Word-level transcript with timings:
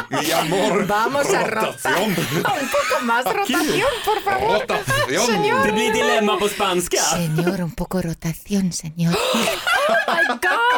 Mi 0.09 0.31
amor. 0.31 0.87
Vamos 0.87 1.33
a 1.33 1.43
rotar. 1.43 2.01
Un 2.01 2.15
poco 2.15 3.01
más 3.01 3.25
rotación, 3.25 3.91
por 4.05 4.21
favor. 4.21 4.59
Rotation. 4.61 5.63
Det 5.63 5.71
blir 5.71 5.93
dilemma 5.93 6.37
på 6.39 6.47
spanska. 6.47 7.01
Señor, 7.01 7.61
un 7.61 7.71
poco 7.75 8.01
rotación, 8.01 8.71
señor. 8.73 9.15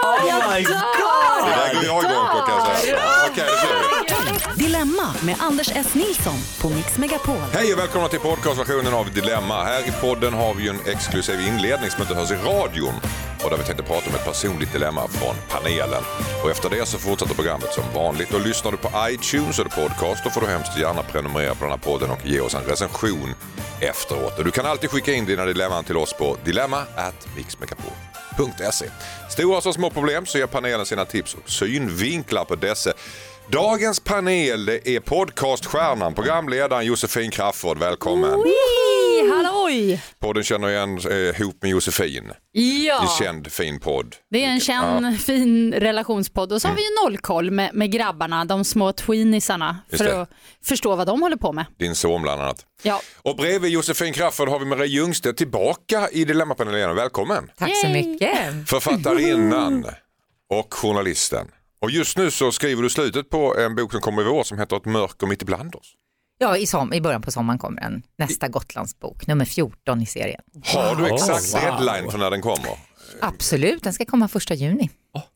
Oh 0.04 0.18
my 0.50 0.64
god! 0.64 0.72
Det 1.46 1.52
där 1.56 1.74
går 1.74 1.84
jag 1.86 2.04
igång 2.04 2.28
på 2.32 2.40
kan 2.46 2.56
jag 2.58 2.78
säga. 2.78 3.00
Okej, 3.30 3.44
då 3.48 3.56
kör 3.68 3.76
vi. 3.80 3.81
Dilemma 4.82 5.16
med 5.26 5.36
Anders 5.40 5.72
S. 5.76 5.96
Nilsson 5.96 6.38
på 6.62 6.70
Mix 6.70 6.98
Megapol. 6.98 7.36
Hej 7.54 7.74
och 7.74 7.80
välkomna 7.80 8.08
till 8.08 8.20
podcastversionen 8.20 8.94
av 8.94 9.14
Dilemma. 9.14 9.64
Här 9.64 9.88
i 9.88 9.92
podden 10.02 10.34
har 10.34 10.54
vi 10.54 10.64
ju 10.64 10.70
en 10.70 10.80
exklusiv 10.86 11.42
inledning 11.42 11.90
som 11.90 12.02
inte 12.02 12.16
hörs 12.16 12.32
i 12.32 12.36
radion 12.36 12.94
och 13.44 13.50
där 13.50 13.58
vi 13.58 13.64
tänkte 13.64 13.84
prata 13.84 14.10
om 14.10 14.16
ett 14.16 14.26
personligt 14.26 14.74
dilemma 14.74 15.08
från 15.08 15.36
panelen. 15.50 16.04
Och 16.44 16.52
efter 16.52 16.70
det 16.70 16.86
så 16.86 16.98
fortsätter 16.98 17.36
programmet 17.36 17.74
som 17.74 17.84
vanligt. 17.96 18.34
Och 18.34 18.42
lyssnar 18.42 18.72
du 18.72 18.78
på 18.78 18.90
iTunes 19.10 19.60
eller 19.60 19.70
podcast 19.70 20.24
då 20.24 20.30
får 20.30 20.42
du 20.42 20.48
hemskt 20.48 20.78
gärna 20.78 21.04
prenumerera 21.04 21.56
på 21.56 21.64
den 21.64 21.72
här 21.72 21.78
podden 21.78 22.10
och 22.10 22.26
ge 22.26 22.40
oss 22.40 22.56
en 22.56 22.64
recension 22.64 23.36
efteråt. 23.82 24.38
Och 24.38 24.46
du 24.46 24.52
kan 24.52 24.66
alltid 24.66 24.90
skicka 24.90 25.14
in 25.14 25.26
dina 25.26 25.46
dilemman 25.46 25.84
till 25.84 25.98
oss 25.98 26.14
på 26.14 26.38
dilemma@mixmegapol.se. 26.44 28.86
Stora 29.30 29.62
som 29.62 29.74
små 29.74 29.90
problem 29.90 30.26
så 30.26 30.38
ger 30.38 30.48
panelen 30.48 30.86
sina 30.86 31.06
tips 31.06 31.34
och 31.34 31.50
synvinklar 31.50 32.46
på 32.46 32.56
dessa. 32.56 32.94
Dagens 33.52 34.00
panel 34.00 34.66
det 34.66 34.88
är 34.96 35.00
podcaststjärnan, 35.00 36.14
programledaren 36.14 36.86
Josefin 36.86 37.32
Crafoord. 37.32 37.78
Välkommen! 37.78 38.44
Halloj! 39.34 40.02
Podden 40.20 40.44
känner 40.44 40.70
igen 40.70 40.98
eh, 40.98 41.42
ihop 41.42 41.58
med 41.62 41.72
Josefin. 41.72 42.32
Ja, 42.52 43.02
En 43.02 43.26
känd 43.26 43.52
fin 43.52 43.80
podd. 43.80 44.16
det 44.32 44.44
är 44.44 44.48
en 44.50 44.60
känd 44.60 45.22
fin 45.22 45.74
relationspodd 45.74 46.52
och 46.52 46.62
så 46.62 46.68
har 46.68 46.76
vi 46.76 46.82
ju 46.82 46.88
nollkoll 47.06 47.52
med, 47.52 47.70
med 47.74 47.92
grabbarna, 47.92 48.46
de 48.46 48.64
små 48.66 48.92
tweenisarna, 48.94 49.78
Just 49.90 50.04
för 50.04 50.10
det. 50.12 50.22
att 50.22 50.30
förstå 50.66 50.96
vad 50.96 51.08
de 51.08 51.22
håller 51.22 51.38
på 51.38 51.52
med. 51.54 51.66
Din 51.80 51.96
son 51.96 52.22
bland 52.22 52.42
annat. 52.42 52.66
Ja, 52.82 53.02
Och 53.22 53.36
bredvid 53.36 53.72
Josefin 53.72 54.14
Crafoord 54.14 54.50
har 54.50 54.60
vi 54.60 54.66
Marie 54.66 54.88
Ljungstedt 54.90 55.38
tillbaka 55.38 56.10
i 56.12 56.26
Dilemmapanelen. 56.26 56.96
Välkommen! 56.96 57.52
Tack 57.58 57.78
så 57.78 57.88
mycket. 57.90 58.30
Författarinnan 58.70 59.86
och 60.50 60.74
journalisten. 60.74 61.48
Och 61.82 61.92
just 61.92 62.18
nu 62.18 62.32
så 62.32 62.52
skriver 62.52 62.84
du 62.84 62.90
slutet 62.90 63.30
på 63.30 63.58
en 63.58 63.76
bok 63.76 63.92
som 63.92 64.02
kommer 64.02 64.22
i 64.22 64.26
vår 64.26 64.44
som 64.44 64.60
heter 64.60 64.78
Ett 64.78 64.86
mörker 64.86 65.28
mitt 65.28 65.42
ibland 65.42 65.76
oss. 65.76 65.94
Ja, 66.38 66.58
i, 66.58 66.68
som, 66.68 66.94
i 66.94 67.02
början 67.02 67.22
på 67.22 67.32
sommaren 67.32 67.60
kommer 67.60 67.82
den. 67.82 68.04
Nästa 68.18 68.48
Gotlandsbok, 68.48 69.28
nummer 69.28 69.46
14 69.46 70.02
i 70.02 70.06
serien. 70.06 70.42
Har 70.66 70.96
du 70.96 71.14
exakt 71.14 71.54
wow. 71.54 71.62
deadline 71.62 72.12
för 72.12 72.18
när 72.18 72.32
den 72.32 72.42
kommer? 72.42 72.78
Absolut, 73.22 73.84
den 73.84 73.94
ska 73.94 74.06
komma 74.06 74.28
första 74.28 74.54
juni. 74.54 74.90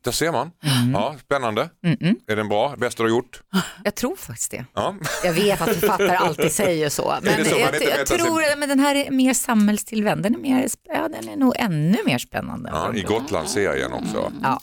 Där 0.04 0.12
ser 0.12 0.32
man. 0.32 0.52
Ja, 0.94 1.16
spännande. 1.22 1.70
Mm-mm. 1.86 2.16
Är 2.28 2.36
den 2.36 2.48
bra? 2.48 2.76
Bästa 2.78 3.04
du 3.04 3.10
har 3.10 3.16
gjort? 3.16 3.42
Jag 3.84 3.96
tror 3.96 4.16
faktiskt 4.16 4.52
det. 4.52 4.66
Ja. 4.74 4.96
Jag 5.24 5.34
vet 5.34 5.62
att 5.62 5.76
författare 5.76 6.16
alltid 6.16 6.52
säger 6.52 6.90
så. 6.90 7.16
Men 7.22 7.46
så 7.46 7.52
jag, 7.52 7.60
jag 7.60 7.72
vet 7.72 8.12
att 8.12 8.20
tror 8.20 8.60
men 8.60 8.70
den 8.70 8.80
här 8.80 8.96
är 8.96 9.12
mer 9.12 9.34
samhällstillvänd. 9.34 10.24
Den 10.24 10.36
är, 10.36 10.40
mer, 10.40 10.70
ja, 10.84 11.08
den 11.08 11.30
är 11.30 11.36
nog 11.36 11.54
ännu 11.58 11.98
mer 12.06 12.18
spännande. 12.18 12.70
Ja, 12.74 12.94
I 12.94 13.02
Gotlandsserien 13.02 13.94
också. 13.94 14.32
Ja. 14.44 14.62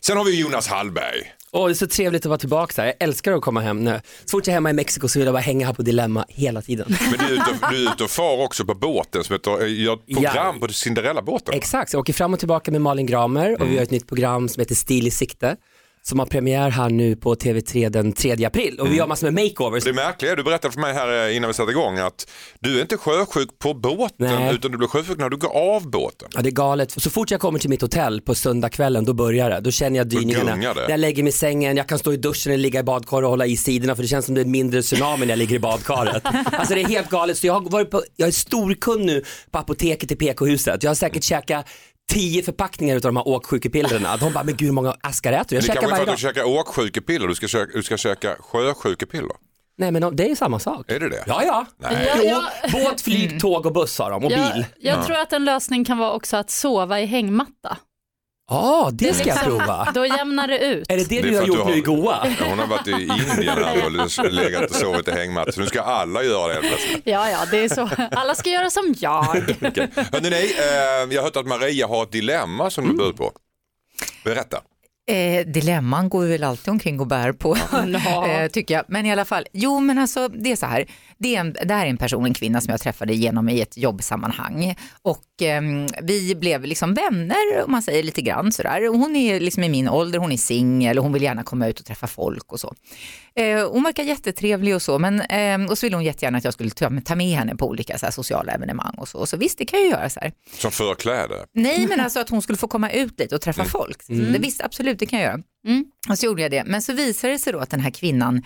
Sen 0.00 0.16
har 0.16 0.24
vi 0.24 0.40
Jonas 0.40 0.66
Hallberg. 0.68 1.34
Åh, 1.52 1.66
det 1.66 1.72
är 1.72 1.74
så 1.74 1.86
trevligt 1.86 2.22
att 2.22 2.28
vara 2.28 2.38
tillbaka 2.38 2.82
här. 2.82 2.86
Jag 2.88 2.96
älskar 3.00 3.32
att 3.32 3.42
komma 3.42 3.60
hem. 3.60 3.84
Nu. 3.84 4.00
Så 4.24 4.30
fort 4.30 4.46
jag 4.46 4.52
är 4.52 4.54
hemma 4.54 4.70
i 4.70 4.72
Mexiko 4.72 5.08
så 5.08 5.18
vill 5.18 5.26
jag 5.26 5.34
bara 5.34 5.40
hänga 5.40 5.66
här 5.66 5.72
på 5.74 5.82
Dilemma 5.82 6.24
hela 6.28 6.62
tiden. 6.62 6.96
Men 7.10 7.18
du 7.18 7.24
är 7.24 7.32
ute 7.32 7.50
och, 7.50 7.70
du 7.70 7.86
är 7.86 7.92
ute 7.92 8.04
och 8.04 8.10
far 8.10 8.44
också 8.44 8.64
på 8.64 8.74
båten 8.74 9.24
som 9.24 9.32
heter, 9.32 9.62
eh, 9.62 9.82
gör 9.82 9.94
ett 9.94 10.14
program 10.14 10.60
på 10.60 10.68
Cinderella-båten. 10.68 11.54
Exakt, 11.54 11.92
jag 11.92 12.00
åker 12.00 12.12
fram 12.12 12.32
och 12.32 12.38
tillbaka 12.38 12.70
med 12.70 12.80
Malin 12.80 13.06
Gramer 13.06 13.62
och 13.62 13.70
vi 13.70 13.76
har 13.76 13.82
ett 13.82 13.90
nytt 13.90 14.08
program 14.08 14.48
som 14.48 14.60
heter 14.60 14.74
Stil 14.74 15.06
i 15.06 15.10
sikte 15.10 15.56
som 16.08 16.18
har 16.18 16.26
premiär 16.26 16.70
här 16.70 16.90
nu 16.90 17.16
på 17.16 17.34
TV3 17.34 17.88
den 17.88 18.12
3 18.12 18.44
april 18.44 18.80
och 18.80 18.92
vi 18.92 18.96
gör 18.96 19.06
massor 19.06 19.30
med 19.30 19.44
makeovers. 19.44 19.84
Det 19.84 19.92
märkliga 19.92 20.32
är, 20.32 20.36
du 20.36 20.42
berättade 20.42 20.72
för 20.72 20.80
mig 20.80 20.94
här 20.94 21.28
eh, 21.28 21.36
innan 21.36 21.48
vi 21.48 21.54
satte 21.54 21.70
igång 21.70 21.98
att 21.98 22.30
du 22.60 22.76
är 22.78 22.82
inte 22.82 22.96
sjösjuk 22.96 23.58
på 23.58 23.74
båten 23.74 24.14
Nej. 24.18 24.54
utan 24.54 24.70
du 24.70 24.78
blir 24.78 24.88
sjösjuk 24.88 25.18
när 25.18 25.28
du 25.28 25.36
går 25.36 25.56
av 25.56 25.90
båten. 25.90 26.28
Ja 26.34 26.42
det 26.42 26.48
är 26.48 26.50
galet, 26.50 26.90
så 26.90 27.10
fort 27.10 27.30
jag 27.30 27.40
kommer 27.40 27.58
till 27.58 27.70
mitt 27.70 27.82
hotell 27.82 28.20
på 28.20 28.34
söndagskvällen 28.34 29.04
då 29.04 29.12
börjar 29.12 29.50
det. 29.50 29.60
Då 29.60 29.70
känner 29.70 29.96
jag 29.96 30.06
dyningarna. 30.06 30.56
När 30.56 30.90
jag 30.90 31.00
lägger 31.00 31.22
mig 31.22 31.30
i 31.30 31.32
sängen, 31.32 31.76
jag 31.76 31.88
kan 31.88 31.98
stå 31.98 32.12
i 32.12 32.16
duschen 32.16 32.52
eller 32.52 32.62
ligga 32.62 32.80
i 32.80 32.82
badkaret 32.82 33.24
och 33.24 33.30
hålla 33.30 33.46
i 33.46 33.56
sidorna 33.56 33.96
för 33.96 34.02
det 34.02 34.08
känns 34.08 34.26
som 34.26 34.34
det 34.34 34.40
är 34.40 34.44
mindre 34.44 34.82
tsunami 34.82 35.26
när 35.26 35.32
jag 35.32 35.38
ligger 35.38 35.56
i 35.56 35.58
badkaret. 35.58 36.22
alltså 36.52 36.74
det 36.74 36.80
är 36.80 36.88
helt 36.88 37.10
galet, 37.10 37.38
så 37.38 37.46
jag 37.46 37.54
har 37.54 37.70
varit 37.70 37.90
på, 37.90 38.02
jag 38.16 38.28
är 38.28 38.32
storkund 38.32 39.04
nu 39.04 39.24
på 39.50 39.58
apoteket 39.58 40.12
i 40.12 40.16
PK-huset. 40.16 40.82
Jag 40.82 40.90
har 40.90 40.94
säkert 40.94 41.24
käkat 41.24 41.66
tio 42.12 42.42
förpackningar 42.42 42.94
av 42.96 43.00
de 43.00 43.16
här 43.16 43.28
åksjukepillerna. 43.28 44.16
De 44.16 44.32
bara, 44.32 44.44
men 44.44 44.56
gud 44.56 44.68
hur 44.68 44.72
många 44.74 44.96
askar 45.00 45.32
äter 45.32 45.46
du? 45.48 45.54
Jag 45.56 45.62
det 45.62 45.66
käkar 45.66 45.80
kanske 45.80 45.84
inte 45.84 45.90
varje 45.90 46.02
att 46.02 46.06
dag. 46.06 46.16
du 46.16 46.20
käkar 46.20 46.44
åksjukepiller, 46.60 47.28
du 47.28 47.34
ska 47.34 47.48
käka, 47.48 47.72
du 47.74 47.82
ska 47.82 47.96
käka 47.96 48.36
sjösjukepiller. 48.40 49.36
Nej 49.78 49.92
men 49.92 50.16
det 50.16 50.24
är 50.24 50.28
ju 50.28 50.36
samma 50.36 50.58
sak. 50.58 50.90
Är 50.90 51.00
det 51.00 51.08
det? 51.08 51.24
Ja, 51.26 51.42
ja. 51.44 51.66
Nej. 51.78 52.10
Ja, 52.16 52.22
ja. 52.62 52.68
Båt, 52.72 53.00
flyg, 53.00 53.40
tåg 53.40 53.66
och 53.66 53.72
buss 53.72 53.98
har 53.98 54.10
de 54.10 54.24
och 54.24 54.32
jag, 54.32 54.54
bil. 54.54 54.66
jag 54.78 55.06
tror 55.06 55.16
att 55.16 55.32
en 55.32 55.44
lösning 55.44 55.84
kan 55.84 55.98
vara 55.98 56.12
också 56.12 56.36
att 56.36 56.50
sova 56.50 57.00
i 57.00 57.06
hängmatta. 57.06 57.76
Ja, 58.50 58.90
det 58.92 59.14
ska 59.14 59.28
jag 59.28 59.40
prova. 59.42 59.88
Då 59.94 60.06
jämnar 60.06 60.48
det 60.48 60.58
ut. 60.58 60.90
Är 60.90 60.96
det 60.96 61.04
det, 61.08 61.18
är 61.18 61.22
du 61.22 61.36
har 61.38 61.46
gjort 61.46 61.56
du 61.58 61.64
nu 61.64 61.70
har- 61.70 61.76
i 61.76 61.80
Goa? 61.80 62.26
Hon 62.48 62.58
har 62.58 62.66
varit 62.66 62.88
i 62.88 62.90
Indien 62.92 63.64
här 63.64 63.84
och 63.86 64.32
legat 64.32 64.70
och 64.70 64.76
sovit 64.76 65.08
i 65.08 65.10
hängmatta 65.10 65.52
så 65.52 65.60
nu 65.60 65.66
ska 65.66 65.80
alla 65.82 66.22
göra 66.22 66.60
det. 66.60 66.66
Ja, 67.04 67.30
ja, 67.30 67.38
det 67.50 67.58
är 67.58 67.68
så. 67.68 67.90
Alla 68.10 68.34
ska 68.34 68.50
göra 68.50 68.70
som 68.70 68.94
jag. 68.98 69.24
Hörrni, 69.24 70.30
nej, 70.30 70.54
eh, 70.58 71.14
jag 71.14 71.20
har 71.20 71.22
hört 71.22 71.36
att 71.36 71.46
Maria 71.46 71.86
har 71.86 72.02
ett 72.02 72.12
dilemma 72.12 72.70
som 72.70 72.88
du 72.88 72.94
bud 72.96 73.16
på. 73.16 73.32
Berätta. 74.24 74.56
Eh, 75.06 75.46
dilemman 75.46 76.08
går 76.08 76.20
vi 76.22 76.30
väl 76.32 76.44
alltid 76.44 76.68
omkring 76.68 77.00
och 77.00 77.06
bär 77.06 77.32
på, 77.32 77.56
eh, 78.28 78.48
tycker 78.52 78.74
jag. 78.74 78.84
Men 78.88 79.06
i 79.06 79.12
alla 79.12 79.24
fall, 79.24 79.46
jo 79.52 79.80
men 79.80 79.98
alltså 79.98 80.28
det 80.28 80.52
är 80.52 80.56
så 80.56 80.66
här, 80.66 80.86
det, 81.18 81.36
är 81.36 81.40
en, 81.40 81.56
det 81.64 81.74
här 81.74 81.86
är 81.86 81.90
en 81.90 81.96
person, 81.96 82.24
en 82.24 82.34
kvinna 82.34 82.60
som 82.60 82.70
jag 82.70 82.80
träffade 82.80 83.12
igenom 83.12 83.48
i 83.48 83.60
ett 83.60 83.76
jobbsammanhang 83.76 84.76
och 85.02 85.24
ehm, 85.42 85.86
vi 86.02 86.34
blev 86.34 86.64
liksom 86.64 86.94
vänner 86.94 87.64
om 87.64 87.72
man 87.72 87.82
säger 87.82 88.02
lite 88.02 88.22
grann 88.22 88.52
sådär. 88.52 88.88
Och 88.88 88.98
Hon 88.98 89.16
är 89.16 89.40
liksom 89.40 89.62
i 89.62 89.68
min 89.68 89.88
ålder, 89.88 90.18
hon 90.18 90.32
är 90.32 90.36
singel 90.36 90.98
och 90.98 91.04
hon 91.04 91.12
vill 91.12 91.22
gärna 91.22 91.42
komma 91.42 91.68
ut 91.68 91.80
och 91.80 91.86
träffa 91.86 92.06
folk 92.06 92.52
och 92.52 92.60
så. 92.60 92.74
Eh, 93.36 93.70
hon 93.70 93.82
verkar 93.82 94.02
jättetrevlig 94.02 94.74
och 94.74 94.82
så, 94.82 94.98
men 94.98 95.20
ehm, 95.20 95.66
och 95.66 95.78
så 95.78 95.86
ville 95.86 95.96
hon 95.96 96.04
jättegärna 96.04 96.38
att 96.38 96.44
jag 96.44 96.54
skulle 96.54 96.70
ta, 96.70 96.90
ta 97.04 97.14
med 97.14 97.36
henne 97.36 97.56
på 97.56 97.68
olika 97.68 97.98
så 97.98 98.06
här, 98.06 98.10
sociala 98.10 98.52
evenemang 98.52 98.94
och 98.98 99.08
så. 99.08 99.18
Och 99.18 99.28
så 99.28 99.36
visst, 99.36 99.58
det 99.58 99.64
kan 99.64 99.80
jag 99.80 99.88
göra 99.90 100.10
så 100.10 100.20
här. 100.20 100.32
Som 100.58 100.70
förkläde. 100.72 101.46
Nej, 101.54 101.86
men 101.86 102.00
alltså 102.00 102.20
att 102.20 102.28
hon 102.28 102.42
skulle 102.42 102.58
få 102.58 102.68
komma 102.68 102.90
ut 102.90 103.18
dit 103.18 103.32
och 103.32 103.40
träffa 103.40 103.64
folk. 103.64 104.06
Det 104.06 104.38
visst, 104.38 104.60
absolut, 104.60 104.98
det 104.98 105.06
kan 105.06 105.18
jag 105.18 105.26
göra. 105.26 105.42
Mm. 105.66 105.84
Och 106.08 106.18
så 106.18 106.26
gjorde 106.26 106.42
jag 106.42 106.50
det. 106.50 106.64
Men 106.66 106.82
så 106.82 106.92
visade 106.92 107.32
det 107.32 107.38
sig 107.38 107.52
då 107.52 107.58
att 107.58 107.70
den 107.70 107.80
här 107.80 107.90
kvinnan 107.90 108.42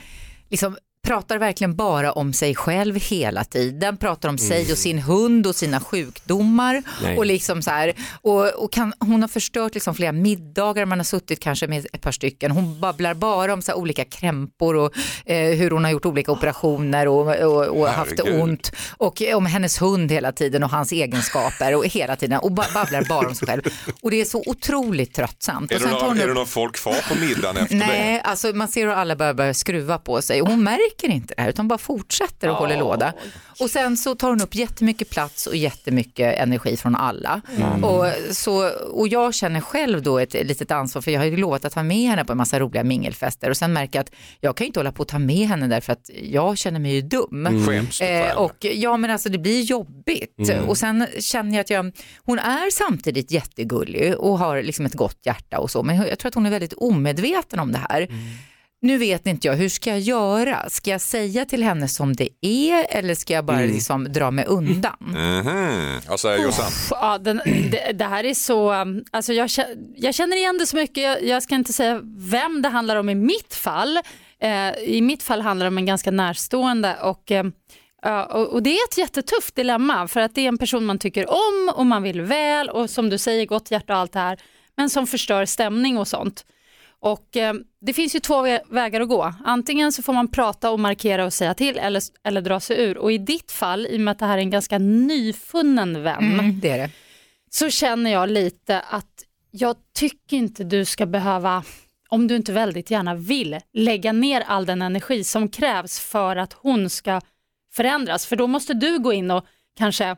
liksom 0.50 0.76
pratar 1.06 1.38
verkligen 1.38 1.76
bara 1.76 2.12
om 2.12 2.32
sig 2.32 2.54
själv 2.54 2.96
hela 2.96 3.44
tiden, 3.44 3.96
pratar 3.96 4.28
om 4.28 4.38
sig 4.38 4.72
och 4.72 4.78
sin 4.78 4.98
hund 4.98 5.46
och 5.46 5.56
sina 5.56 5.80
sjukdomar. 5.80 6.82
Nej. 7.02 7.16
Och 7.16 7.26
liksom 7.26 7.62
så 7.62 7.70
här, 7.70 7.92
och, 8.22 8.64
och 8.64 8.72
kan, 8.72 8.92
hon 9.00 9.20
har 9.20 9.28
förstört 9.28 9.74
liksom 9.74 9.94
flera 9.94 10.12
middagar, 10.12 10.84
man 10.86 10.98
har 10.98 11.04
suttit 11.04 11.40
kanske 11.40 11.66
med 11.66 11.86
ett 11.92 12.00
par 12.00 12.12
stycken. 12.12 12.50
Hon 12.50 12.80
babblar 12.80 13.14
bara 13.14 13.52
om 13.52 13.62
så 13.62 13.72
här 13.72 13.78
olika 13.78 14.04
krämpor 14.04 14.76
och 14.76 14.92
eh, 15.26 15.56
hur 15.56 15.70
hon 15.70 15.84
har 15.84 15.90
gjort 15.90 16.06
olika 16.06 16.32
operationer 16.32 17.08
och, 17.08 17.36
och, 17.36 17.66
och 17.80 17.88
haft 17.88 18.20
ont. 18.20 18.72
Och 18.96 19.22
om 19.34 19.46
hennes 19.46 19.82
hund 19.82 20.12
hela 20.12 20.32
tiden 20.32 20.64
och 20.64 20.70
hans 20.70 20.92
egenskaper 20.92 21.74
och 21.74 21.86
hela 21.86 22.16
tiden 22.16 22.38
och 22.40 22.52
ba- 22.52 22.64
babblar 22.74 23.04
bara 23.08 23.28
om 23.28 23.34
sig 23.34 23.48
själv. 23.48 23.62
Och 24.02 24.10
det 24.10 24.20
är 24.20 24.24
så 24.24 24.42
otroligt 24.46 25.14
tröttsamt. 25.14 25.72
Är 25.72 25.78
det, 25.78 25.90
någon, 25.90 26.08
hon 26.08 26.20
är 26.20 26.26
det 26.26 26.34
någon 26.34 26.46
folk 26.46 26.76
kvar 26.76 27.08
på 27.08 27.14
middagen 27.20 27.56
efter 27.56 27.76
Nej, 27.76 28.20
alltså 28.24 28.48
man 28.48 28.68
ser 28.68 28.86
hur 28.86 28.92
alla 28.92 29.16
börjar, 29.16 29.34
börjar 29.34 29.52
skruva 29.52 29.98
på 29.98 30.22
sig. 30.22 30.42
Och 30.42 30.48
hon 30.48 30.62
märker 30.62 30.87
märker 30.88 31.08
inte 31.14 31.34
det 31.36 31.42
här 31.42 31.48
utan 31.48 31.68
bara 31.68 31.78
fortsätter 31.78 32.48
och 32.48 32.56
håller 32.56 32.78
låda. 32.78 33.12
Och 33.60 33.70
sen 33.70 33.96
så 33.96 34.14
tar 34.14 34.30
hon 34.30 34.40
upp 34.42 34.54
jättemycket 34.54 35.10
plats 35.10 35.46
och 35.46 35.56
jättemycket 35.56 36.38
energi 36.38 36.76
från 36.76 36.96
alla. 36.96 37.40
Och, 37.82 38.34
så, 38.36 38.68
och 38.70 39.08
jag 39.08 39.34
känner 39.34 39.60
själv 39.60 40.02
då 40.02 40.18
ett 40.18 40.32
litet 40.34 40.70
ansvar 40.70 41.02
för 41.02 41.10
jag 41.10 41.20
har 41.20 41.26
ju 41.26 41.36
lovat 41.36 41.64
att 41.64 41.72
ta 41.72 41.82
med 41.82 42.08
henne 42.10 42.24
på 42.24 42.32
en 42.32 42.38
massa 42.38 42.60
roliga 42.60 42.84
mingelfester 42.84 43.50
och 43.50 43.56
sen 43.56 43.72
märker 43.72 43.98
jag 43.98 44.04
att 44.04 44.12
jag 44.40 44.56
kan 44.56 44.64
ju 44.64 44.66
inte 44.66 44.80
hålla 44.80 44.92
på 44.92 45.02
att 45.02 45.08
ta 45.08 45.18
med 45.18 45.48
henne 45.48 45.68
därför 45.68 45.92
att 45.92 46.10
jag 46.22 46.58
känner 46.58 46.80
mig 46.80 46.94
ju 46.94 47.02
dum. 47.02 47.64
För 47.64 47.72
Eh, 48.02 48.36
och 48.38 48.64
ja 48.64 48.96
men 48.96 49.10
alltså 49.10 49.28
det 49.28 49.38
blir 49.38 49.62
jobbigt 49.62 50.46
och 50.66 50.78
sen 50.78 51.06
känner 51.20 51.52
jag 51.52 51.60
att 51.60 51.70
jag, 51.70 51.92
hon 52.24 52.38
är 52.38 52.70
samtidigt 52.70 53.30
jättegullig 53.30 54.16
och 54.18 54.38
har 54.38 54.62
liksom 54.62 54.86
ett 54.86 54.94
gott 54.94 55.18
hjärta 55.24 55.58
och 55.58 55.70
så 55.70 55.82
men 55.82 55.96
jag 55.96 56.18
tror 56.18 56.28
att 56.28 56.34
hon 56.34 56.46
är 56.46 56.50
väldigt 56.50 56.72
omedveten 56.72 57.58
om 57.60 57.72
det 57.72 57.78
här. 57.88 58.08
Nu 58.80 58.98
vet 58.98 59.26
inte 59.26 59.46
jag, 59.48 59.54
hur 59.54 59.68
ska 59.68 59.90
jag 59.90 60.00
göra? 60.00 60.70
Ska 60.70 60.90
jag 60.90 61.00
säga 61.00 61.44
till 61.44 61.62
henne 61.62 61.88
som 61.88 62.12
det 62.12 62.28
är 62.40 62.86
eller 62.90 63.14
ska 63.14 63.32
jag 63.34 63.44
bara 63.44 63.60
liksom 63.60 64.04
dra 64.12 64.30
mig 64.30 64.44
undan? 64.44 64.96
Mhm. 65.00 66.00
Vad 66.08 66.20
säger 66.20 66.42
Jossan? 66.42 66.70
Ja, 66.90 67.18
den, 67.18 67.40
det, 67.70 67.92
det 67.92 68.04
här 68.04 68.24
är 68.24 68.34
så, 68.34 68.72
um, 68.72 69.04
alltså 69.10 69.32
jag, 69.32 69.50
jag 69.96 70.14
känner 70.14 70.36
igen 70.36 70.58
det 70.58 70.66
så 70.66 70.76
mycket, 70.76 71.02
jag, 71.04 71.24
jag 71.24 71.42
ska 71.42 71.54
inte 71.54 71.72
säga 71.72 72.00
vem 72.18 72.62
det 72.62 72.68
handlar 72.68 72.96
om 72.96 73.08
i 73.08 73.14
mitt 73.14 73.54
fall. 73.54 73.98
Eh, 74.40 74.70
I 74.72 75.00
mitt 75.02 75.22
fall 75.22 75.40
handlar 75.40 75.66
det 75.66 75.68
om 75.68 75.78
en 75.78 75.86
ganska 75.86 76.10
närstående 76.10 76.96
och, 77.02 77.30
eh, 77.30 77.44
ja, 78.02 78.24
och, 78.24 78.46
och 78.46 78.62
det 78.62 78.70
är 78.70 78.84
ett 78.88 78.98
jättetufft 78.98 79.54
dilemma 79.54 80.08
för 80.08 80.20
att 80.20 80.34
det 80.34 80.40
är 80.40 80.48
en 80.48 80.58
person 80.58 80.84
man 80.84 80.98
tycker 80.98 81.30
om 81.30 81.72
och 81.74 81.86
man 81.86 82.02
vill 82.02 82.20
väl 82.20 82.68
och 82.68 82.90
som 82.90 83.10
du 83.10 83.18
säger 83.18 83.46
gott 83.46 83.70
hjärta 83.70 83.92
och 83.92 83.98
allt 83.98 84.12
det 84.12 84.18
här 84.18 84.38
men 84.76 84.90
som 84.90 85.06
förstör 85.06 85.44
stämning 85.44 85.98
och 85.98 86.08
sånt. 86.08 86.44
Och 87.00 87.36
eh, 87.36 87.54
det 87.80 87.92
finns 87.92 88.14
ju 88.16 88.20
två 88.20 88.34
vä- 88.46 88.60
vägar 88.70 89.00
att 89.00 89.08
gå. 89.08 89.34
Antingen 89.44 89.92
så 89.92 90.02
får 90.02 90.12
man 90.12 90.28
prata 90.28 90.70
och 90.70 90.80
markera 90.80 91.24
och 91.24 91.32
säga 91.32 91.54
till 91.54 91.78
eller, 91.78 92.02
eller 92.24 92.40
dra 92.40 92.60
sig 92.60 92.80
ur. 92.82 92.98
Och 92.98 93.12
i 93.12 93.18
ditt 93.18 93.52
fall, 93.52 93.86
i 93.86 93.96
och 93.96 94.00
med 94.00 94.12
att 94.12 94.18
det 94.18 94.26
här 94.26 94.38
är 94.38 94.42
en 94.42 94.50
ganska 94.50 94.78
nyfunnen 94.78 96.02
vän, 96.02 96.32
Mm, 96.40 96.60
det 96.60 96.70
är 96.70 96.78
det. 96.78 96.90
så 97.50 97.70
känner 97.70 98.10
jag 98.10 98.28
lite 98.30 98.80
att 98.80 99.24
jag 99.50 99.76
tycker 99.94 100.36
inte 100.36 100.64
du 100.64 100.84
ska 100.84 101.06
behöva, 101.06 101.64
om 102.08 102.28
du 102.28 102.36
inte 102.36 102.52
väldigt 102.52 102.90
gärna 102.90 103.14
vill, 103.14 103.58
lägga 103.72 104.12
ner 104.12 104.40
all 104.40 104.66
den 104.66 104.82
energi 104.82 105.24
som 105.24 105.48
krävs 105.48 106.00
för 106.00 106.36
att 106.36 106.52
hon 106.52 106.90
ska 106.90 107.20
förändras. 107.72 108.26
För 108.26 108.36
då 108.36 108.46
måste 108.46 108.74
du 108.74 108.98
gå 108.98 109.12
in 109.12 109.30
och 109.30 109.44
kanske 109.76 110.16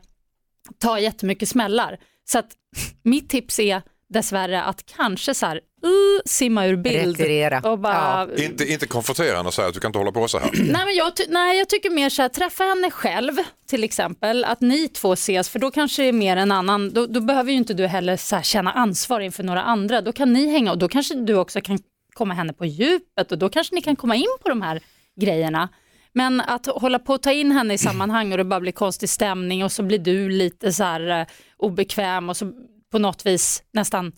ta 0.79 0.99
jättemycket 1.01 1.49
smällar. 1.49 1.99
Så 2.25 2.39
att 2.39 2.51
mitt 3.03 3.29
tips 3.31 3.59
är 3.59 3.83
dessvärre 4.09 4.63
att 4.63 4.87
kanske 4.87 5.35
så 5.35 5.47
här, 5.47 5.61
uh, 5.85 6.21
simma 6.25 6.67
ur 6.67 6.77
bild. 6.77 7.21
Retirera. 7.21 7.71
Och 7.71 7.79
bara, 7.79 8.29
Inte, 8.37 8.73
inte 8.73 8.87
konfrontera 8.87 9.37
henne 9.37 9.47
och 9.47 9.55
säga 9.55 9.69
att 9.69 9.75
du 9.75 9.81
kan 9.81 9.89
inte 9.89 9.99
hålla 9.99 10.13
på 10.13 10.29
så 10.29 10.39
här. 10.39 10.51
Nej, 10.53 10.85
men 10.85 10.95
jag, 10.95 11.13
nej, 11.29 11.59
jag 11.59 11.69
tycker 11.69 11.91
mer 11.91 12.09
så 12.11 12.23
här, 12.23 12.29
träffa 12.29 12.65
henne 12.65 12.91
själv 12.91 13.33
till 13.69 13.85
exempel, 13.85 14.45
att 14.45 14.61
ni 14.61 14.89
två 14.89 15.13
ses, 15.13 15.49
för 15.49 15.59
då 15.59 15.71
kanske 15.71 16.03
det 16.03 16.09
är 16.09 16.13
mer 16.13 16.37
en 16.37 16.53
annan, 16.53 16.91
då, 16.91 17.07
då 17.07 17.21
behöver 17.21 17.51
ju 17.51 17.57
inte 17.57 17.75
du 17.75 17.87
heller 17.87 18.17
så 18.17 18.37
här, 18.37 18.43
känna 18.43 18.73
ansvar 18.73 19.21
inför 19.21 19.43
några 19.43 19.63
andra, 19.63 20.01
då 20.01 20.13
kan 20.13 20.33
ni 20.33 20.51
hänga 20.51 20.73
och 20.73 20.79
då 20.79 20.89
kanske 20.89 21.15
du 21.15 21.35
också 21.35 21.61
kan 21.61 21.79
komma 22.15 22.35
henne 22.35 22.53
på 22.53 22.67
djupet 22.67 23.33
och 23.33 23.39
då 23.39 23.49
kanske 23.49 23.75
ni 23.75 23.83
kan 23.83 23.97
komma 23.97 24.15
in 24.15 24.37
på 24.43 24.49
de 24.49 24.63
här 24.63 24.81
grejerna. 25.21 25.69
Men 26.13 26.41
att 26.41 26.67
hålla 26.67 26.99
på 26.99 27.15
att 27.15 27.23
ta 27.23 27.33
in 27.33 27.53
henne 27.53 27.75
i 27.75 27.79
sammanhang 27.79 28.33
och 28.33 28.39
det 28.39 28.45
bara 28.45 28.61
blir 28.61 28.73
konstig 28.73 29.09
stämning 29.09 29.65
och 29.65 29.73
så 29.73 29.83
blir 29.83 29.99
du 29.99 30.29
lite 30.29 30.73
så 30.73 30.85
här 30.85 31.21
eh, 31.21 31.27
obekväm 31.57 32.29
och 32.29 32.37
så 32.37 32.53
på 32.93 32.99
något 32.99 33.27
vis 33.27 33.63
nästan 33.73 34.13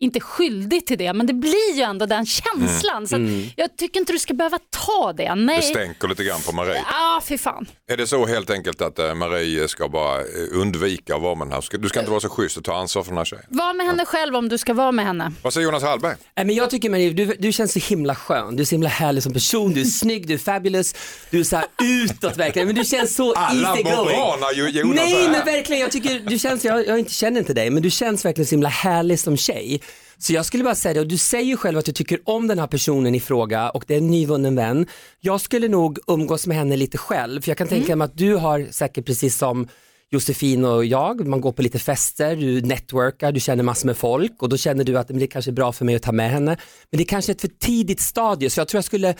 inte 0.00 0.20
skyldig 0.20 0.86
till 0.86 0.98
det, 0.98 1.12
men 1.12 1.26
det 1.26 1.32
blir 1.32 1.74
ju 1.76 1.82
ändå 1.82 2.06
den 2.06 2.26
känslan. 2.26 3.08
Så 3.08 3.16
att 3.16 3.22
jag 3.56 3.76
tycker 3.76 4.00
inte 4.00 4.12
du 4.12 4.18
ska 4.18 4.34
behöva 4.34 4.58
ta 4.70 5.12
det. 5.12 5.34
Nej. 5.34 5.56
Det 5.56 5.62
stänker 5.62 6.08
lite 6.08 6.24
grann 6.24 6.40
på 6.46 6.52
Marie. 6.52 6.82
Ja, 6.92 7.22
fy 7.28 7.38
fan. 7.38 7.66
Är 7.92 7.96
det 7.96 8.06
så 8.06 8.26
helt 8.26 8.50
enkelt 8.50 8.80
att 8.82 8.98
eh, 8.98 9.14
Marie 9.14 9.68
ska 9.68 9.88
bara 9.88 10.20
eh, 10.20 10.24
undvika 10.52 11.14
att 11.16 11.22
vara 11.22 11.34
med 11.34 11.46
den 11.46 11.52
här? 11.52 11.78
Du 11.78 11.88
ska 11.88 11.98
inte 11.98 12.10
vara 12.10 12.20
så 12.20 12.28
schysst 12.28 12.56
och 12.56 12.64
ta 12.64 12.76
ansvar 12.76 13.02
för 13.02 13.10
den 13.10 13.18
här 13.18 13.24
tjejen. 13.24 13.44
Var 13.48 13.74
med 13.74 13.86
henne 13.86 14.04
själv 14.04 14.36
om 14.36 14.48
du 14.48 14.58
ska 14.58 14.74
vara 14.74 14.92
med 14.92 15.04
henne. 15.06 15.32
Vad 15.42 15.52
säger 15.52 15.64
Jonas 15.66 15.82
Hallberg? 15.82 16.14
Nej, 16.36 16.46
men 16.46 16.54
jag 16.54 16.70
tycker 16.70 16.90
Marie, 16.90 17.10
du, 17.10 17.26
du 17.38 17.52
känns 17.52 17.72
så 17.72 17.78
himla 17.78 18.14
skön, 18.14 18.56
du 18.56 18.62
är 18.62 18.64
så 18.66 18.74
himla 18.74 18.88
härlig 18.88 19.22
som 19.22 19.32
person, 19.32 19.72
du 19.72 19.80
är 19.80 19.84
snygg, 20.02 20.26
du 20.28 20.34
är 20.34 20.38
fabulous, 20.38 20.94
du 21.30 21.40
är 21.40 21.44
så 21.44 21.56
här 21.56 21.66
utåt 21.82 22.36
verkligen, 22.36 22.68
men 22.68 22.74
du 22.76 22.84
känns 22.84 23.14
så 23.16 23.34
Alla 23.34 23.68
easy 23.68 23.82
going. 23.82 24.16
Jo- 24.54 24.66
Jonas 24.66 24.96
Nej 24.96 25.28
men 25.28 25.44
verkligen, 25.44 25.80
jag 25.82 25.90
tycker 25.92 26.18
du 26.26 26.38
känns, 26.38 26.64
jag, 26.64 26.86
jag 26.86 26.98
inte 26.98 27.12
känner 27.14 27.40
inte 27.40 27.54
dig, 27.54 27.70
men 27.70 27.82
du 27.82 27.90
känns 27.90 28.24
verkligen 28.24 28.46
så 28.46 28.50
himla 28.50 28.68
härlig 28.68 29.20
som 29.20 29.36
tjej. 29.36 29.80
Så 30.18 30.32
jag 30.32 30.46
skulle 30.46 30.64
bara 30.64 30.74
säga 30.74 30.94
det, 30.94 31.00
och 31.00 31.08
du 31.08 31.18
säger 31.18 31.44
ju 31.44 31.56
själv 31.56 31.78
att 31.78 31.84
du 31.84 31.92
tycker 31.92 32.20
om 32.24 32.46
den 32.46 32.58
här 32.58 32.66
personen 32.66 33.14
i 33.14 33.20
fråga 33.20 33.70
och 33.70 33.84
det 33.86 33.94
är 33.94 33.98
en 33.98 34.06
nyvunnen 34.06 34.54
vän. 34.54 34.86
Jag 35.20 35.40
skulle 35.40 35.68
nog 35.68 35.98
umgås 36.06 36.46
med 36.46 36.56
henne 36.56 36.76
lite 36.76 36.98
själv, 36.98 37.40
för 37.40 37.50
jag 37.50 37.58
kan 37.58 37.68
tänka 37.68 37.96
mig 37.96 38.04
att 38.04 38.18
du 38.18 38.34
har 38.34 38.66
säkert 38.70 39.06
precis 39.06 39.36
som 39.38 39.68
Josefin 40.10 40.64
och 40.64 40.84
jag, 40.84 41.26
man 41.26 41.40
går 41.40 41.52
på 41.52 41.62
lite 41.62 41.78
fester, 41.78 42.36
du 42.36 42.60
networkar, 42.60 43.32
du 43.32 43.40
känner 43.40 43.62
massor 43.62 43.86
med 43.86 43.96
folk 43.96 44.42
och 44.42 44.48
då 44.48 44.56
känner 44.56 44.84
du 44.84 44.98
att 44.98 45.08
men 45.08 45.18
det 45.18 45.26
kanske 45.26 45.50
är 45.50 45.52
bra 45.52 45.72
för 45.72 45.84
mig 45.84 45.94
att 45.94 46.02
ta 46.02 46.12
med 46.12 46.30
henne. 46.30 46.56
Men 46.90 46.98
det 46.98 47.04
är 47.04 47.08
kanske 47.08 47.32
ett 47.32 47.40
för 47.40 47.48
tidigt 47.48 48.00
stadie 48.00 48.50
så 48.50 48.60
jag 48.60 48.68
tror 48.68 48.78
jag 48.78 48.84
skulle 48.84 49.14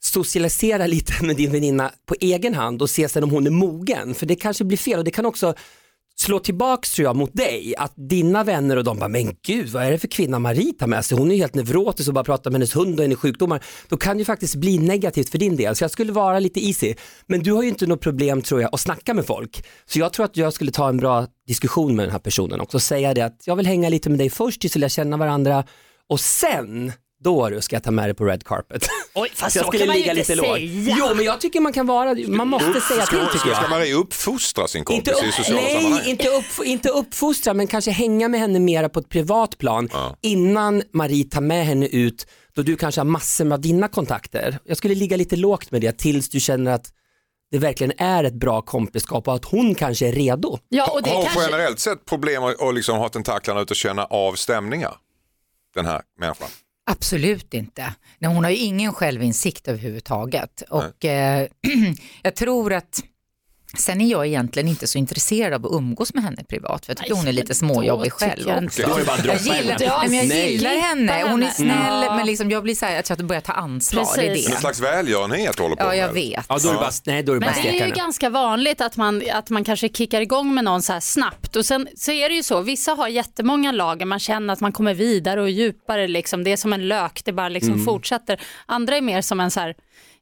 socialisera 0.00 0.86
lite 0.96 1.24
med 1.24 1.36
din 1.36 1.52
väninna 1.52 1.92
på 2.06 2.14
egen 2.20 2.54
hand 2.54 2.82
och 2.82 2.90
se 2.90 3.08
sen 3.08 3.24
om 3.24 3.30
hon 3.30 3.46
är 3.46 3.50
mogen. 3.50 4.14
För 4.14 4.26
det 4.26 4.34
kanske 4.34 4.64
blir 4.64 4.78
fel 4.78 4.98
och 4.98 5.04
det 5.04 5.10
kan 5.10 5.26
också 5.26 5.54
slå 6.20 6.38
tillbaks 6.38 6.92
tror 6.92 7.04
jag 7.04 7.16
mot 7.16 7.34
dig, 7.34 7.74
att 7.78 7.92
dina 7.96 8.44
vänner 8.44 8.76
och 8.76 8.84
de 8.84 8.98
bara, 8.98 9.08
men 9.08 9.36
gud 9.46 9.68
vad 9.68 9.82
är 9.82 9.90
det 9.90 9.98
för 9.98 10.08
kvinna 10.08 10.38
Marie 10.38 10.72
tar 10.72 10.86
med 10.86 11.04
sig? 11.04 11.18
Hon 11.18 11.30
är 11.30 11.34
ju 11.34 11.40
helt 11.40 11.54
neurotisk 11.54 12.08
och 12.08 12.14
bara 12.14 12.24
pratar 12.24 12.50
med 12.50 12.58
hennes 12.58 12.76
hund 12.76 12.98
och 12.98 13.04
hennes 13.04 13.18
sjukdomar. 13.18 13.64
Då 13.88 13.96
kan 13.96 14.16
det 14.16 14.18
ju 14.18 14.24
faktiskt 14.24 14.54
bli 14.54 14.78
negativt 14.78 15.28
för 15.28 15.38
din 15.38 15.56
del. 15.56 15.76
Så 15.76 15.84
jag 15.84 15.90
skulle 15.90 16.12
vara 16.12 16.38
lite 16.38 16.66
easy. 16.66 16.94
Men 17.26 17.42
du 17.42 17.52
har 17.52 17.62
ju 17.62 17.68
inte 17.68 17.86
något 17.86 18.00
problem 18.00 18.42
tror 18.42 18.60
jag 18.60 18.74
att 18.74 18.80
snacka 18.80 19.14
med 19.14 19.26
folk. 19.26 19.64
Så 19.86 19.98
jag 19.98 20.12
tror 20.12 20.24
att 20.24 20.36
jag 20.36 20.52
skulle 20.52 20.70
ta 20.70 20.88
en 20.88 20.96
bra 20.96 21.26
diskussion 21.46 21.96
med 21.96 22.04
den 22.04 22.12
här 22.12 22.18
personen 22.18 22.60
också 22.60 22.76
och 22.76 22.82
säga 22.82 23.14
det 23.14 23.22
att 23.22 23.42
jag 23.44 23.56
vill 23.56 23.66
hänga 23.66 23.88
lite 23.88 24.10
med 24.10 24.18
dig 24.18 24.30
först 24.30 24.60
tills 24.60 24.76
vi 24.76 24.80
lär 24.80 24.88
känna 24.88 25.16
varandra 25.16 25.64
och 26.08 26.20
sen 26.20 26.92
då 27.22 27.48
du 27.48 27.60
ska 27.60 27.76
jag 27.76 27.82
ta 27.82 27.90
med 27.90 28.04
dig 28.04 28.14
på 28.14 28.24
red 28.24 28.44
carpet. 28.44 28.88
Oj, 29.14 29.30
fast 29.34 29.52
Så 29.52 29.58
jag 29.58 29.64
så 29.64 29.70
skulle 29.70 29.78
kan 29.84 29.88
man 29.88 29.96
ju 29.96 30.02
ligga 30.02 30.12
inte 30.12 30.34
lite 30.34 30.34
lågt. 30.34 30.56
säga. 30.56 30.96
Jo 30.98 31.14
men 31.14 31.24
jag 31.24 31.40
tycker 31.40 31.60
man 31.60 31.72
kan 31.72 31.86
vara, 31.86 32.14
man 32.28 32.48
måste 32.48 32.80
säga 32.80 33.06
till 33.06 33.18
tycker 33.32 33.48
jag. 33.48 33.56
ska 33.56 33.68
Marie 33.68 33.94
uppfostra 33.94 34.68
sin 34.68 34.78
Inte, 34.78 34.92
kompis 35.12 35.22
i 35.24 35.28
upp, 35.28 35.34
sociala 35.34 35.68
sammanhang? 35.68 35.92
nej, 36.00 36.10
inte, 36.10 36.28
upp, 36.28 36.64
inte 36.66 36.88
uppfostra 36.88 37.54
men 37.54 37.66
kanske 37.66 37.90
hänga 37.90 38.28
med 38.28 38.40
henne 38.40 38.58
mera 38.60 38.88
på 38.88 39.00
ett 39.00 39.08
privat 39.08 39.58
plan 39.58 39.88
Ja. 39.92 40.16
innan 40.20 40.82
Marie 40.92 41.24
tar 41.24 41.40
med 41.40 41.66
henne 41.66 41.86
ut 41.86 42.26
då 42.54 42.62
du 42.62 42.76
kanske 42.76 43.00
har 43.00 43.06
massor 43.06 43.44
med 43.44 43.60
dina 43.60 43.88
kontakter. 43.88 44.58
Jag 44.64 44.76
skulle 44.76 44.94
ligga 44.94 45.16
lite 45.16 45.36
lågt 45.36 45.70
med 45.70 45.80
det 45.80 45.98
tills 45.98 46.28
du 46.30 46.40
känner 46.40 46.70
att 46.72 46.86
det 47.50 47.58
verkligen 47.58 47.92
är 47.98 48.24
ett 48.24 48.34
bra 48.34 48.62
kompiskap 48.62 49.28
och 49.28 49.34
att 49.34 49.44
hon 49.44 49.74
kanske 49.74 50.08
är 50.08 50.12
redo. 50.12 50.58
Ja, 50.68 50.90
och 50.92 51.02
det 51.02 51.10
Har 51.10 51.16
hon 51.16 51.24
kanske... 51.26 51.42
generellt 51.50 51.78
sett 51.80 52.04
problem 52.04 52.44
att 52.44 52.62
att 52.62 52.74
liksom 52.74 52.98
ha 52.98 53.08
tentaklarna 53.08 53.60
ut 53.60 53.70
och 53.70 53.76
känna 53.76 54.04
av 54.04 54.34
stämningar? 54.34 54.94
Den 55.74 55.86
här 55.86 56.02
människan. 56.20 56.48
Absolut 56.90 57.54
inte. 57.54 57.94
Nej, 58.18 58.34
hon 58.34 58.44
har 58.44 58.50
ju 58.50 58.56
ingen 58.56 58.92
självinsikt 58.92 59.68
överhuvudtaget. 59.68 60.62
Och 60.70 61.04
eh, 61.04 61.48
jag 62.22 62.36
tror 62.36 62.72
att 62.72 63.02
Sen 63.76 64.00
är 64.00 64.10
jag 64.10 64.26
egentligen 64.26 64.68
inte 64.68 64.86
så 64.86 64.98
intresserad 64.98 65.52
av 65.52 65.66
att 65.66 65.72
umgås 65.78 66.14
med 66.14 66.22
henne 66.24 66.44
privat, 66.48 66.86
för 66.86 66.90
jag 66.90 66.96
tycker 66.98 67.10
Nej, 67.10 67.18
hon 67.18 67.28
är 67.28 67.32
lite 67.32 67.54
småjobbig 67.54 68.12
själv. 68.12 68.42
jag 68.48 68.64
att 68.64 68.78
Jag 68.78 69.38
gillar. 69.40 69.76
Ja, 69.80 70.02
men 70.08 70.14
jag 70.18 70.28
nej. 70.28 70.52
gillar 70.52 70.70
henne, 70.76 71.12
hon 71.22 71.42
är 71.42 71.46
henne. 71.46 71.50
snäll, 71.50 72.04
Ja. 72.06 72.16
men 72.16 72.26
liksom, 72.26 72.50
jag 72.50 72.62
blir 72.62 72.74
så 72.74 72.86
här 72.86 72.98
att 73.00 73.08
jag 73.10 73.24
börjar 73.24 73.40
ta 73.42 73.52
ansvar. 73.52 74.06
Det 74.16 74.22
är 74.26 74.28
Precis. 74.28 74.46
En 74.46 74.52
det. 74.54 74.60
slags 74.60 74.80
välgörenhet 74.80 75.58
håller 75.58 75.76
på 75.76 75.82
Ja, 75.82 75.88
med. 75.88 75.98
jag 75.98 76.12
vet. 76.12 76.46
Ja, 76.48 76.58
då 76.62 76.68
är 76.68 76.72
det 76.72 76.78
bara, 76.78 76.90
nej, 77.06 77.22
då 77.22 77.32
är 77.32 77.40
det 77.40 77.46
Men 77.46 77.54
det 77.62 77.80
är 77.80 77.86
ju 77.86 77.92
ganska 77.92 78.30
vanligt 78.30 78.80
att 78.80 78.96
man, 78.96 79.22
att 79.32 79.50
man 79.50 79.64
kanske 79.64 79.88
kickar 79.88 80.20
igång 80.20 80.54
med 80.54 80.64
någon 80.64 80.82
så 80.82 80.92
här 80.92 81.00
snabbt 81.00 81.56
och 81.56 81.66
sen 81.66 81.88
så 81.96 82.12
är 82.12 82.28
det 82.28 82.34
ju 82.34 82.42
så, 82.42 82.60
vissa 82.60 82.92
har 82.92 83.08
jättemånga 83.08 83.72
lager, 83.72 84.06
man 84.06 84.18
känner 84.18 84.52
att 84.52 84.60
man 84.60 84.72
kommer 84.72 84.94
vidare 84.94 85.42
och 85.42 85.50
djupare 85.50 86.08
liksom, 86.08 86.44
det 86.44 86.52
är 86.52 86.56
som 86.56 86.72
en 86.72 86.88
lök, 86.88 87.20
det 87.24 87.32
bara 87.32 87.48
liksom 87.48 87.72
Mm. 87.72 87.84
fortsätter. 87.84 88.40
Andra 88.66 88.96
är 88.96 89.00
mer 89.00 89.20
som 89.22 89.40
en 89.40 89.50
så 89.50 89.60
här, 89.60 89.74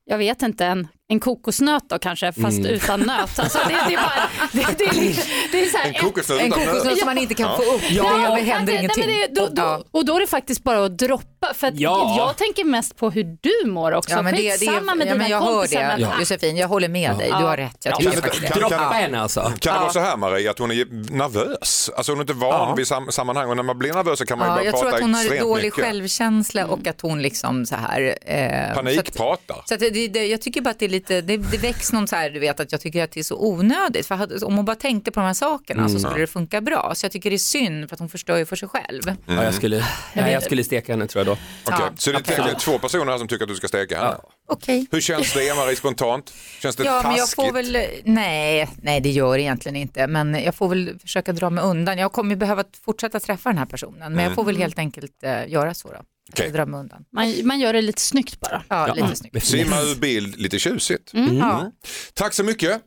jag 0.04 0.18
vet 0.18 0.42
inte, 0.42 0.66
en, 0.66 0.88
en 1.10 1.20
kokosnöt 1.20 1.82
då 1.88 1.98
kanske, 1.98 2.32
fast 2.32 2.58
Mm. 2.58 2.70
utan 2.70 3.00
nöt. 3.00 3.38
Alltså 3.38 3.58
det, 3.68 3.76
det 3.88 3.94
är 3.94 3.96
bara, 3.96 4.28
det, 4.52 4.66
det, 4.78 4.84
är, 4.84 5.24
det 5.52 5.60
är 5.62 5.66
så 5.66 5.78
här, 5.78 5.88
En 5.88 5.94
kokosnöt 5.94 6.40
En 6.40 6.50
kokosnöt 6.50 6.84
nöt. 6.84 6.98
som 6.98 7.06
man 7.06 7.18
inte 7.18 7.34
kan 7.34 7.56
få 7.56 7.62
upp, 7.62 7.82
Ja, 7.90 8.02
det 8.36 8.42
händer 8.42 8.72
nej, 8.72 8.76
ingenting. 8.78 9.04
men 9.06 9.14
det, 9.34 9.40
då, 9.40 9.46
då, 9.46 9.62
Ja. 9.62 9.82
och 9.90 10.04
då 10.04 10.16
är 10.16 10.20
det 10.20 10.26
faktiskt 10.26 10.62
bara 10.64 10.84
att 10.84 10.98
droppa. 10.98 11.26
För 11.54 11.66
att 11.66 11.78
Ja. 11.80 12.14
jag 12.18 12.36
tänker 12.36 12.64
mest 12.64 12.96
på 12.96 13.10
hur 13.10 13.36
du 13.40 13.70
mår 13.70 13.92
också. 13.92 14.10
Ja, 14.10 14.22
men 14.22 14.34
det, 14.36 14.42
det, 14.42 14.58
Skitsamma 14.58 14.94
med 14.94 15.06
ja, 15.06 15.12
dina 15.12 15.22
men 15.22 15.30
jag 15.30 15.40
hör 15.40 15.54
kompisar. 15.54 15.80
det, 15.80 15.96
men- 16.08 16.18
Josefin, 16.20 16.56
jag 16.56 16.68
håller 16.68 16.88
med 16.88 17.18
dig, 17.18 17.26
du 17.38 17.44
har 17.44 17.56
rätt. 17.56 17.76
Jag 17.84 17.92
Ja. 17.92 17.96
tycker 17.96 18.10
Kan- 18.20 18.40
det. 18.40 18.46
kan- 18.48 18.58
Droppa 18.58 18.76
kan- 18.76 18.92
henne 18.92 19.20
alltså. 19.20 19.52
Kan 19.58 19.74
det 19.74 19.80
vara 19.80 19.92
så 19.92 20.00
här 20.00 20.16
Marie, 20.16 20.50
att 20.50 20.58
hon 20.58 20.70
är 20.70 21.12
nervös? 21.16 21.90
Alltså 21.96 22.12
hon 22.12 22.18
är 22.18 22.22
inte 22.22 22.32
van 22.32 22.50
Ja. 22.68 22.74
vid 22.74 22.86
sam 22.86 23.06
sammanhang 23.12 23.48
och 23.50 23.56
när 23.56 23.62
man 23.62 23.78
blir 23.78 23.92
nervös 23.92 24.18
så 24.18 24.26
kan 24.26 24.38
man 24.38 24.46
ju 24.48 24.50
Ja, 24.52 24.56
börja 24.56 24.66
jag 24.66 24.74
tror 24.74 24.82
prata 24.84 24.96
att 24.96 25.02
hon 25.02 25.14
har 25.14 25.20
extremt 25.22 25.42
dålig 25.42 25.64
mycket. 25.64 25.84
självkänsla 25.84 26.66
och 26.66 26.86
att 26.86 27.00
hon 27.00 27.22
liksom 27.22 27.66
så 27.66 27.76
här... 27.76 28.16
Eh, 28.26 28.48
så 28.64 28.68
att- 28.68 28.74
Panikpratar. 28.74 29.62
Så 29.64 29.74
att 29.74 29.80
det, 29.80 30.08
det, 30.08 30.26
jag 30.26 30.42
tycker 30.42 30.60
bara 30.60 30.70
att 30.70 30.78
det 30.78 30.84
är 30.84 30.88
lite, 30.88 30.99
det, 31.06 31.20
det 31.20 31.36
väcks 31.58 31.92
någon 31.92 32.08
så 32.08 32.16
här, 32.16 32.30
du 32.30 32.40
vet 32.40 32.60
att 32.60 32.72
jag 32.72 32.80
tycker 32.80 33.04
att 33.04 33.12
det 33.12 33.20
är 33.20 33.24
så 33.24 33.36
onödigt. 33.48 34.06
För 34.06 34.44
om 34.44 34.56
hon 34.56 34.64
bara 34.64 34.76
tänkte 34.76 35.10
på 35.10 35.20
de 35.20 35.26
här 35.26 35.34
sakerna 35.34 35.88
så 35.88 35.98
skulle 35.98 36.20
det 36.20 36.26
funka 36.26 36.60
bra. 36.60 36.92
Så 36.94 37.04
jag 37.04 37.12
tycker 37.12 37.30
det 37.30 37.36
är 37.36 37.38
synd 37.38 37.88
för 37.88 37.96
att 37.96 38.00
hon 38.00 38.08
förstör 38.08 38.36
ju 38.36 38.46
för 38.46 38.56
sig 38.56 38.68
själv. 38.68 39.02
Ja, 39.26 39.44
jag, 39.44 39.54
skulle, 39.54 39.84
nej, 40.14 40.32
jag 40.32 40.42
skulle 40.42 40.64
steka 40.64 40.92
henne 40.92 41.06
tror 41.06 41.20
jag 41.26 41.36
då. 41.36 41.40
Okej, 41.64 41.78
Ja, 41.80 41.90
så 41.96 42.10
det 42.12 42.16
är 42.16 42.20
absolut. 42.40 42.58
två 42.58 42.78
personer 42.78 43.12
här 43.12 43.18
som 43.18 43.28
tycker 43.28 43.42
att 43.44 43.48
du 43.48 43.54
ska 43.56 43.68
steka 43.68 43.98
henne. 43.98 44.16
Okej. 44.48 44.86
Hur 44.90 45.00
känns 45.00 45.32
det 45.34 45.54
Marie 45.56 45.76
spontant? 45.76 46.32
Känns 46.62 46.76
det 46.76 46.84
Ja, 46.84 47.02
taskigt? 47.02 47.08
men 47.08 47.16
jag 47.18 47.30
får 47.30 47.52
väl, 47.52 47.86
nej, 48.04 48.68
nej 48.82 49.00
det 49.00 49.10
gör 49.10 49.36
det 49.36 49.42
egentligen 49.42 49.76
inte, 49.76 50.06
men 50.06 50.34
jag 50.34 50.54
får 50.54 50.68
väl 50.68 50.98
försöka 51.02 51.32
dra 51.32 51.50
mig 51.50 51.64
undan. 51.64 51.98
Jag 51.98 52.12
kommer 52.12 52.30
ju 52.30 52.36
behöva 52.36 52.64
fortsätta 52.84 53.20
träffa 53.20 53.48
den 53.48 53.58
här 53.58 53.66
personen, 53.66 54.12
men 54.14 54.24
jag 54.24 54.34
får 54.34 54.44
väl 54.44 54.56
helt 54.56 54.78
enkelt 54.78 55.22
eh, 55.22 55.48
göra 55.48 55.74
så 55.74 55.88
då. 55.88 56.00
Jag 56.36 56.52
drar 56.52 56.66
mig 56.66 56.80
undan. 56.80 57.04
Man, 57.12 57.46
man 57.46 57.60
gör 57.60 57.72
det 57.72 57.82
lite 57.82 58.00
snyggt 58.00 58.40
bara. 58.40 58.62
Ja, 58.68 58.94
lite 58.94 59.16
snyggt. 59.16 59.44
Simma 59.44 59.80
ur 59.80 60.00
bild, 60.00 60.36
lite 60.36 60.58
tjusigt. 60.58 61.10
Ja. 61.40 61.72
Tack 62.14 62.34
så 62.34 62.44
mycket. 62.44 62.82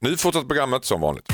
Nu 0.00 0.16
fortsätter 0.16 0.46
programmet 0.46 0.84
som 0.84 1.00
vanligt. 1.00 1.28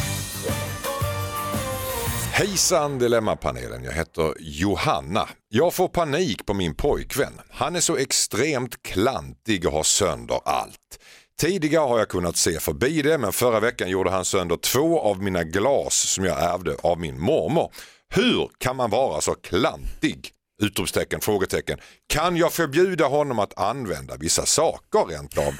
Hejsan 2.32 2.98
Dilemmapanelen, 2.98 3.84
jag 3.84 3.92
heter 3.92 4.34
Johanna. 4.40 5.28
Jag 5.48 5.74
får 5.74 5.88
panik 5.88 6.46
på 6.46 6.54
min 6.54 6.74
pojkvän. 6.74 7.32
Han 7.50 7.76
är 7.76 7.80
så 7.80 7.96
extremt 7.96 8.82
klantig 8.82 9.66
och 9.66 9.72
har 9.72 9.82
sönder 9.82 10.40
allt. 10.44 10.98
Tidigare 11.40 11.88
har 11.88 11.98
jag 11.98 12.08
kunnat 12.08 12.36
se 12.36 12.60
förbi 12.60 13.02
det 13.02 13.18
men 13.18 13.32
förra 13.32 13.60
veckan 13.60 13.90
gjorde 13.90 14.10
han 14.10 14.24
sönder 14.24 14.56
två 14.56 15.00
av 15.00 15.22
mina 15.22 15.44
glas 15.44 15.94
som 15.94 16.24
jag 16.24 16.42
ärvde 16.42 16.76
av 16.82 17.00
min 17.00 17.20
mormor. 17.20 17.72
Hur 18.14 18.50
kan 18.58 18.76
man 18.76 18.90
vara 18.90 19.20
så 19.20 19.34
klantig? 19.34 20.30
Utropstecken, 20.62 21.20
frågetecken. 21.20 21.78
Kan 22.12 22.36
jag 22.36 22.52
förbjuda 22.52 23.04
honom 23.06 23.38
att 23.38 23.58
använda 23.58 24.16
vissa 24.16 24.46
saker 24.46 25.06
rent 25.08 25.38
av? 25.38 25.54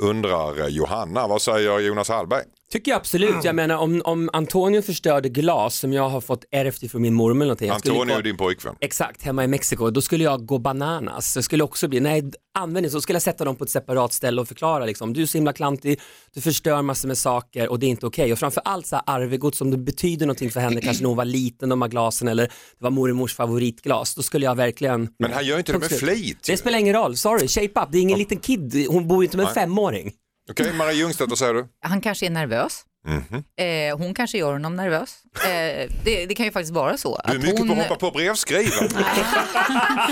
Undrar 0.00 0.68
Johanna. 0.68 1.26
Vad 1.26 1.42
säger 1.42 1.78
Jonas 1.80 2.08
Hallberg? 2.08 2.42
Tycker 2.72 2.90
jag 2.90 2.96
absolut. 2.98 3.44
Jag 3.44 3.54
menar 3.54 3.76
om, 3.76 4.02
om 4.04 4.30
Antonio 4.32 4.82
förstörde 4.82 5.28
glas 5.28 5.74
som 5.78 5.92
jag 5.92 6.08
har 6.08 6.20
fått 6.20 6.44
ärvt 6.50 6.82
ifrån 6.82 7.02
min 7.02 7.14
mormor 7.14 7.36
eller 7.36 7.44
någonting. 7.44 7.68
jag 7.68 7.78
skulle 7.78 7.94
Antonio 7.94 8.14
gå- 8.14 8.18
är 8.18 8.22
din 8.22 8.36
pojkvän. 8.36 8.74
Exakt, 8.80 9.22
hemma 9.22 9.44
i 9.44 9.46
Mexiko. 9.46 9.90
Då 9.90 10.00
skulle 10.02 10.24
jag 10.24 10.46
gå 10.46 10.58
bananas. 10.58 11.34
Det 11.34 11.42
skulle 11.42 11.64
också 11.64 11.88
bli, 11.88 12.00
nej 12.00 12.30
använd 12.58 12.86
det, 12.86 12.90
så 12.90 13.00
skulle 13.00 13.14
jag 13.14 13.22
sätta 13.22 13.44
dem 13.44 13.56
på 13.56 13.64
ett 13.64 13.70
separat 13.70 14.12
ställe 14.12 14.40
och 14.40 14.48
förklara 14.48 14.84
liksom, 14.86 15.12
du 15.12 15.22
är 15.22 15.26
så 15.26 15.38
himla 15.38 15.52
klantig, 15.52 16.00
du 16.34 16.40
förstör 16.40 16.82
massor 16.82 17.08
med 17.08 17.18
saker 17.18 17.68
och 17.68 17.78
det 17.78 17.86
är 17.86 17.88
inte 17.88 18.06
okej. 18.06 18.32
Och 18.32 18.38
framför 18.38 18.62
allt 18.64 18.86
så 18.86 18.96
här 18.96 19.02
arvegods 19.06 19.58
som 19.58 19.70
det 19.70 19.76
betyder 19.78 20.26
någonting 20.26 20.50
för 20.50 20.60
henne, 20.60 20.80
kanske 20.80 21.02
när 21.02 21.08
hon 21.08 21.16
var 21.16 21.24
liten, 21.24 21.68
de 21.68 21.82
här 21.82 21.88
glasen 21.88 22.28
eller 22.28 22.42
det 22.46 22.52
var 22.78 22.90
mormors 22.90 23.34
favoritglas, 23.34 24.14
då 24.14 24.22
skulle 24.22 24.46
jag 24.46 24.54
verkligen 24.54 25.08
Men 25.18 25.32
han 25.32 25.46
gör 25.46 25.58
inte 25.58 25.72
det 25.72 25.78
med 25.78 25.91
slut. 25.98 26.18
flit. 26.18 26.42
Det 26.46 26.56
spelar 26.56 26.78
ingen 26.78 26.94
roll, 26.94 27.16
sorry, 27.16 27.48
shape 27.48 27.80
up, 27.80 27.88
det 27.92 27.98
är 27.98 28.02
ingen 28.02 28.18
liten 28.18 28.38
kid, 28.38 28.86
hon 28.88 29.08
bor 29.08 29.22
ju 29.22 29.26
inte 29.26 29.36
med 29.36 29.46
en 29.46 29.54
femåring. 29.54 30.12
Okej, 30.50 30.72
Marie 30.72 30.94
Ljungstedt, 30.96 31.30
vad 31.30 31.38
säger 31.38 31.54
du? 31.54 31.66
Han 31.80 32.00
kanske 32.00 32.26
är 32.26 32.30
nervös. 32.30 32.84
Mhm. 33.06 33.44
Eh, 33.56 33.98
hon 33.98 34.14
kanske 34.14 34.38
gör 34.38 34.52
honom 34.52 34.76
nervös. 34.76 35.18
Eh, 35.44 35.90
det, 36.04 36.26
det 36.26 36.34
kan 36.34 36.46
ju 36.46 36.52
faktiskt 36.52 36.72
vara 36.74 36.96
så. 36.96 37.20
Du 37.26 37.32
är 37.32 37.38
mycket 37.38 37.58
hon... 37.58 37.68
på 37.68 37.74
att 37.74 37.78
hoppa 37.88 37.96
på 37.96 38.10
brevskrivaren. 38.10 38.88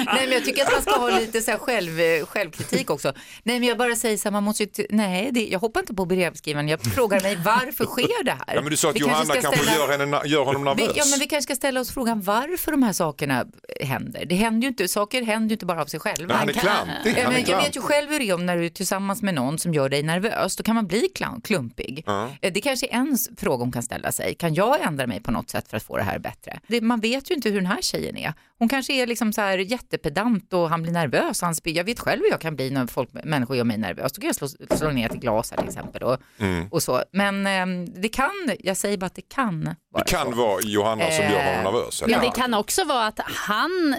Nej 0.06 0.26
men 0.26 0.32
jag 0.32 0.44
tycker 0.44 0.64
att 0.64 0.72
man 0.72 0.82
ska 0.82 0.90
ha 1.00 1.18
lite 1.18 1.40
så 1.42 1.52
själv, 1.52 2.00
eh, 2.00 2.26
självkritik 2.26 2.90
också. 2.90 3.12
Nej 3.42 3.60
men 3.60 3.68
jag 3.68 3.78
bara 3.78 3.96
säger 3.96 4.16
så 4.16 4.24
här, 4.28 4.30
man 4.32 4.42
måste 4.42 4.62
ju, 4.62 4.86
nej 4.90 5.28
det, 5.32 5.46
jag 5.46 5.58
hoppar 5.58 5.80
inte 5.80 5.94
på 5.94 6.04
brevskrivaren, 6.04 6.68
jag 6.68 6.80
frågar 6.82 7.20
mig 7.20 7.36
varför 7.44 7.84
sker 7.84 8.24
det 8.24 8.30
här? 8.30 8.54
Ja, 8.54 8.60
men 8.60 8.70
du 8.70 8.76
sa 8.76 8.88
att 8.90 8.96
Vi 8.96 9.00
Johanna 9.00 9.34
kanske 9.34 9.56
ställa- 9.56 9.76
gör, 9.76 9.98
henne, 9.98 10.20
gör 10.24 10.44
honom 10.44 10.64
nervös. 10.64 10.88
vi, 10.94 10.98
ja, 10.98 11.04
men 11.10 11.18
vi 11.18 11.26
kanske 11.26 11.42
ska 11.42 11.56
ställa 11.56 11.80
oss 11.80 11.90
frågan 11.94 12.20
varför 12.20 12.70
de 12.72 12.82
här 12.82 12.92
sakerna 12.92 13.44
händer. 13.80 14.24
Det 14.24 14.34
händer 14.34 14.62
ju 14.62 14.68
inte, 14.68 14.88
saker 14.88 15.22
händer 15.22 15.48
ju 15.48 15.52
inte 15.52 15.66
bara 15.66 15.82
av 15.82 15.86
sig 15.86 16.00
själva. 16.00 16.34
Han 16.34 16.48
är 16.48 16.52
klantig. 16.52 17.14
Ja, 17.18 17.30
men 17.30 17.44
jag 17.46 17.62
vet 17.62 17.76
ju 17.76 17.80
själv 17.80 18.10
hur 18.10 18.18
det 18.18 18.28
är 18.28 18.34
om 18.34 18.46
när 18.46 18.56
du 18.56 18.64
är 18.64 18.68
tillsammans 18.70 19.22
med 19.22 19.34
någon 19.34 19.58
som 19.58 19.74
gör 19.74 19.88
dig 19.88 20.02
nervös. 20.02 20.56
Då 20.56 20.62
kan 20.62 20.74
man 20.74 20.86
bli 20.86 21.08
klumpig. 21.44 22.04
Eh, 22.40 22.52
Det 22.52 22.60
kanske 22.60 22.79
är 22.86 22.94
en 22.94 23.18
fråga 23.36 23.62
hon 23.64 23.72
kan 23.72 23.82
ställa 23.82 24.12
sig. 24.12 24.34
Kan 24.34 24.54
jag 24.54 24.80
ändra 24.80 25.06
mig 25.06 25.20
på 25.22 25.30
något 25.30 25.50
sätt 25.50 25.68
för 25.68 25.76
att 25.76 25.82
få 25.82 25.96
det 25.96 26.02
här 26.02 26.18
bättre? 26.18 26.60
Det, 26.66 26.80
man 26.80 27.00
vet 27.00 27.30
ju 27.30 27.34
inte 27.34 27.48
hur 27.48 27.56
den 27.56 27.66
här 27.66 27.82
tjejen 27.82 28.16
är. 28.16 28.34
Hon 28.58 28.68
kanske 28.68 28.92
är 28.92 29.06
liksom 29.06 29.32
så 29.32 29.40
här 29.40 29.58
jättepedant 29.58 30.52
och 30.52 30.68
han 30.70 30.82
blir 30.82 30.92
nervös. 30.92 31.42
Han 31.42 31.54
spyr. 31.54 31.76
Jag 31.76 31.84
vet 31.84 32.00
själv 32.00 32.20
hur 32.22 32.30
jag 32.30 32.40
kan 32.40 32.56
bli 32.56 32.70
när 32.70 32.86
folk, 32.86 33.10
människor 33.24 33.56
gör 33.56 33.64
mig 33.64 33.78
nervös. 33.78 34.12
Då 34.12 34.20
kan 34.20 34.26
jag 34.26 34.36
slå, 34.36 34.48
slå 34.76 34.90
ner 34.90 35.06
ett 35.06 35.20
glas 35.20 35.50
här 35.50 35.58
till 35.58 35.68
exempel. 35.68 36.02
Och, 36.02 36.16
Mm. 36.38 36.68
och 36.70 36.82
så. 36.82 37.02
Men 37.12 37.46
ehm, 37.46 38.00
det 38.02 38.08
kan, 38.08 38.30
jag 38.58 38.76
säger 38.76 38.96
bara 38.98 39.06
att 39.06 39.14
det 39.14 39.28
kan 39.28 39.64
vara 39.92 40.04
Det 40.04 40.10
kan 40.10 40.30
så. 40.32 40.36
vara 40.38 40.60
Johanna 40.64 41.10
som 41.10 41.24
gör 41.24 41.44
honom 41.54 41.74
nervös. 41.74 42.02
eller? 42.02 42.16
Men 42.16 42.24
det 42.26 42.32
kan 42.36 42.54
också 42.54 42.84
vara 42.84 43.06
att 43.06 43.20
han 43.24 43.94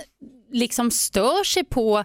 liksom 0.52 0.92
stör 0.92 1.44
sig 1.44 1.64
på 1.64 2.04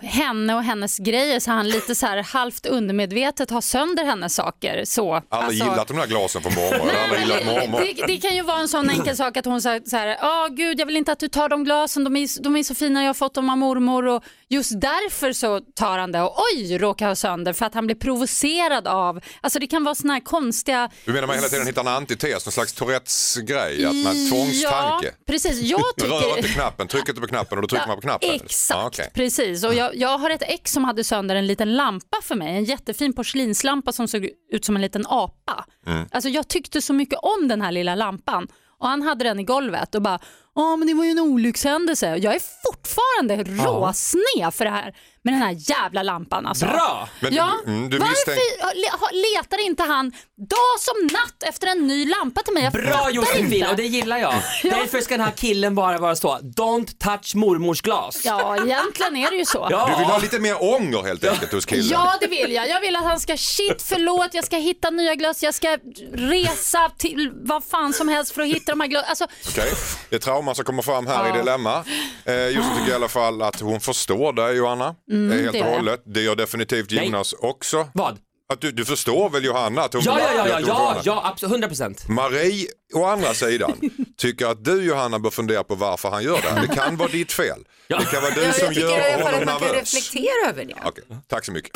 henne 0.00 0.54
och 0.54 0.62
hennes 0.62 0.98
grejer 0.98 1.40
så 1.40 1.50
han 1.50 1.68
lite 1.68 1.94
så 1.94 2.06
här 2.06 2.22
halvt 2.22 2.66
undermedvetet 2.66 3.50
har 3.50 3.60
sönder 3.60 4.04
hennes 4.04 4.34
saker. 4.34 4.84
Så. 4.84 5.14
Aldrig 5.14 5.26
Alltså- 5.30 5.70
gillat 5.72 5.88
de 5.88 5.96
där 5.96 6.06
glasen 6.06 6.42
från 6.42 6.54
mormor. 6.54 6.90
Aldrig 7.04 7.20
gillat 7.20 7.46
mormor. 7.46 7.80
Det, 7.80 8.06
det 8.06 8.16
kan 8.16 8.36
ju 8.36 8.42
vara 8.42 8.58
en 8.58 8.68
sån 8.68 8.90
enkel 8.90 9.16
sak 9.16 9.36
att 9.36 9.44
hon 9.44 9.62
säger 9.62 9.82
så 9.86 9.96
här, 9.96 10.06
ja 10.20 10.48
gud 10.50 10.80
jag 10.80 10.86
vill 10.86 10.96
inte 10.96 11.12
att 11.12 11.18
du 11.20 11.28
tar 11.28 11.48
de 11.48 11.64
glasen, 11.64 12.04
de 12.04 12.16
är, 12.16 12.42
de 12.42 12.56
är 12.56 12.62
så 12.62 12.74
fina, 12.74 13.02
jag 13.02 13.08
har 13.08 13.14
fått 13.14 13.34
dem 13.34 13.50
av 13.50 13.58
mormor 13.58 14.06
och 14.06 14.24
just 14.48 14.80
därför 14.80 15.32
så 15.32 15.60
tar 15.60 15.98
han 15.98 16.12
det 16.12 16.20
och 16.22 16.36
oj 16.54 16.78
råkar 16.78 17.08
ha 17.08 17.14
sönder 17.14 17.52
för 17.52 17.66
att 17.66 17.74
han 17.74 17.86
blir 17.86 17.96
provocerad 17.96 18.86
av, 18.88 19.20
alltså 19.40 19.58
det 19.58 19.66
kan 19.66 19.84
vara 19.84 19.94
såna 19.94 20.12
här 20.12 20.20
konstiga 20.20 20.90
Du 21.04 21.12
menar 21.12 21.26
man 21.26 21.36
hela 21.36 21.48
tiden 21.48 21.66
hittar 21.66 21.80
en 21.80 21.88
antites, 21.88 22.46
någon 22.46 22.52
slags 22.52 22.72
Tourettes 22.72 23.36
grej, 23.36 23.84
att 23.86 23.94
man 23.94 24.28
tvångstanke. 24.30 25.06
Ja, 25.06 25.12
precis. 25.26 25.60
Jag 25.60 25.80
Rör 25.96 26.28
inte 26.28 26.42
tycker... 26.42 26.54
knappen, 26.54 26.88
tryck 26.88 27.08
inte 27.08 27.20
på 27.20 27.26
knappen 27.26 27.58
och 27.58 27.62
då 27.62 27.68
trycker 27.68 27.86
man 27.86 27.96
på 27.96 28.02
knappen. 28.02 28.30
Exakt, 28.30 28.78
Ja, 28.80 28.86
okej. 28.86 29.10
precis. 29.14 29.64
Och 29.64 29.74
jag, 29.74 29.85
jag 29.94 30.18
har 30.18 30.30
ett 30.30 30.42
ex 30.42 30.72
som 30.72 30.84
hade 30.84 31.04
sönder 31.04 31.34
en 31.34 31.46
liten 31.46 31.76
lampa 31.76 32.16
för 32.22 32.34
mig, 32.34 32.56
en 32.56 32.64
jättefin 32.64 33.12
porslinslampa 33.12 33.92
som 33.92 34.08
såg 34.08 34.28
ut 34.52 34.64
som 34.64 34.76
en 34.76 34.82
liten 34.82 35.06
apa. 35.06 35.64
Mm. 35.86 36.08
Alltså 36.12 36.28
jag 36.28 36.48
tyckte 36.48 36.82
så 36.82 36.92
mycket 36.92 37.18
om 37.22 37.48
den 37.48 37.62
här 37.62 37.72
lilla 37.72 37.94
lampan 37.94 38.48
och 38.78 38.88
han 38.88 39.02
hade 39.02 39.24
den 39.24 39.40
i 39.40 39.44
golvet 39.44 39.94
och 39.94 40.02
bara 40.02 40.18
Ja 40.56 40.76
men 40.76 40.88
det 40.88 40.94
var 40.94 41.04
ju 41.04 41.10
en 41.10 41.18
olyckshändelse. 41.18 42.06
Jag 42.16 42.34
är 42.34 42.40
fortfarande 42.64 43.64
råsned 43.64 44.54
för 44.54 44.64
det 44.64 44.70
här 44.70 44.94
med 45.26 45.34
den 45.34 45.42
här 45.42 45.56
jävla 45.70 46.02
lampan 46.02 46.46
alltså. 46.46 46.66
Bra! 46.66 47.08
Men 47.20 47.34
Ja, 47.34 47.52
du, 47.64 47.72
mm, 47.72 47.90
du 47.90 47.98
varför 47.98 49.34
letar 49.34 49.66
inte 49.66 49.82
han 49.82 50.10
dag 50.36 50.76
som 50.80 51.06
natt 51.06 51.42
efter 51.42 51.66
en 51.66 51.86
ny 51.86 52.08
lampa 52.08 52.42
till 52.42 52.54
mig? 52.54 52.62
Jag 52.64 52.72
Bra 52.72 53.10
Josefin 53.10 53.66
och 53.70 53.76
det 53.76 53.82
gillar 53.82 54.18
jag. 54.18 54.34
Därför 54.62 55.00
ska 55.00 55.16
den 55.16 55.26
här 55.26 55.32
killen 55.32 55.74
bara 55.74 55.98
vara 55.98 56.16
så, 56.16 56.38
don't 56.38 56.98
touch 56.98 57.34
mormors 57.34 57.82
glas. 57.82 58.20
Ja 58.24 58.56
egentligen 58.56 59.16
är 59.16 59.30
det 59.30 59.36
ju 59.36 59.44
så. 59.44 59.68
Ja. 59.76 59.90
Du 59.92 59.98
vill 59.98 60.06
ha 60.06 60.18
lite 60.18 60.38
mer 60.38 60.62
ånger 60.62 61.02
helt 61.02 61.24
enkelt 61.24 61.52
hos 61.52 61.66
killen. 61.66 61.86
Ja 61.90 62.14
det 62.20 62.26
vill 62.26 62.52
jag. 62.52 62.68
Jag 62.68 62.80
vill 62.80 62.96
att 62.96 63.04
han 63.04 63.20
ska 63.20 63.36
shit 63.36 63.82
förlåt, 63.82 64.28
jag 64.32 64.44
ska 64.44 64.56
hitta 64.56 64.90
nya 64.90 65.14
glas, 65.14 65.42
jag 65.42 65.54
ska 65.54 65.78
resa 66.12 66.90
till 66.98 67.30
vad 67.34 67.64
fan 67.64 67.92
som 67.92 68.08
helst 68.08 68.34
för 68.34 68.42
att 68.42 68.48
hitta 68.48 68.72
de 68.72 68.80
här 68.80 68.88
glasen. 68.88 69.08
Alltså, 69.08 69.26
Okej, 69.48 69.72
Det 70.10 70.16
är 70.16 70.20
trauma 70.20 70.45
som 70.54 70.64
kommer 70.64 70.82
fram 70.82 71.06
här 71.06 71.28
Ja. 71.28 71.34
i 71.34 71.38
Dilemma. 71.38 71.84
Eh, 72.24 72.48
Just 72.48 72.68
tycker 72.78 72.90
i 72.92 72.94
alla 72.94 73.08
fall 73.08 73.42
att 73.42 73.60
hon 73.60 73.80
förstår 73.80 74.32
dig 74.32 74.56
Johanna, 74.56 74.94
Mm, 75.10 75.30
eh, 75.32 75.42
helt 75.42 75.52
det 75.52 75.58
och 75.60 75.66
gör 75.66 75.70
jag. 75.72 75.76
hållet. 75.76 76.02
Det 76.04 76.20
gör 76.22 76.34
definitivt 76.36 76.90
Nej. 76.90 77.04
Jonas 77.06 77.32
också. 77.32 77.88
Vad? 77.94 78.18
Att 78.52 78.60
du, 78.60 78.72
du 78.72 78.84
förstår 78.84 79.30
väl 79.30 79.44
Johanna? 79.44 79.82
Att 79.82 79.92
hon 79.92 80.02
Ja, 80.04 80.18
ja, 80.20 80.32
ja, 80.36 80.42
att 80.42 80.48
ja, 80.48 80.54
hon 80.56 80.64
ja, 80.66 80.74
förvånar. 80.76 81.02
ja 81.04 81.22
absolut, 81.24 81.50
100 81.52 81.68
procent. 81.68 82.08
Marie 82.08 82.66
å 82.94 83.04
andra 83.04 83.34
sidan 83.34 83.72
tycker 84.18 84.46
att 84.46 84.64
du 84.64 84.84
Johanna 84.84 85.18
bör 85.18 85.30
fundera 85.30 85.64
på 85.64 85.74
varför 85.74 86.10
han 86.10 86.22
gör 86.22 86.40
det 86.42 86.48
här. 86.48 86.60
Det 86.66 86.74
kan 86.74 86.96
vara 86.96 87.08
ditt 87.08 87.32
fel. 87.32 87.64
Ja. 87.88 87.98
Det 87.98 88.04
kan 88.04 88.22
vara 88.22 88.34
du 88.34 88.42
Ja, 88.42 88.52
som 88.52 88.68
tycker 88.68 88.80
i 88.80 88.82
gör 88.90 89.14
alla 89.14 89.22
fall 89.24 89.34
honom 89.34 89.38
att 89.40 89.46
man 89.46 89.58
kan 89.58 89.68
nervös. 89.68 89.94
reflektera 89.94 90.48
över 90.50 90.64
det. 90.64 90.74
Okej, 90.84 91.04
tack 91.28 91.44
så 91.44 91.52
mycket. 91.52 91.72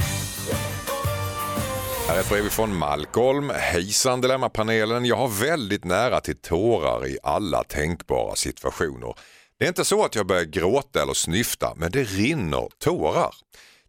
Här 2.09 2.17
är 2.17 2.21
ett 2.21 2.29
brev 2.29 2.49
från 2.49 2.77
Malcolm. 2.77 3.51
Hejsan 3.55 4.21
Dilemmapanelen. 4.21 5.05
Jag 5.05 5.17
har 5.17 5.29
väldigt 5.29 5.85
nära 5.85 6.21
till 6.21 6.37
tårar 6.37 7.07
i 7.07 7.19
alla 7.23 7.65
tänkbara 7.65 8.37
situationer. 8.37 9.15
Det 9.59 9.65
är 9.65 9.69
inte 9.69 9.85
så 9.85 10.05
att 10.05 10.15
jag 10.15 10.27
börjar 10.27 10.45
gråta 10.45 11.03
eller 11.03 11.15
snyfta, 11.15 11.75
men 11.77 11.91
det 11.93 12.05
rinner 12.05 12.69
tårar. 12.79 13.35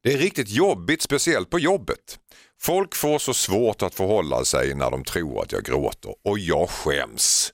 Det 0.02 0.14
är 0.14 0.18
riktigt 0.18 0.50
jobbigt, 0.50 1.02
speciellt 1.02 1.50
på 1.50 1.60
jobbet. 1.60 2.20
Folk 2.62 2.96
får 2.96 3.20
så 3.20 3.34
svårt 3.34 3.82
att 3.82 3.96
förhålla 3.96 4.46
sig 4.46 4.76
när 4.76 4.92
de 4.92 5.04
tror 5.04 5.42
att 5.42 5.52
jag 5.52 5.64
gråter 5.64 6.16
och 6.26 6.40
jag 6.40 6.70
skäms. 6.70 7.54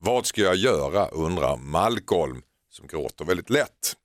Vad 0.00 0.26
ska 0.26 0.40
jag 0.40 0.56
göra 0.56 1.08
undrar 1.08 1.56
Malcolm 1.56 2.42
som 2.70 2.86
gråter 2.86 3.24
väldigt 3.24 3.50
lätt. 3.50 3.96